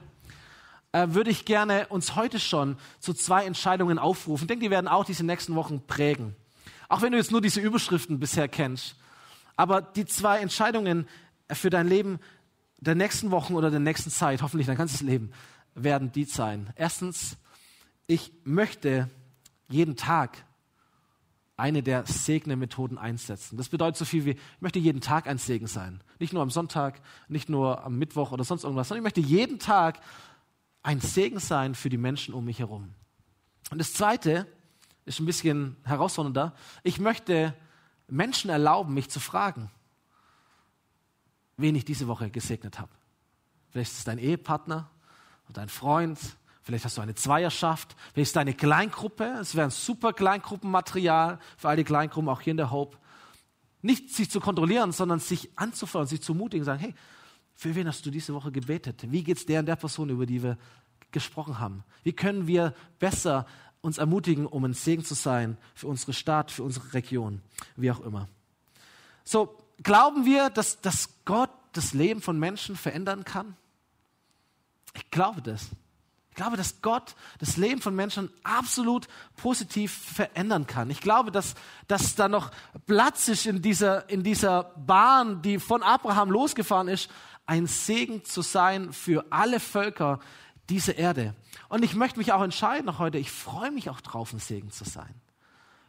äh, 0.99 1.15
würde 1.15 1.31
ich 1.31 1.45
gerne 1.45 1.87
uns 1.89 2.17
heute 2.17 2.41
schon 2.41 2.77
zu 2.99 3.15
zwei 3.15 3.45
Entscheidungen 3.45 3.99
aufrufen. 3.99 4.45
Ich 4.45 4.49
denke, 4.49 4.65
die 4.65 4.71
werden 4.71 4.89
auch 4.89 5.05
diese 5.05 5.25
nächsten 5.25 5.55
Wochen 5.55 5.81
prägen. 5.87 6.35
Auch 6.89 7.03
wenn 7.03 7.13
du 7.13 7.19
jetzt 7.19 7.31
nur 7.31 7.41
diese 7.41 7.61
Überschriften 7.61 8.19
bisher 8.19 8.49
kennst. 8.49 8.97
Aber 9.57 9.83
die 9.83 10.07
zwei 10.07 10.39
Entscheidungen 10.39 11.07
für 11.51 11.71
dein 11.71 11.89
Leben 11.89 12.19
der 12.79 12.95
nächsten 12.95 13.31
Wochen 13.31 13.55
oder 13.55 13.71
der 13.71 13.81
nächsten 13.81 14.11
Zeit, 14.11 14.43
hoffentlich 14.43 14.67
dein 14.67 14.77
ganzes 14.77 15.01
Leben, 15.01 15.33
werden 15.75 16.13
die 16.13 16.25
sein. 16.25 16.71
Erstens, 16.77 17.37
ich 18.07 18.33
möchte 18.45 19.09
jeden 19.69 19.97
Tag 19.97 20.45
eine 21.57 21.83
der 21.83 22.07
Segne-Methoden 22.07 22.99
einsetzen. 22.99 23.57
Das 23.57 23.69
bedeutet 23.69 23.97
so 23.97 24.05
viel 24.05 24.25
wie, 24.25 24.31
ich 24.31 24.61
möchte 24.61 24.79
jeden 24.79 25.01
Tag 25.01 25.27
ein 25.27 25.39
Segen 25.39 25.67
sein. 25.67 26.01
Nicht 26.21 26.33
nur 26.33 26.43
am 26.43 26.51
Sonntag, 26.51 27.01
nicht 27.29 27.49
nur 27.49 27.85
am 27.85 27.99
Mittwoch 27.99 28.31
oder 28.31 28.45
sonst 28.45 28.63
irgendwas, 28.63 28.89
sondern 28.89 29.03
ich 29.03 29.05
möchte 29.05 29.21
jeden 29.21 29.59
Tag 29.59 30.01
ein 30.83 31.01
Segen 31.01 31.39
sein 31.39 31.75
für 31.75 31.89
die 31.89 31.97
Menschen 31.97 32.35
um 32.35 32.45
mich 32.45 32.59
herum. 32.59 32.95
Und 33.71 33.79
das 33.79 33.93
Zweite 33.93 34.47
ist 35.05 35.21
ein 35.21 35.27
bisschen 35.27 35.77
herausfordernder. 35.85 36.55
Ich 36.83 36.99
möchte 36.99 37.55
Menschen 38.07 38.51
erlauben, 38.51 38.95
mich 38.95 39.11
zu 39.11 39.21
fragen, 39.21 39.71
wen 41.57 41.75
ich 41.75 41.85
diese 41.85 42.07
Woche 42.07 42.31
gesegnet 42.31 42.79
habe. 42.79 42.91
Vielleicht 43.71 43.93
ist 43.93 43.99
es 43.99 44.05
dein 44.05 44.19
Ehepartner 44.19 44.91
oder 45.45 45.55
dein 45.55 45.69
Freund, 45.69 46.19
vielleicht 46.63 46.85
hast 46.85 46.97
du 46.97 47.01
eine 47.01 47.15
Zweierschaft, 47.15 47.97
vielleicht 48.13 48.23
ist 48.25 48.29
es 48.29 48.33
deine 48.33 48.55
Kleingruppe. 48.55 49.25
Es 49.41 49.55
wäre 49.55 49.67
ein 49.67 49.71
super 49.71 50.13
Kleingruppenmaterial 50.13 51.39
für 51.57 51.69
all 51.69 51.77
die 51.77 51.85
Kleingruppen, 51.85 52.29
auch 52.29 52.41
hier 52.41 52.53
in 52.53 52.57
der 52.57 52.71
Hope. 52.71 52.97
Nicht 53.83 54.15
sich 54.15 54.31
zu 54.31 54.41
kontrollieren, 54.41 54.93
sondern 54.93 55.21
sich 55.21 55.51
anzufordern, 55.57 56.09
sich 56.09 56.23
zu 56.23 56.35
mutigen, 56.35 56.65
sagen, 56.65 56.81
hey, 56.81 56.95
für 57.59 57.75
wen 57.75 57.89
hast 57.89 58.07
du 58.07 58.13
diese 58.13 58.33
Woche 58.35 58.53
gebetet? 58.53 59.03
Wie 59.11 59.25
geht 59.25 59.37
es 59.37 59.45
der 59.45 59.59
und 59.59 59.67
der 59.67 59.75
Person, 59.75 60.11
über 60.11 60.27
die 60.27 60.45
wir 60.45 60.57
gesprochen 61.11 61.59
haben? 61.59 61.83
Wie 62.05 62.13
können 62.13 62.47
wir 62.47 62.73
besser 63.01 63.47
uns 63.81 63.99
ermutigen, 63.99 64.47
um 64.47 64.65
ein 64.65 64.75
Segen 64.75 65.05
zu 65.05 65.15
sein 65.15 65.59
für 65.75 65.89
unsere 65.89 66.13
Stadt, 66.13 66.53
für 66.53 66.63
unsere 66.63 66.95
Region, 66.95 67.43
wie 67.75 67.91
auch 67.91 67.99
immer? 67.99 68.29
So, 69.25 69.59
glauben 69.83 70.25
wir, 70.25 70.51
dass, 70.51 70.81
dass 70.81 71.09
Gott 71.25 71.51
das 71.73 71.95
Leben 71.95 72.23
von 72.23 72.39
Menschen 72.39 72.77
verändern 72.77 73.25
kann? 73.25 73.57
Ich 74.95 75.11
glaube 75.11 75.43
das. 75.43 75.67
Ich 76.31 76.37
glaube, 76.37 76.57
dass 76.57 76.81
Gott 76.81 77.17
das 77.41 77.57
Leben 77.57 77.81
von 77.81 77.97
Menschen 77.97 78.31
absolut 78.45 79.09
positiv 79.37 79.93
verändern 79.93 80.69
kann. 80.69 80.91
Ich 80.91 81.01
glaube, 81.01 81.33
dass, 81.33 81.57
dass 81.89 82.15
da 82.15 82.29
noch 82.29 82.53
Platz 82.87 83.27
ist 83.27 83.47
in 83.47 83.63
dieser, 83.63 84.09
in 84.09 84.23
dieser 84.23 84.63
Bahn, 84.77 85.43
die 85.43 85.59
von 85.59 85.83
Abraham 85.83 86.31
losgefahren 86.31 86.87
ist, 86.87 87.11
ein 87.49 87.67
Segen 87.67 88.25
zu 88.25 88.43
sein 88.43 88.93
für 88.93 89.25
alle 89.31 89.59
Völker 89.59 90.21
dieser 90.69 90.97
Erde. 90.97 91.35
Und 91.71 91.83
ich 91.83 91.95
möchte 91.95 92.19
mich 92.19 92.33
auch 92.33 92.43
entscheiden 92.43 92.99
heute, 92.99 93.17
ich 93.17 93.31
freue 93.31 93.71
mich 93.71 93.89
auch 93.89 94.03
drauf, 94.03 94.35
ein 94.35 94.39
Segen 94.39 94.71
zu 94.71 94.85
sein. 94.85 95.15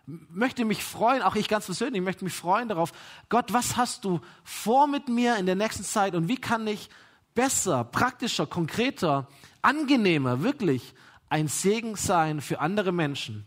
Möchte 0.05 0.63
mich 0.63 0.83
freuen, 0.83 1.21
auch 1.21 1.35
ich 1.35 1.49
ganz 1.49 1.65
persönlich, 1.65 2.01
möchte 2.01 2.23
mich 2.23 2.33
freuen 2.33 2.69
darauf, 2.69 2.93
Gott, 3.27 3.51
was 3.51 3.75
hast 3.75 4.05
du 4.05 4.21
vor 4.43 4.87
mit 4.87 5.09
mir 5.09 5.35
in 5.35 5.45
der 5.45 5.55
nächsten 5.55 5.83
Zeit 5.83 6.15
und 6.15 6.29
wie 6.29 6.37
kann 6.37 6.65
ich 6.65 6.89
besser, 7.35 7.83
praktischer, 7.83 8.47
konkreter, 8.47 9.27
angenehmer, 9.61 10.41
wirklich 10.41 10.93
ein 11.27 11.49
Segen 11.49 11.97
sein 11.97 12.39
für 12.39 12.61
andere 12.61 12.93
Menschen? 12.93 13.45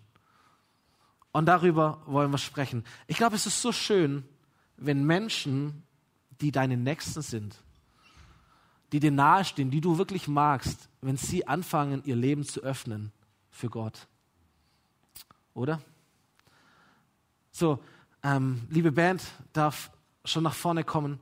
Und 1.32 1.46
darüber 1.46 2.02
wollen 2.04 2.30
wir 2.30 2.38
sprechen. 2.38 2.84
Ich 3.06 3.16
glaube, 3.16 3.36
es 3.36 3.46
ist 3.46 3.62
so 3.62 3.72
schön, 3.72 4.28
wenn 4.76 5.02
Menschen, 5.02 5.82
die 6.42 6.52
deine 6.52 6.76
Nächsten 6.76 7.22
sind, 7.22 7.61
die 8.92 9.00
dir 9.00 9.10
nahestehen, 9.10 9.70
die 9.70 9.80
du 9.80 9.98
wirklich 9.98 10.28
magst, 10.28 10.88
wenn 11.00 11.16
sie 11.16 11.46
anfangen, 11.46 12.02
ihr 12.04 12.16
Leben 12.16 12.44
zu 12.44 12.60
öffnen 12.60 13.10
für 13.50 13.70
Gott. 13.70 14.06
Oder? 15.54 15.80
So, 17.50 17.78
ähm, 18.22 18.62
liebe 18.70 18.92
Band, 18.92 19.22
darf 19.52 19.90
schon 20.24 20.44
nach 20.44 20.54
vorne 20.54 20.84
kommen. 20.84 21.20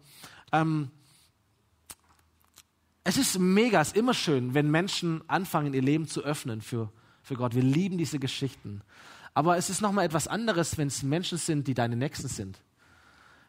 Ähm, 0.52 0.90
es 3.04 3.16
ist 3.16 3.38
mega, 3.38 3.80
es 3.80 3.88
ist 3.88 3.96
immer 3.96 4.14
schön, 4.14 4.52
wenn 4.54 4.70
Menschen 4.70 5.22
anfangen, 5.28 5.72
ihr 5.72 5.83
Leben 5.83 6.06
zu 6.06 6.22
öffnen 6.22 6.61
für, 6.61 6.92
für 7.22 7.35
Gott. 7.35 7.54
Wir 7.54 7.62
lieben 7.62 7.98
diese 7.98 8.18
Geschichten. 8.18 8.83
Aber 9.33 9.56
es 9.56 9.70
ist 9.70 9.80
nochmal 9.80 10.04
etwas 10.04 10.28
anderes, 10.28 10.76
wenn 10.76 10.88
es 10.88 11.02
Menschen 11.02 11.38
sind, 11.38 11.66
die 11.66 11.74
deine 11.74 11.96
Nächsten 11.96 12.28
sind. 12.28 12.61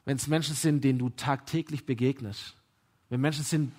Wenn 0.05 0.15
es 0.17 0.27
Menschen 0.27 0.55
sind, 0.55 0.83
denen 0.83 0.99
du 0.99 1.09
tagtäglich 1.09 1.85
begegnest. 1.85 2.55
Wenn 3.09 3.21
Menschen 3.21 3.43
sind, 3.43 3.73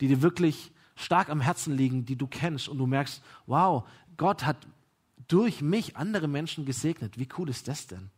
die 0.00 0.08
dir 0.08 0.22
wirklich 0.22 0.72
stark 0.96 1.28
am 1.28 1.40
Herzen 1.40 1.76
liegen, 1.76 2.04
die 2.04 2.16
du 2.16 2.26
kennst 2.26 2.68
und 2.68 2.78
du 2.78 2.86
merkst, 2.86 3.22
wow, 3.46 3.84
Gott 4.16 4.44
hat 4.44 4.56
durch 5.28 5.60
mich 5.60 5.96
andere 5.96 6.28
Menschen 6.28 6.64
gesegnet. 6.64 7.18
Wie 7.18 7.28
cool 7.38 7.48
ist 7.48 7.68
das 7.68 7.86
denn? 7.86 8.10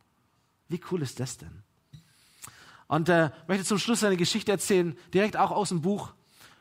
Wie 0.69 0.81
cool 0.91 1.03
ist 1.03 1.21
das 1.21 1.39
denn? 1.39 1.63
Und 2.89 3.09
äh, 3.09 3.31
möchte 3.49 3.65
zum 3.65 3.79
Schluss 3.79 4.05
eine 4.05 4.17
Geschichte 4.17 4.53
erzählen, 4.53 4.97
direkt 5.13 5.37
auch 5.37 5.51
aus 5.51 5.71
dem 5.71 5.81
Buch 5.83 6.13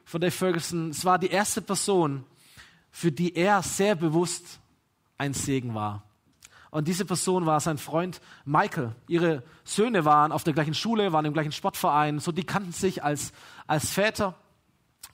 von 0.06 0.22
Dave 0.22 0.32
Ferguson. 0.32 0.90
Es 0.90 1.06
war 1.06 1.20
die 1.20 1.30
erste 1.30 1.62
Person, 1.62 2.24
für 2.92 3.12
die 3.12 3.36
er 3.36 3.62
sehr 3.62 3.96
bewusst 3.96 4.60
ein 5.18 5.34
Segen 5.34 5.76
war. 5.76 6.04
Und 6.72 6.88
diese 6.88 7.06
Person 7.06 7.46
war 7.46 7.60
sein 7.62 7.78
Freund 7.78 8.20
Michael. 8.44 8.96
Ihre 9.08 9.44
Söhne 9.64 10.04
waren 10.04 10.32
auf 10.32 10.44
der 10.44 10.54
gleichen 10.54 10.74
Schule, 10.74 11.14
waren 11.14 11.26
im 11.26 11.34
gleichen 11.34 11.54
Sportverein, 11.54 12.20
so 12.20 12.32
die 12.32 12.44
kannten 12.44 12.74
sich 12.74 13.04
als, 13.04 13.32
als 13.66 13.92
Väter. 13.92 14.36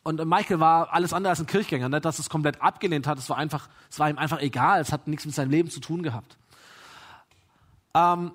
Und 0.03 0.23
Michael 0.25 0.59
war 0.59 0.91
alles 0.93 1.13
andere 1.13 1.29
als 1.29 1.39
ein 1.39 1.45
Kirchgänger, 1.45 1.89
nicht, 1.89 2.05
dass 2.05 2.17
es 2.17 2.29
komplett 2.29 2.61
abgelehnt 2.61 3.05
hat. 3.05 3.19
Es 3.19 3.29
war 3.29 3.37
einfach, 3.37 3.69
es 3.89 3.99
war 3.99 4.09
ihm 4.09 4.17
einfach 4.17 4.39
egal. 4.39 4.81
Es 4.81 4.91
hat 4.91 5.07
nichts 5.07 5.25
mit 5.25 5.35
seinem 5.35 5.51
Leben 5.51 5.69
zu 5.69 5.79
tun 5.79 6.01
gehabt. 6.01 6.37
Ähm, 7.93 8.31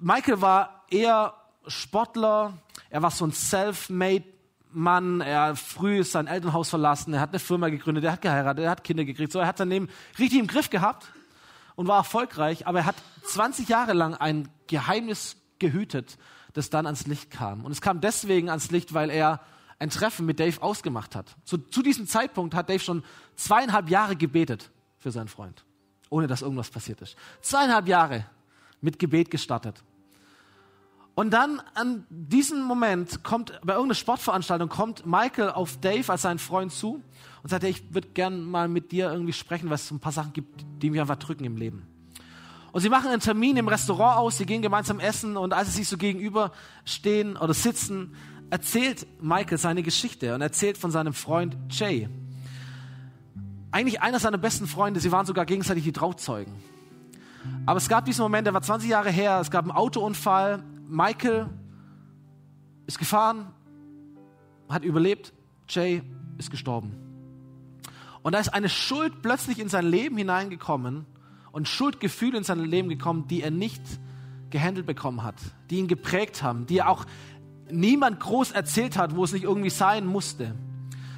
Michael 0.00 0.40
war 0.40 0.84
eher 0.90 1.34
Sportler. 1.66 2.54
Er 2.88 3.02
war 3.02 3.10
so 3.10 3.24
ein 3.24 3.32
self-made 3.32 4.24
Mann. 4.72 5.20
Er 5.20 5.42
hat 5.42 5.58
früh 5.58 6.02
sein 6.02 6.26
Elternhaus 6.26 6.70
verlassen. 6.70 7.14
Er 7.14 7.20
hat 7.20 7.30
eine 7.30 7.38
Firma 7.38 7.68
gegründet. 7.68 8.04
Er 8.04 8.12
hat 8.12 8.22
geheiratet. 8.22 8.64
Er 8.64 8.70
hat 8.70 8.82
Kinder 8.82 9.04
gekriegt. 9.04 9.32
So, 9.32 9.38
er 9.38 9.46
hat 9.46 9.58
sein 9.58 9.68
Leben 9.68 9.88
richtig 10.18 10.40
im 10.40 10.46
Griff 10.46 10.70
gehabt 10.70 11.12
und 11.76 11.86
war 11.86 11.98
erfolgreich. 11.98 12.66
Aber 12.66 12.80
er 12.80 12.86
hat 12.86 12.96
20 13.24 13.68
Jahre 13.68 13.92
lang 13.92 14.14
ein 14.14 14.48
Geheimnis 14.66 15.36
gehütet, 15.58 16.18
das 16.54 16.70
dann 16.70 16.86
ans 16.86 17.06
Licht 17.06 17.30
kam. 17.30 17.64
Und 17.64 17.72
es 17.72 17.80
kam 17.80 18.00
deswegen 18.00 18.48
ans 18.48 18.70
Licht, 18.70 18.94
weil 18.94 19.10
er 19.10 19.40
ein 19.80 19.90
Treffen 19.90 20.26
mit 20.26 20.38
Dave 20.38 20.62
ausgemacht 20.62 21.16
hat. 21.16 21.34
Zu, 21.44 21.58
zu 21.58 21.82
diesem 21.82 22.06
Zeitpunkt 22.06 22.54
hat 22.54 22.68
Dave 22.68 22.78
schon 22.78 23.02
zweieinhalb 23.34 23.88
Jahre 23.88 24.14
gebetet 24.14 24.70
für 24.98 25.10
seinen 25.10 25.28
Freund, 25.28 25.64
ohne 26.10 26.26
dass 26.26 26.42
irgendwas 26.42 26.70
passiert 26.70 27.00
ist. 27.00 27.16
Zweieinhalb 27.40 27.88
Jahre 27.88 28.26
mit 28.82 28.98
Gebet 28.98 29.30
gestartet. 29.30 29.82
Und 31.14 31.30
dann 31.30 31.60
an 31.74 32.06
diesem 32.08 32.62
Moment 32.62 33.24
kommt, 33.24 33.58
bei 33.62 33.72
irgendeiner 33.72 33.94
Sportveranstaltung 33.94 34.68
kommt 34.68 35.04
Michael 35.06 35.50
auf 35.50 35.78
Dave 35.80 36.10
als 36.12 36.22
seinen 36.22 36.38
Freund 36.38 36.72
zu 36.72 37.02
und 37.42 37.48
sagt, 37.48 37.64
ich 37.64 37.92
würde 37.92 38.08
gern 38.08 38.44
mal 38.44 38.68
mit 38.68 38.92
dir 38.92 39.10
irgendwie 39.10 39.32
sprechen, 39.32 39.68
weil 39.70 39.76
es 39.76 39.88
so 39.88 39.94
ein 39.94 40.00
paar 40.00 40.12
Sachen 40.12 40.32
gibt, 40.32 40.64
die 40.80 40.90
mich 40.90 41.00
einfach 41.00 41.16
drücken 41.16 41.44
im 41.44 41.56
Leben. 41.56 41.86
Und 42.72 42.82
sie 42.82 42.88
machen 42.88 43.08
einen 43.08 43.20
Termin 43.20 43.56
im 43.56 43.66
Restaurant 43.66 44.18
aus, 44.18 44.38
sie 44.38 44.46
gehen 44.46 44.62
gemeinsam 44.62 45.00
essen 45.00 45.36
und 45.36 45.52
als 45.52 45.70
sie 45.70 45.78
sich 45.78 45.88
so 45.88 45.96
gegenüber 45.96 46.52
stehen 46.84 47.36
oder 47.36 47.54
sitzen, 47.54 48.14
erzählt 48.50 49.06
Michael 49.22 49.58
seine 49.58 49.82
Geschichte 49.82 50.34
und 50.34 50.40
erzählt 50.40 50.76
von 50.76 50.90
seinem 50.90 51.12
Freund 51.12 51.56
Jay. 51.70 52.08
Eigentlich 53.70 54.02
einer 54.02 54.18
seiner 54.18 54.38
besten 54.38 54.66
Freunde, 54.66 55.00
sie 55.00 55.12
waren 55.12 55.26
sogar 55.26 55.46
gegenseitig 55.46 55.84
die 55.84 55.92
Trauzeugen. 55.92 56.52
Aber 57.64 57.78
es 57.78 57.88
gab 57.88 58.04
diesen 58.04 58.22
Moment, 58.22 58.46
der 58.46 58.54
war 58.54 58.62
20 58.62 58.90
Jahre 58.90 59.10
her, 59.10 59.38
es 59.40 59.50
gab 59.50 59.64
einen 59.64 59.70
Autounfall, 59.70 60.62
Michael 60.88 61.48
ist 62.86 62.98
gefahren, 62.98 63.46
hat 64.68 64.84
überlebt, 64.84 65.32
Jay 65.68 66.02
ist 66.36 66.50
gestorben. 66.50 66.96
Und 68.22 68.34
da 68.34 68.40
ist 68.40 68.52
eine 68.52 68.68
Schuld 68.68 69.22
plötzlich 69.22 69.60
in 69.60 69.68
sein 69.68 69.86
Leben 69.86 70.16
hineingekommen 70.16 71.06
und 71.52 71.68
Schuldgefühle 71.68 72.38
in 72.38 72.44
sein 72.44 72.58
Leben 72.60 72.88
gekommen, 72.88 73.28
die 73.28 73.42
er 73.42 73.50
nicht 73.50 73.82
gehandelt 74.50 74.86
bekommen 74.86 75.22
hat, 75.22 75.36
die 75.70 75.78
ihn 75.78 75.88
geprägt 75.88 76.42
haben, 76.42 76.66
die 76.66 76.78
er 76.78 76.88
auch 76.88 77.06
niemand 77.72 78.20
groß 78.20 78.52
erzählt 78.52 78.96
hat, 78.96 79.16
wo 79.16 79.24
es 79.24 79.32
nicht 79.32 79.44
irgendwie 79.44 79.70
sein 79.70 80.06
musste. 80.06 80.54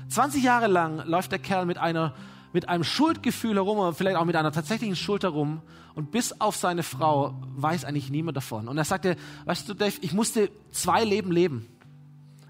20 0.09 0.43
Jahre 0.43 0.67
lang 0.67 1.07
läuft 1.07 1.33
der 1.33 1.39
Kerl 1.39 1.67
mit 1.67 1.79
einer 1.79 2.15
mit 2.53 2.69
einem 2.69 2.85
Schuldgefühl 2.85 3.55
herum 3.55 3.79
oder 3.79 3.95
vielleicht 3.95 4.17
auch 4.17 4.25
mit 4.25 4.37
einer 4.37 4.53
tatsächlichen 4.53 4.97
Schuld 4.97 5.23
herum 5.23 5.63
und 5.95 6.11
bis 6.11 6.41
auf 6.41 6.57
seine 6.57 6.83
Frau 6.83 7.35
weiß 7.57 7.85
eigentlich 7.85 8.11
niemand 8.11 8.37
davon. 8.37 8.69
Und 8.69 8.79
er 8.79 8.85
sagte, 8.85 9.17
weißt 9.47 9.69
du, 9.69 9.75
Dave, 9.75 9.95
ich 10.01 10.13
musste 10.13 10.51
zwei 10.71 11.05
Leben 11.05 11.33
leben. 11.33 11.67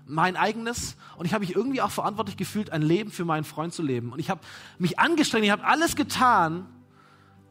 Mein 0.07 0.37
eigenes 0.37 0.97
und 1.17 1.27
ich 1.27 1.33
habe 1.33 1.45
mich 1.45 1.55
irgendwie 1.55 1.81
auch 1.81 1.91
verantwortlich 1.91 2.37
gefühlt, 2.37 2.71
ein 2.71 2.83
Leben 2.83 3.11
für 3.11 3.25
meinen 3.25 3.45
Freund 3.45 3.73
zu 3.73 3.83
leben. 3.83 4.13
Und 4.13 4.19
ich 4.19 4.31
habe 4.31 4.41
mich 4.79 4.99
angestrengt, 4.99 5.45
ich 5.45 5.51
habe 5.51 5.65
alles 5.65 5.97
getan, 5.97 6.67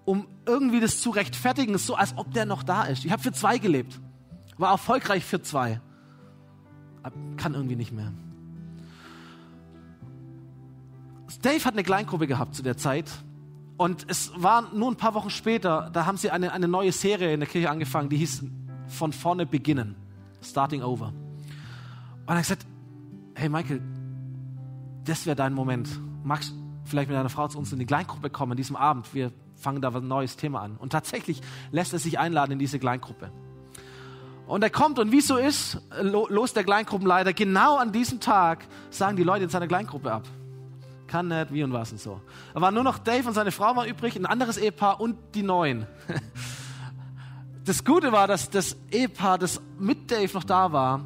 um 0.03 0.27
irgendwie 0.45 0.79
das 0.79 0.99
zu 0.99 1.11
rechtfertigen, 1.11 1.77
so 1.77 1.95
als 1.95 2.17
ob 2.17 2.33
der 2.33 2.45
noch 2.45 2.63
da 2.63 2.83
ist. 2.83 3.05
Ich 3.05 3.11
habe 3.11 3.23
für 3.23 3.31
zwei 3.31 3.57
gelebt, 3.57 3.99
war 4.57 4.71
erfolgreich 4.71 5.23
für 5.23 5.41
zwei, 5.41 5.79
kann 7.37 7.53
irgendwie 7.53 7.75
nicht 7.75 7.91
mehr. 7.91 8.11
Dave 11.41 11.63
hat 11.65 11.73
eine 11.73 11.83
Kleingruppe 11.83 12.27
gehabt 12.27 12.55
zu 12.55 12.61
der 12.61 12.77
Zeit 12.77 13.09
und 13.77 14.05
es 14.07 14.31
war 14.35 14.73
nur 14.73 14.91
ein 14.91 14.95
paar 14.95 15.15
Wochen 15.15 15.29
später, 15.29 15.89
da 15.91 16.05
haben 16.05 16.17
sie 16.17 16.29
eine, 16.29 16.51
eine 16.51 16.67
neue 16.67 16.91
Serie 16.91 17.33
in 17.33 17.39
der 17.39 17.49
Kirche 17.49 17.69
angefangen, 17.69 18.09
die 18.09 18.17
hieß 18.17 18.45
Von 18.87 19.13
vorne 19.13 19.45
beginnen, 19.45 19.95
Starting 20.43 20.83
Over. 20.83 21.07
Und 21.07 22.27
er 22.27 22.35
hat 22.35 22.43
gesagt, 22.43 22.67
hey 23.33 23.49
Michael, 23.49 23.81
das 25.05 25.25
wäre 25.25 25.35
dein 25.35 25.53
Moment. 25.53 25.89
Magst 26.23 26.53
vielleicht 26.83 27.09
mit 27.09 27.17
deiner 27.17 27.29
Frau 27.29 27.47
zu 27.47 27.57
uns 27.57 27.71
in 27.73 27.79
die 27.79 27.85
Kleingruppe 27.85 28.29
kommen 28.29 28.51
an 28.51 28.57
diesem 28.57 28.75
Abend? 28.75 29.13
Wir 29.13 29.31
fangen 29.55 29.81
da 29.81 29.89
ein 29.89 30.07
neues 30.07 30.35
Thema 30.35 30.61
an. 30.61 30.77
Und 30.77 30.91
tatsächlich 30.91 31.41
lässt 31.71 31.93
er 31.93 31.99
sich 31.99 32.19
einladen 32.19 32.51
in 32.51 32.59
diese 32.59 32.79
Kleingruppe. 32.79 33.31
Und 34.51 34.63
er 34.63 34.69
kommt 34.69 34.99
und 34.99 35.13
wie 35.13 35.21
so 35.21 35.37
ist, 35.37 35.77
los 36.01 36.51
der 36.51 36.65
Kleingruppenleiter, 36.65 37.31
genau 37.31 37.77
an 37.77 37.93
diesem 37.93 38.19
Tag 38.19 38.67
sagen 38.89 39.15
die 39.15 39.23
Leute 39.23 39.45
in 39.45 39.49
seiner 39.49 39.65
Kleingruppe 39.65 40.11
ab. 40.11 40.27
Kann 41.07 41.29
nicht, 41.29 41.53
wie 41.53 41.63
und 41.63 41.71
was 41.71 41.93
und 41.93 42.01
so. 42.01 42.19
Da 42.53 42.59
waren 42.59 42.73
nur 42.73 42.83
noch 42.83 42.97
Dave 42.97 43.25
und 43.25 43.33
seine 43.33 43.53
Frau 43.53 43.77
war 43.77 43.85
übrig, 43.85 44.17
ein 44.17 44.25
anderes 44.25 44.57
Ehepaar 44.57 44.99
und 44.99 45.15
die 45.35 45.43
Neuen. 45.43 45.87
Das 47.63 47.85
Gute 47.85 48.11
war, 48.11 48.27
dass 48.27 48.49
das 48.49 48.75
Ehepaar, 48.89 49.37
das 49.37 49.61
mit 49.77 50.09
Dave 50.09 50.33
noch 50.33 50.43
da 50.43 50.73
war, 50.73 51.05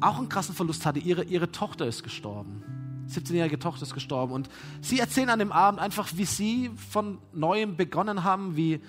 auch 0.00 0.18
einen 0.18 0.28
krassen 0.28 0.54
Verlust 0.54 0.84
hatte. 0.84 0.98
Ihre, 0.98 1.24
ihre 1.24 1.50
Tochter 1.50 1.86
ist 1.86 2.02
gestorben. 2.02 2.62
17-jährige 3.08 3.58
Tochter 3.58 3.84
ist 3.84 3.94
gestorben. 3.94 4.34
Und 4.34 4.50
sie 4.82 5.00
erzählen 5.00 5.30
an 5.30 5.38
dem 5.38 5.50
Abend 5.50 5.80
einfach, 5.80 6.10
wie 6.14 6.26
sie 6.26 6.70
von 6.90 7.18
Neuem 7.32 7.76
begonnen 7.76 8.22
haben, 8.22 8.54
wie 8.54 8.82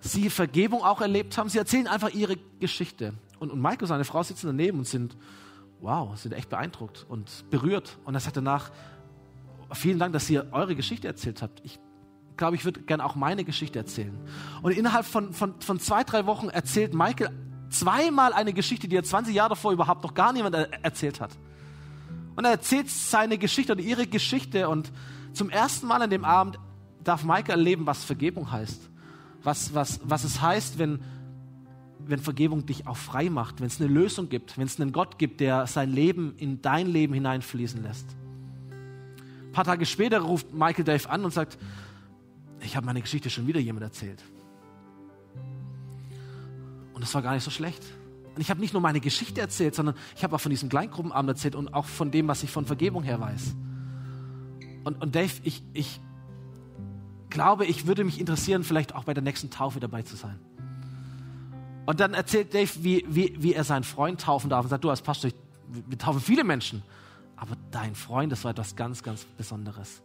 sie 0.00 0.28
Vergebung 0.28 0.82
auch 0.82 1.00
erlebt 1.00 1.38
haben. 1.38 1.48
Sie 1.48 1.58
erzählen 1.58 1.86
einfach 1.86 2.10
ihre 2.10 2.36
Geschichte. 2.58 3.14
Und, 3.40 3.50
und 3.50 3.60
Mike 3.60 3.80
und 3.80 3.88
seine 3.88 4.04
Frau 4.04 4.22
sitzen 4.22 4.46
daneben 4.46 4.78
und 4.78 4.86
sind, 4.86 5.16
wow, 5.80 6.16
sind 6.16 6.32
echt 6.32 6.50
beeindruckt 6.50 7.04
und 7.08 7.50
berührt. 7.50 7.98
Und 8.04 8.14
er 8.14 8.20
sagt 8.20 8.36
danach, 8.36 8.70
vielen 9.72 9.98
Dank, 9.98 10.12
dass 10.12 10.28
ihr 10.30 10.46
eure 10.52 10.76
Geschichte 10.76 11.08
erzählt 11.08 11.42
habt. 11.42 11.60
Ich 11.64 11.80
glaube, 12.36 12.54
ich 12.54 12.64
würde 12.64 12.82
gerne 12.82 13.04
auch 13.04 13.14
meine 13.16 13.44
Geschichte 13.44 13.78
erzählen. 13.78 14.16
Und 14.62 14.72
innerhalb 14.72 15.06
von, 15.06 15.32
von, 15.32 15.60
von 15.60 15.80
zwei, 15.80 16.04
drei 16.04 16.26
Wochen 16.26 16.48
erzählt 16.48 16.94
Michael 16.94 17.30
zweimal 17.70 18.32
eine 18.34 18.52
Geschichte, 18.52 18.88
die 18.88 18.96
er 18.96 19.04
20 19.04 19.34
Jahre 19.34 19.50
davor 19.50 19.72
überhaupt 19.72 20.02
noch 20.02 20.14
gar 20.14 20.32
niemand 20.32 20.54
erzählt 20.54 21.20
hat. 21.20 21.30
Und 22.36 22.44
er 22.44 22.52
erzählt 22.52 22.90
seine 22.90 23.38
Geschichte 23.38 23.72
oder 23.72 23.82
ihre 23.82 24.06
Geschichte 24.06 24.68
und 24.68 24.92
zum 25.32 25.48
ersten 25.48 25.86
Mal 25.86 26.02
an 26.02 26.10
dem 26.10 26.24
Abend 26.24 26.58
darf 27.02 27.24
Michael 27.24 27.58
erleben, 27.58 27.86
was 27.86 28.04
Vergebung 28.04 28.50
heißt. 28.50 28.90
Was, 29.42 29.74
was, 29.74 30.00
was 30.04 30.24
es 30.24 30.42
heißt, 30.42 30.78
wenn, 30.78 31.00
wenn 32.10 32.18
Vergebung 32.18 32.66
dich 32.66 32.86
auch 32.86 32.96
frei 32.96 33.30
macht, 33.30 33.60
wenn 33.60 33.68
es 33.68 33.80
eine 33.80 33.88
Lösung 33.88 34.28
gibt, 34.28 34.58
wenn 34.58 34.66
es 34.66 34.80
einen 34.80 34.92
Gott 34.92 35.18
gibt, 35.18 35.40
der 35.40 35.66
sein 35.66 35.92
Leben 35.92 36.34
in 36.36 36.60
dein 36.60 36.88
Leben 36.88 37.14
hineinfließen 37.14 37.82
lässt. 37.82 38.06
Ein 38.70 39.52
paar 39.52 39.64
Tage 39.64 39.86
später 39.86 40.20
ruft 40.20 40.52
Michael 40.52 40.84
Dave 40.84 41.08
an 41.08 41.24
und 41.24 41.32
sagt, 41.32 41.58
ich 42.60 42.76
habe 42.76 42.86
meine 42.86 43.00
Geschichte 43.00 43.30
schon 43.30 43.46
wieder 43.46 43.60
jemand 43.60 43.84
erzählt. 43.84 44.22
Und 46.92 47.00
das 47.00 47.14
war 47.14 47.22
gar 47.22 47.34
nicht 47.34 47.44
so 47.44 47.50
schlecht. 47.50 47.82
Und 48.34 48.40
ich 48.40 48.50
habe 48.50 48.60
nicht 48.60 48.72
nur 48.72 48.82
meine 48.82 49.00
Geschichte 49.00 49.40
erzählt, 49.40 49.74
sondern 49.74 49.94
ich 50.16 50.22
habe 50.22 50.36
auch 50.36 50.40
von 50.40 50.50
diesem 50.50 50.68
Kleingruppenabend 50.68 51.30
erzählt 51.30 51.54
und 51.54 51.72
auch 51.72 51.86
von 51.86 52.10
dem, 52.10 52.28
was 52.28 52.42
ich 52.42 52.50
von 52.50 52.66
Vergebung 52.66 53.02
her 53.02 53.20
weiß. 53.20 53.54
Und, 54.84 55.00
und 55.00 55.14
Dave, 55.14 55.32
ich, 55.44 55.62
ich 55.72 56.00
glaube, 57.28 57.66
ich 57.66 57.86
würde 57.86 58.04
mich 58.04 58.18
interessieren, 58.18 58.64
vielleicht 58.64 58.94
auch 58.94 59.04
bei 59.04 59.14
der 59.14 59.22
nächsten 59.22 59.50
Taufe 59.50 59.80
dabei 59.80 60.02
zu 60.02 60.16
sein. 60.16 60.38
Und 61.86 62.00
dann 62.00 62.14
erzählt 62.14 62.54
Dave, 62.54 62.70
wie, 62.80 63.04
wie, 63.08 63.34
wie 63.38 63.54
er 63.54 63.64
seinen 63.64 63.84
Freund 63.84 64.20
taufen 64.20 64.50
darf 64.50 64.64
und 64.64 64.70
sagt, 64.70 64.84
du 64.84 64.90
als 64.90 65.02
Pastor, 65.02 65.30
wir 65.68 65.98
taufen 65.98 66.20
viele 66.20 66.44
Menschen. 66.44 66.82
Aber 67.36 67.56
dein 67.70 67.94
Freund, 67.94 68.30
das 68.30 68.44
war 68.44 68.50
etwas 68.50 68.76
ganz, 68.76 69.02
ganz 69.02 69.24
Besonderes. 69.24 70.02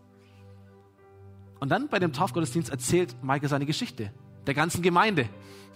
Und 1.59 1.69
dann 1.69 1.89
bei 1.89 1.99
dem 1.99 2.13
Taufgottesdienst 2.13 2.69
erzählt 2.69 3.15
Michael 3.23 3.49
seine 3.49 3.65
Geschichte, 3.65 4.11
der 4.47 4.53
ganzen 4.53 4.81
Gemeinde. 4.81 5.27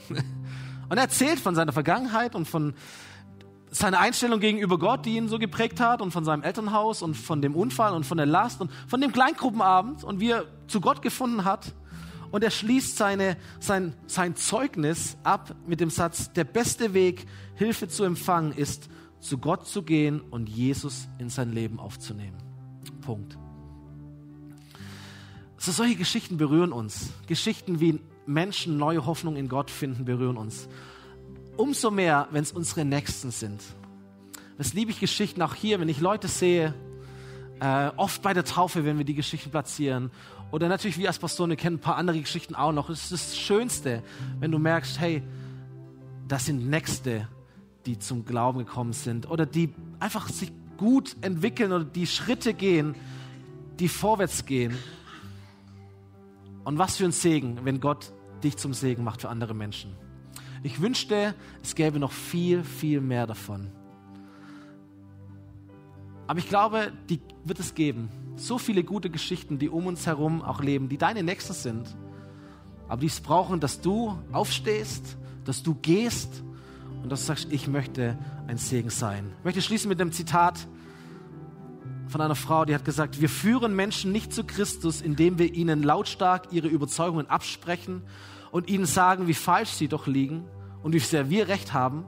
Und 0.89 0.97
er 0.97 1.03
erzählt 1.03 1.39
von 1.39 1.53
seiner 1.53 1.71
Vergangenheit 1.71 2.33
und 2.33 2.47
von 2.47 2.73
seiner 3.69 3.99
Einstellung 3.99 4.39
gegenüber 4.39 4.79
Gott, 4.79 5.05
die 5.05 5.17
ihn 5.17 5.27
so 5.27 5.37
geprägt 5.37 5.79
hat, 5.79 6.01
und 6.01 6.09
von 6.09 6.25
seinem 6.25 6.41
Elternhaus 6.41 7.03
und 7.03 7.15
von 7.15 7.43
dem 7.43 7.55
Unfall 7.55 7.93
und 7.93 8.05
von 8.05 8.17
der 8.17 8.25
Last 8.25 8.59
und 8.59 8.71
von 8.87 8.99
dem 8.99 9.11
Kleingruppenabend 9.11 10.03
und 10.03 10.19
wie 10.19 10.31
er 10.31 10.45
zu 10.67 10.81
Gott 10.81 11.03
gefunden 11.03 11.45
hat. 11.45 11.73
Und 12.31 12.43
er 12.43 12.51
schließt 12.51 12.97
seine, 12.97 13.37
sein, 13.59 13.93
sein 14.07 14.35
Zeugnis 14.35 15.17
ab 15.23 15.55
mit 15.65 15.79
dem 15.79 15.89
Satz, 15.89 16.31
der 16.33 16.43
beste 16.43 16.93
Weg, 16.93 17.25
Hilfe 17.55 17.87
zu 17.87 18.03
empfangen, 18.03 18.51
ist, 18.51 18.89
zu 19.19 19.37
Gott 19.37 19.67
zu 19.67 19.83
gehen 19.83 20.21
und 20.21 20.47
Jesus 20.47 21.07
in 21.17 21.29
sein 21.29 21.51
Leben 21.51 21.79
aufzunehmen. 21.79 22.37
Punkt. 23.01 23.37
So 25.57 25.71
solche 25.71 25.95
Geschichten 25.95 26.37
berühren 26.37 26.71
uns. 26.71 27.11
Geschichten 27.27 27.79
wie 27.79 27.99
Menschen 28.25 28.77
neue 28.77 29.05
Hoffnung 29.05 29.35
in 29.35 29.49
Gott 29.49 29.69
finden, 29.69 30.05
berühren 30.05 30.37
uns. 30.37 30.69
Umso 31.57 31.91
mehr, 31.91 32.27
wenn 32.31 32.43
es 32.43 32.53
unsere 32.53 32.85
Nächsten 32.85 33.31
sind. 33.31 33.61
Das 34.57 34.73
liebe 34.73 34.91
ich 34.91 34.99
Geschichten 34.99 35.41
auch 35.41 35.55
hier, 35.55 35.79
wenn 35.79 35.89
ich 35.89 35.99
Leute 35.99 36.27
sehe, 36.27 36.73
äh, 37.59 37.91
oft 37.97 38.21
bei 38.21 38.33
der 38.33 38.45
Taufe, 38.45 38.85
wenn 38.85 38.97
wir 38.97 39.05
die 39.05 39.15
Geschichten 39.15 39.51
platzieren. 39.51 40.11
Oder 40.51 40.67
natürlich, 40.67 40.97
wir 40.97 41.07
als 41.07 41.19
Pastoren, 41.19 41.55
kennen 41.55 41.77
ein 41.77 41.81
paar 41.81 41.97
andere 41.97 42.19
Geschichten 42.19 42.55
auch 42.55 42.71
noch. 42.71 42.89
Es 42.89 43.03
ist 43.03 43.11
das 43.11 43.37
Schönste, 43.37 44.03
wenn 44.39 44.51
du 44.51 44.57
merkst, 44.57 44.99
hey, 44.99 45.21
das 46.27 46.45
sind 46.45 46.69
Nächste, 46.69 47.27
die 47.85 47.99
zum 47.99 48.25
Glauben 48.25 48.59
gekommen 48.59 48.93
sind 48.93 49.29
oder 49.29 49.45
die 49.45 49.73
einfach 49.99 50.27
sich 50.29 50.51
gut 50.77 51.15
entwickeln 51.21 51.71
oder 51.71 51.83
die 51.83 52.07
Schritte 52.07 52.53
gehen, 52.53 52.95
die 53.79 53.87
vorwärts 53.87 54.45
gehen. 54.45 54.75
Und 56.63 56.77
was 56.77 56.97
für 56.97 57.05
ein 57.05 57.11
Segen, 57.11 57.59
wenn 57.63 57.79
Gott 57.79 58.11
dich 58.43 58.57
zum 58.57 58.73
Segen 58.73 59.03
macht 59.03 59.21
für 59.21 59.29
andere 59.29 59.53
Menschen. 59.53 59.95
Ich 60.63 60.81
wünschte, 60.81 61.35
es 61.63 61.75
gäbe 61.75 61.99
noch 61.99 62.11
viel, 62.11 62.63
viel 62.63 63.01
mehr 63.01 63.27
davon. 63.27 63.71
Aber 66.27 66.39
ich 66.39 66.47
glaube, 66.47 66.91
die 67.09 67.19
wird 67.43 67.59
es 67.59 67.73
geben. 67.73 68.09
So 68.39 68.57
viele 68.57 68.85
gute 68.85 69.09
Geschichten, 69.09 69.59
die 69.59 69.67
um 69.67 69.85
uns 69.85 70.05
herum 70.05 70.41
auch 70.41 70.61
leben, 70.61 70.87
die 70.87 70.97
deine 70.97 71.23
Nächsten 71.23 71.53
sind. 71.53 71.97
Aber 72.87 73.01
die 73.01 73.07
es 73.07 73.19
brauchen, 73.19 73.59
dass 73.59 73.81
du 73.81 74.17
aufstehst, 74.31 75.17
dass 75.43 75.61
du 75.61 75.75
gehst 75.75 76.41
und 77.03 77.11
dass 77.11 77.21
du 77.21 77.25
sagst, 77.27 77.51
ich 77.51 77.67
möchte 77.67 78.17
ein 78.47 78.57
Segen 78.57 78.89
sein. 78.89 79.29
Ich 79.39 79.43
möchte 79.43 79.61
schließen 79.61 79.89
mit 79.89 79.99
dem 79.99 80.13
Zitat 80.13 80.67
von 82.07 82.21
einer 82.21 82.35
Frau, 82.35 82.63
die 82.63 82.73
hat 82.73 82.85
gesagt, 82.85 83.19
wir 83.19 83.27
führen 83.27 83.75
Menschen 83.75 84.13
nicht 84.13 84.33
zu 84.33 84.45
Christus, 84.45 85.01
indem 85.01 85.37
wir 85.37 85.53
ihnen 85.53 85.83
lautstark 85.83 86.47
ihre 86.51 86.69
Überzeugungen 86.69 87.27
absprechen 87.27 88.03
und 88.51 88.69
ihnen 88.69 88.85
sagen, 88.85 89.27
wie 89.27 89.33
falsch 89.33 89.71
sie 89.71 89.89
doch 89.89 90.07
liegen 90.07 90.45
und 90.81 90.93
wie 90.93 90.99
sehr 90.99 91.29
wir 91.29 91.49
recht 91.49 91.73
haben, 91.73 92.05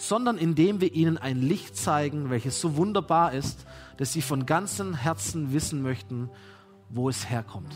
sondern 0.00 0.38
indem 0.38 0.80
wir 0.80 0.94
ihnen 0.94 1.18
ein 1.18 1.42
Licht 1.42 1.76
zeigen, 1.76 2.30
welches 2.30 2.58
so 2.58 2.76
wunderbar 2.76 3.34
ist, 3.34 3.66
dass 3.98 4.14
sie 4.14 4.22
von 4.22 4.46
ganzem 4.46 4.94
Herzen 4.94 5.52
wissen 5.52 5.82
möchten, 5.82 6.30
wo 6.88 7.10
es 7.10 7.28
herkommt. 7.28 7.74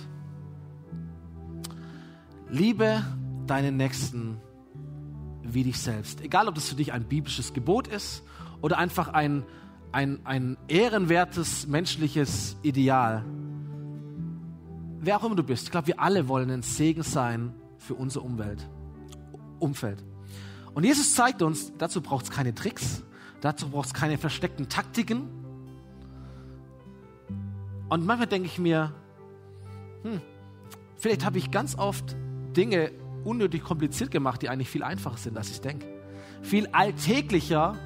Liebe 2.48 3.04
deinen 3.46 3.76
Nächsten 3.76 4.38
wie 5.42 5.64
dich 5.64 5.78
selbst. 5.78 6.22
Egal, 6.22 6.48
ob 6.48 6.54
das 6.54 6.66
für 6.70 6.76
dich 6.76 6.94
ein 6.94 7.04
biblisches 7.04 7.52
Gebot 7.52 7.88
ist 7.88 8.22
oder 8.62 8.78
einfach 8.78 9.08
ein, 9.08 9.44
ein, 9.92 10.24
ein 10.24 10.56
ehrenwertes 10.66 11.66
menschliches 11.66 12.56
Ideal. 12.62 13.22
Wer 14.98 15.18
auch 15.18 15.24
immer 15.24 15.36
du 15.36 15.42
bist, 15.42 15.64
ich 15.64 15.70
glaube, 15.70 15.88
wir 15.88 16.00
alle 16.00 16.26
wollen 16.26 16.50
ein 16.50 16.62
Segen 16.62 17.02
sein 17.02 17.52
für 17.76 17.94
unsere 17.94 18.24
Umwelt, 18.24 18.66
Umfeld. 19.58 20.02
Und 20.74 20.84
Jesus 20.84 21.14
zeigt 21.14 21.40
uns, 21.42 21.72
dazu 21.78 22.00
braucht 22.00 22.24
es 22.24 22.30
keine 22.30 22.54
Tricks, 22.54 23.02
dazu 23.40 23.68
braucht 23.70 23.86
es 23.86 23.94
keine 23.94 24.18
versteckten 24.18 24.68
Taktiken. 24.68 25.28
Und 27.88 28.04
manchmal 28.04 28.26
denke 28.26 28.48
ich 28.48 28.58
mir, 28.58 28.92
hm, 30.02 30.20
vielleicht 30.96 31.24
habe 31.24 31.38
ich 31.38 31.50
ganz 31.50 31.76
oft 31.76 32.16
Dinge 32.56 32.90
unnötig 33.24 33.62
kompliziert 33.62 34.10
gemacht, 34.10 34.42
die 34.42 34.48
eigentlich 34.48 34.68
viel 34.68 34.82
einfacher 34.82 35.16
sind, 35.16 35.38
als 35.38 35.50
ich 35.50 35.60
denke. 35.60 35.86
Viel 36.42 36.66
alltäglicher 36.72 37.78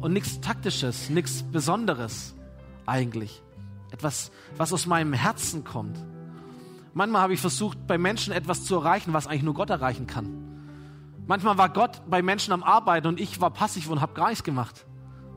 und 0.00 0.12
nichts 0.12 0.40
Taktisches, 0.40 1.10
nichts 1.10 1.44
Besonderes 1.44 2.34
eigentlich. 2.86 3.42
Etwas, 3.90 4.32
was 4.56 4.72
aus 4.72 4.86
meinem 4.86 5.12
Herzen 5.12 5.64
kommt. 5.64 6.04
Manchmal 6.92 7.22
habe 7.22 7.34
ich 7.34 7.40
versucht, 7.40 7.86
bei 7.86 7.96
Menschen 7.96 8.32
etwas 8.32 8.64
zu 8.64 8.74
erreichen, 8.74 9.12
was 9.12 9.26
eigentlich 9.26 9.44
nur 9.44 9.54
Gott 9.54 9.70
erreichen 9.70 10.06
kann. 10.06 10.47
Manchmal 11.28 11.58
war 11.58 11.68
Gott 11.68 12.00
bei 12.08 12.22
Menschen 12.22 12.54
am 12.54 12.62
Arbeiten 12.62 13.06
und 13.06 13.20
ich 13.20 13.38
war 13.38 13.50
passiv 13.50 13.90
und 13.90 14.00
habe 14.00 14.14
gar 14.14 14.30
nichts 14.30 14.42
gemacht, 14.42 14.86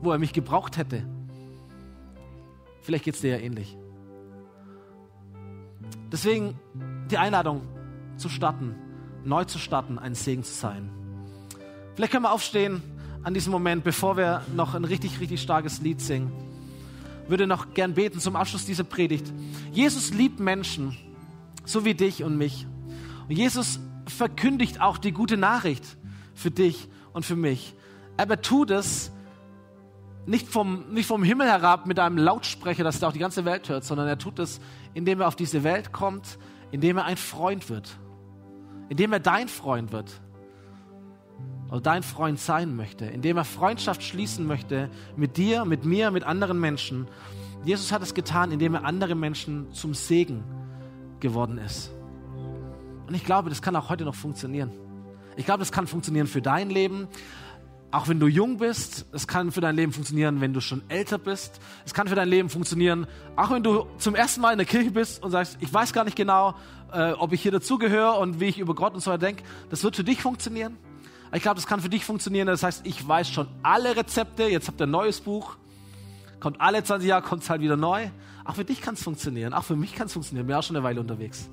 wo 0.00 0.10
er 0.10 0.18
mich 0.18 0.32
gebraucht 0.32 0.78
hätte. 0.78 1.06
Vielleicht 2.80 3.04
geht 3.04 3.14
es 3.14 3.20
dir 3.20 3.36
ja 3.36 3.36
ähnlich. 3.36 3.76
Deswegen 6.10 6.58
die 7.10 7.18
Einladung 7.18 7.60
zu 8.16 8.30
starten, 8.30 8.74
neu 9.22 9.44
zu 9.44 9.58
starten, 9.58 9.98
ein 9.98 10.14
Segen 10.14 10.44
zu 10.44 10.54
sein. 10.54 10.90
Vielleicht 11.94 12.10
können 12.10 12.24
wir 12.24 12.32
aufstehen 12.32 12.82
an 13.22 13.34
diesem 13.34 13.52
Moment, 13.52 13.84
bevor 13.84 14.16
wir 14.16 14.40
noch 14.56 14.74
ein 14.74 14.86
richtig, 14.86 15.20
richtig 15.20 15.42
starkes 15.42 15.82
Lied 15.82 16.00
singen. 16.00 16.32
Würde 17.28 17.46
noch 17.46 17.74
gern 17.74 17.92
beten 17.92 18.18
zum 18.18 18.34
Abschluss 18.34 18.64
dieser 18.64 18.84
Predigt. 18.84 19.30
Jesus 19.72 20.14
liebt 20.14 20.40
Menschen, 20.40 20.96
so 21.66 21.84
wie 21.84 21.92
dich 21.92 22.24
und 22.24 22.38
mich. 22.38 22.66
Und 23.28 23.36
Jesus 23.36 23.78
verkündigt 24.06 24.80
auch 24.80 24.98
die 24.98 25.12
gute 25.12 25.36
Nachricht 25.36 25.96
für 26.34 26.50
dich 26.50 26.88
und 27.12 27.24
für 27.24 27.36
mich. 27.36 27.74
Aber 28.16 28.40
tut 28.40 28.70
es 28.70 29.12
nicht 30.26 30.48
vom, 30.48 30.92
nicht 30.92 31.06
vom 31.06 31.24
Himmel 31.24 31.48
herab 31.48 31.86
mit 31.86 31.98
einem 31.98 32.18
Lautsprecher, 32.18 32.84
dass 32.84 33.00
da 33.00 33.08
auch 33.08 33.12
die 33.12 33.18
ganze 33.18 33.44
Welt 33.44 33.68
hört, 33.68 33.84
sondern 33.84 34.06
er 34.06 34.18
tut 34.18 34.38
es, 34.38 34.60
indem 34.94 35.20
er 35.20 35.28
auf 35.28 35.36
diese 35.36 35.64
Welt 35.64 35.92
kommt, 35.92 36.38
indem 36.70 36.98
er 36.98 37.04
ein 37.04 37.16
Freund 37.16 37.68
wird 37.68 37.98
indem 38.92 39.14
er 39.14 39.20
dein 39.20 39.48
Freund 39.48 39.90
wird 39.90 40.20
oder 41.70 41.80
dein 41.80 42.02
Freund 42.02 42.38
sein 42.38 42.76
möchte, 42.76 43.06
indem 43.06 43.38
er 43.38 43.44
Freundschaft 43.46 44.02
schließen 44.02 44.46
möchte 44.46 44.90
mit 45.16 45.38
dir, 45.38 45.64
mit 45.64 45.86
mir, 45.86 46.10
mit 46.10 46.24
anderen 46.24 46.60
Menschen. 46.60 47.08
Jesus 47.64 47.90
hat 47.90 48.02
es 48.02 48.12
getan, 48.12 48.52
indem 48.52 48.74
er 48.74 48.84
andere 48.84 49.14
Menschen 49.14 49.72
zum 49.72 49.94
Segen 49.94 50.44
geworden 51.20 51.56
ist. 51.56 51.90
Und 53.12 53.16
ich 53.16 53.26
glaube, 53.26 53.50
das 53.50 53.60
kann 53.60 53.76
auch 53.76 53.90
heute 53.90 54.06
noch 54.06 54.14
funktionieren. 54.14 54.70
Ich 55.36 55.44
glaube, 55.44 55.58
das 55.58 55.70
kann 55.70 55.86
funktionieren 55.86 56.26
für 56.26 56.40
dein 56.40 56.70
Leben, 56.70 57.08
auch 57.90 58.08
wenn 58.08 58.18
du 58.18 58.26
jung 58.26 58.56
bist. 58.56 59.04
Es 59.12 59.26
kann 59.26 59.52
für 59.52 59.60
dein 59.60 59.76
Leben 59.76 59.92
funktionieren, 59.92 60.40
wenn 60.40 60.54
du 60.54 60.62
schon 60.62 60.80
älter 60.88 61.18
bist. 61.18 61.60
Es 61.84 61.92
kann 61.92 62.08
für 62.08 62.14
dein 62.14 62.30
Leben 62.30 62.48
funktionieren, 62.48 63.06
auch 63.36 63.50
wenn 63.50 63.62
du 63.62 63.86
zum 63.98 64.14
ersten 64.14 64.40
Mal 64.40 64.52
in 64.52 64.56
der 64.56 64.66
Kirche 64.66 64.90
bist 64.90 65.22
und 65.22 65.30
sagst, 65.30 65.58
ich 65.60 65.70
weiß 65.70 65.92
gar 65.92 66.04
nicht 66.04 66.16
genau, 66.16 66.54
äh, 66.90 67.12
ob 67.12 67.34
ich 67.34 67.42
hier 67.42 67.52
dazugehöre 67.52 68.18
und 68.18 68.40
wie 68.40 68.46
ich 68.46 68.58
über 68.58 68.74
Gott 68.74 68.94
und 68.94 69.00
so 69.00 69.10
weiter 69.10 69.26
denke. 69.26 69.42
Das 69.68 69.84
wird 69.84 69.94
für 69.94 70.04
dich 70.04 70.22
funktionieren. 70.22 70.78
Ich 71.34 71.42
glaube, 71.42 71.56
das 71.56 71.66
kann 71.66 71.82
für 71.82 71.90
dich 71.90 72.06
funktionieren. 72.06 72.46
Das 72.46 72.62
heißt, 72.62 72.86
ich 72.86 73.06
weiß 73.06 73.28
schon 73.28 73.46
alle 73.62 73.94
Rezepte. 73.94 74.44
Jetzt 74.44 74.68
habt 74.68 74.80
ihr 74.80 74.86
ein 74.86 74.90
neues 74.90 75.20
Buch. 75.20 75.58
Kommt 76.40 76.62
alle 76.62 76.82
20 76.82 77.06
Jahre, 77.06 77.20
kommt 77.20 77.42
es 77.42 77.50
halt 77.50 77.60
wieder 77.60 77.76
neu. 77.76 78.08
Auch 78.46 78.54
für 78.54 78.64
dich 78.64 78.80
kann 78.80 78.94
es 78.94 79.02
funktionieren. 79.02 79.52
Auch 79.52 79.64
für 79.64 79.76
mich 79.76 79.94
kann 79.94 80.06
es 80.06 80.14
funktionieren. 80.14 80.46
Ich 80.46 80.48
bin 80.48 80.56
auch 80.56 80.62
schon 80.62 80.76
eine 80.76 80.82
Weile 80.82 80.98
unterwegs. 80.98 81.50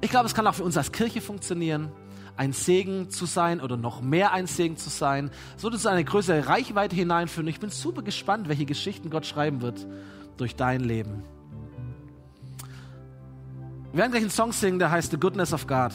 Ich 0.00 0.10
glaube, 0.10 0.26
es 0.26 0.34
kann 0.34 0.46
auch 0.46 0.54
für 0.54 0.64
uns 0.64 0.76
als 0.76 0.92
Kirche 0.92 1.20
funktionieren, 1.20 1.90
ein 2.36 2.52
Segen 2.52 3.10
zu 3.10 3.24
sein 3.24 3.60
oder 3.60 3.76
noch 3.76 4.02
mehr 4.02 4.32
ein 4.32 4.46
Segen 4.46 4.76
zu 4.76 4.90
sein, 4.90 5.30
so 5.56 5.70
dass 5.70 5.80
es 5.80 5.86
eine 5.86 6.04
größere 6.04 6.48
Reichweite 6.48 6.94
hineinführen. 6.94 7.48
Ich 7.48 7.60
bin 7.60 7.70
super 7.70 8.02
gespannt, 8.02 8.48
welche 8.48 8.66
Geschichten 8.66 9.08
Gott 9.08 9.26
schreiben 9.26 9.62
wird 9.62 9.86
durch 10.36 10.54
dein 10.54 10.80
Leben. 10.80 11.22
Wir 13.92 14.00
werden 14.00 14.10
gleich 14.10 14.22
einen 14.22 14.30
Song 14.30 14.52
singen, 14.52 14.78
der 14.78 14.90
heißt 14.90 15.10
The 15.10 15.16
Goodness 15.16 15.54
of 15.54 15.66
God. 15.66 15.92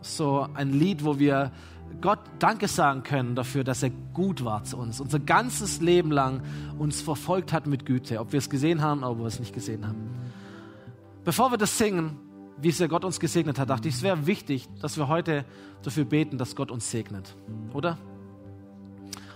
So 0.00 0.48
ein 0.54 0.72
Lied, 0.72 1.04
wo 1.04 1.20
wir 1.20 1.52
Gott 2.00 2.18
Danke 2.40 2.66
sagen 2.66 3.04
können 3.04 3.36
dafür, 3.36 3.62
dass 3.62 3.84
er 3.84 3.90
gut 4.12 4.44
war 4.44 4.64
zu 4.64 4.76
uns, 4.76 5.00
unser 5.00 5.20
ganzes 5.20 5.80
Leben 5.80 6.10
lang 6.10 6.42
uns 6.78 7.00
verfolgt 7.00 7.52
hat 7.52 7.68
mit 7.68 7.86
Güte, 7.86 8.18
ob 8.18 8.32
wir 8.32 8.38
es 8.38 8.50
gesehen 8.50 8.82
haben 8.82 8.98
oder 9.00 9.12
ob 9.12 9.18
wir 9.20 9.26
es 9.26 9.38
nicht 9.38 9.54
gesehen 9.54 9.86
haben. 9.86 10.08
Bevor 11.24 11.52
wir 11.52 11.56
das 11.56 11.78
singen, 11.78 12.18
wie 12.56 12.70
sehr 12.70 12.88
Gott 12.88 13.04
uns 13.04 13.20
gesegnet 13.20 13.58
hat, 13.58 13.70
dachte 13.70 13.88
ich, 13.88 13.96
es 13.96 14.02
wäre 14.02 14.26
wichtig, 14.26 14.68
dass 14.80 14.96
wir 14.96 15.08
heute 15.08 15.44
dafür 15.82 16.04
beten, 16.04 16.38
dass 16.38 16.56
Gott 16.56 16.70
uns 16.70 16.90
segnet, 16.90 17.34
oder? 17.72 17.98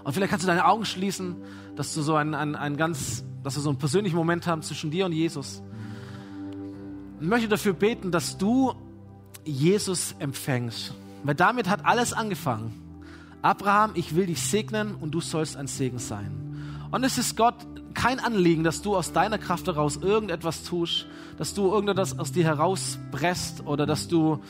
Und 0.04 0.12
vielleicht 0.12 0.30
kannst 0.30 0.44
du 0.44 0.46
deine 0.46 0.64
Augen 0.64 0.84
schließen, 0.84 1.36
dass 1.76 1.92
du 1.94 2.02
so 2.02 2.14
einen, 2.14 2.34
einen, 2.34 2.56
einen 2.56 2.76
ganz, 2.76 3.24
dass 3.42 3.56
wir 3.56 3.62
so 3.62 3.68
einen 3.68 3.78
persönlichen 3.78 4.16
Moment 4.16 4.46
haben 4.46 4.62
zwischen 4.62 4.90
dir 4.90 5.06
und 5.06 5.12
Jesus 5.12 5.62
möchte 7.20 7.48
dafür 7.48 7.72
beten, 7.72 8.10
dass 8.10 8.38
du 8.38 8.74
Jesus 9.44 10.14
empfängst. 10.18 10.94
Weil 11.24 11.34
damit 11.34 11.68
hat 11.68 11.84
alles 11.84 12.12
angefangen. 12.12 12.72
Abraham, 13.42 13.92
ich 13.94 14.14
will 14.14 14.26
dich 14.26 14.42
segnen 14.42 14.94
und 14.94 15.12
du 15.12 15.20
sollst 15.20 15.56
ein 15.56 15.66
Segen 15.66 15.98
sein. 15.98 16.86
Und 16.90 17.04
es 17.04 17.18
ist 17.18 17.36
Gott 17.36 17.54
kein 18.00 18.20
Anliegen, 18.20 18.64
dass 18.64 18.82
du 18.82 18.96
aus 18.96 19.12
deiner 19.12 19.38
Kraft 19.38 19.66
heraus 19.66 19.96
irgendetwas 19.96 20.62
tust, 20.62 21.06
dass 21.36 21.54
du 21.54 21.72
irgendetwas 21.72 22.18
aus 22.18 22.32
dir 22.32 22.44
herauspresst 22.44 23.66
oder 23.66 23.86
dass 23.86 24.08
du 24.08 24.40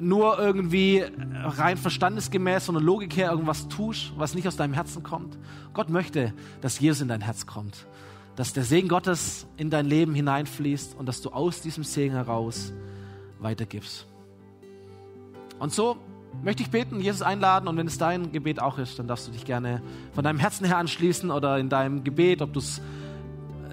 nur 0.00 0.38
irgendwie 0.38 1.04
rein 1.42 1.76
verstandesgemäß 1.76 2.66
von 2.66 2.74
der 2.74 2.84
Logik 2.84 3.16
her 3.16 3.30
irgendwas 3.30 3.68
tust, 3.68 4.12
was 4.16 4.34
nicht 4.34 4.46
aus 4.46 4.56
deinem 4.56 4.74
Herzen 4.74 5.02
kommt. 5.02 5.38
Gott 5.72 5.88
möchte, 5.88 6.34
dass 6.60 6.80
Jesus 6.80 7.00
in 7.00 7.08
dein 7.08 7.22
Herz 7.22 7.46
kommt 7.46 7.86
dass 8.36 8.52
der 8.52 8.64
Segen 8.64 8.88
Gottes 8.88 9.46
in 9.56 9.70
dein 9.70 9.86
Leben 9.86 10.14
hineinfließt 10.14 10.94
und 10.96 11.06
dass 11.06 11.22
du 11.22 11.30
aus 11.30 11.62
diesem 11.62 11.84
Segen 11.84 12.14
heraus 12.14 12.72
weitergibst. 13.38 14.06
Und 15.58 15.72
so 15.72 15.96
möchte 16.46 16.62
ich 16.62 16.70
beten, 16.70 17.00
Jesus 17.00 17.22
einladen 17.22 17.66
und 17.66 17.76
wenn 17.76 17.88
es 17.88 17.98
dein 17.98 18.30
Gebet 18.30 18.62
auch 18.62 18.78
ist, 18.78 19.00
dann 19.00 19.08
darfst 19.08 19.26
du 19.26 19.32
dich 19.32 19.44
gerne 19.44 19.82
von 20.12 20.22
deinem 20.22 20.38
Herzen 20.38 20.64
her 20.64 20.78
anschließen 20.78 21.32
oder 21.32 21.58
in 21.58 21.68
deinem 21.68 22.04
Gebet, 22.04 22.40
ob 22.40 22.52
du 22.52 22.60
es 22.60 22.80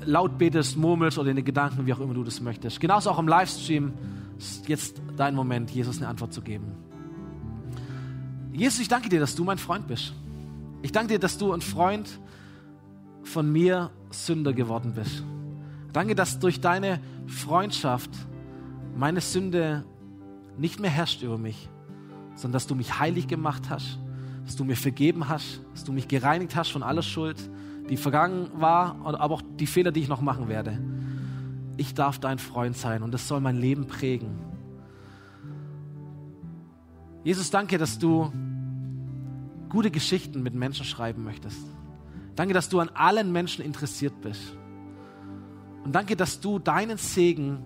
laut 0.05 0.39
betest, 0.39 0.75
murmelst 0.75 1.19
oder 1.19 1.29
in 1.29 1.35
den 1.35 1.45
Gedanken, 1.45 1.85
wie 1.85 1.93
auch 1.93 1.99
immer 1.99 2.15
du 2.15 2.23
das 2.23 2.41
möchtest. 2.41 2.79
Genauso 2.79 3.11
auch 3.11 3.19
im 3.19 3.27
Livestream 3.27 3.93
ist 4.39 4.67
jetzt 4.67 4.99
dein 5.15 5.35
Moment, 5.35 5.69
Jesus 5.69 5.97
eine 5.97 6.07
Antwort 6.07 6.33
zu 6.33 6.41
geben. 6.41 6.71
Jesus, 8.53 8.79
ich 8.79 8.87
danke 8.87 9.07
dir, 9.07 9.19
dass 9.19 9.35
du 9.35 9.43
mein 9.43 9.59
Freund 9.59 9.87
bist. 9.87 10.15
Ich 10.81 10.91
danke 10.91 11.13
dir, 11.13 11.19
dass 11.19 11.37
du 11.37 11.53
ein 11.53 11.61
Freund 11.61 12.19
von 13.21 13.51
mir 13.51 13.91
Sünder 14.09 14.51
geworden 14.51 14.93
bist. 14.95 15.23
Danke, 15.93 16.15
dass 16.15 16.39
durch 16.39 16.59
deine 16.59 16.99
Freundschaft 17.27 18.09
meine 18.97 19.21
Sünde 19.21 19.85
nicht 20.57 20.79
mehr 20.79 20.89
herrscht 20.89 21.21
über 21.21 21.37
mich, 21.37 21.69
sondern 22.35 22.53
dass 22.53 22.67
du 22.67 22.75
mich 22.75 22.99
heilig 22.99 23.27
gemacht 23.27 23.69
hast, 23.69 23.99
dass 24.45 24.55
du 24.55 24.63
mir 24.65 24.75
vergeben 24.75 25.29
hast, 25.29 25.61
dass 25.73 25.83
du 25.83 25.91
mich 25.93 26.07
gereinigt 26.07 26.55
hast 26.55 26.71
von 26.71 26.83
aller 26.83 27.01
Schuld, 27.01 27.37
die 27.89 27.97
vergangen 27.97 28.49
war, 28.55 28.95
aber 29.03 29.33
auch 29.33 29.41
die 29.59 29.67
Fehler, 29.67 29.91
die 29.91 30.01
ich 30.01 30.07
noch 30.07 30.21
machen 30.21 30.47
werde. 30.47 30.79
Ich 31.77 31.93
darf 31.93 32.19
dein 32.19 32.39
Freund 32.39 32.77
sein 32.77 33.03
und 33.03 33.13
das 33.13 33.27
soll 33.27 33.39
mein 33.39 33.57
Leben 33.57 33.87
prägen. 33.87 34.39
Jesus, 37.23 37.51
danke, 37.51 37.77
dass 37.77 37.99
du 37.99 38.31
gute 39.69 39.91
Geschichten 39.91 40.43
mit 40.43 40.53
Menschen 40.53 40.85
schreiben 40.85 41.23
möchtest. 41.23 41.57
Danke, 42.35 42.53
dass 42.53 42.69
du 42.69 42.79
an 42.79 42.89
allen 42.89 43.31
Menschen 43.31 43.63
interessiert 43.63 44.21
bist. 44.21 44.57
Und 45.83 45.93
danke, 45.93 46.15
dass 46.15 46.39
du 46.39 46.59
deinen 46.59 46.97
Segen 46.97 47.59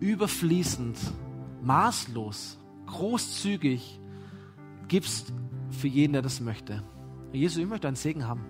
überfließend, 0.00 0.98
maßlos, 1.62 2.58
großzügig 2.86 4.00
gibst 4.88 5.32
für 5.70 5.88
jeden, 5.88 6.12
der 6.12 6.22
das 6.22 6.40
möchte. 6.40 6.82
Jesus, 7.32 7.58
ich 7.58 7.66
möchte 7.66 7.88
einen 7.88 7.96
Segen 7.96 8.26
haben. 8.26 8.42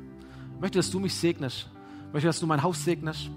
Ich 0.54 0.60
möchte, 0.60 0.78
dass 0.78 0.90
du 0.90 1.00
mich 1.00 1.14
segnest. 1.14 1.70
möchte, 2.12 2.26
dass 2.26 2.40
du 2.40 2.46
mein 2.46 2.62
Haus 2.62 2.84
segnest, 2.84 3.30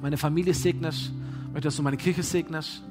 meine 0.00 0.16
Familie 0.16 0.54
segnest, 0.54 1.12
möchte, 1.52 1.68
dass 1.68 1.76
du 1.76 1.82
meine 1.82 1.96
Kirche 1.96 2.22
segnest, 2.22 2.82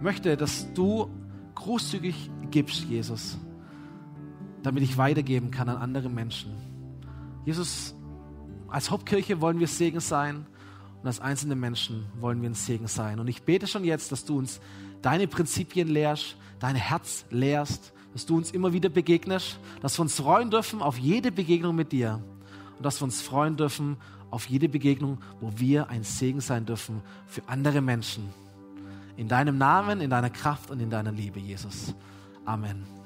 möchte, 0.00 0.36
dass 0.36 0.72
du 0.74 1.10
großzügig 1.54 2.30
gibst, 2.50 2.84
Jesus, 2.84 3.38
damit 4.62 4.82
ich 4.82 4.96
weitergeben 4.96 5.50
kann 5.50 5.68
an 5.68 5.76
andere 5.76 6.08
Menschen. 6.08 6.52
Jesus, 7.44 7.94
als 8.68 8.90
Hauptkirche 8.90 9.40
wollen 9.40 9.58
wir 9.58 9.66
Segen 9.66 10.00
sein 10.00 10.46
und 11.00 11.06
als 11.06 11.20
einzelne 11.20 11.56
Menschen 11.56 12.06
wollen 12.20 12.40
wir 12.40 12.50
ein 12.50 12.54
Segen 12.54 12.86
sein. 12.86 13.18
Und 13.18 13.28
ich 13.28 13.42
bete 13.42 13.66
schon 13.66 13.84
jetzt, 13.84 14.12
dass 14.12 14.24
du 14.24 14.38
uns 14.38 14.60
deine 15.02 15.26
Prinzipien 15.26 15.88
lehrst, 15.88 16.36
dein 16.60 16.76
Herz 16.76 17.24
lehrst, 17.30 17.92
dass 18.12 18.26
du 18.26 18.36
uns 18.36 18.50
immer 18.50 18.72
wieder 18.72 18.88
begegnest, 18.88 19.58
dass 19.80 19.98
wir 19.98 20.02
uns 20.02 20.16
freuen 20.16 20.50
dürfen 20.50 20.82
auf 20.82 20.98
jede 20.98 21.32
Begegnung 21.32 21.74
mit 21.74 21.92
dir 21.92 22.22
und 22.76 22.84
dass 22.84 23.00
wir 23.00 23.04
uns 23.04 23.22
freuen 23.22 23.56
dürfen 23.56 23.96
auf 24.30 24.46
jede 24.46 24.68
Begegnung, 24.68 25.18
wo 25.40 25.52
wir 25.56 25.90
ein 25.90 26.04
Segen 26.04 26.40
sein 26.40 26.64
dürfen 26.64 27.02
für 27.26 27.42
andere 27.46 27.80
Menschen. 27.80 28.28
In 29.16 29.28
deinem 29.28 29.58
Namen, 29.58 30.00
in 30.00 30.10
deiner 30.10 30.30
Kraft 30.30 30.70
und 30.70 30.80
in 30.80 30.90
deiner 30.90 31.12
Liebe, 31.12 31.38
Jesus. 31.38 31.94
Amen. 32.44 33.01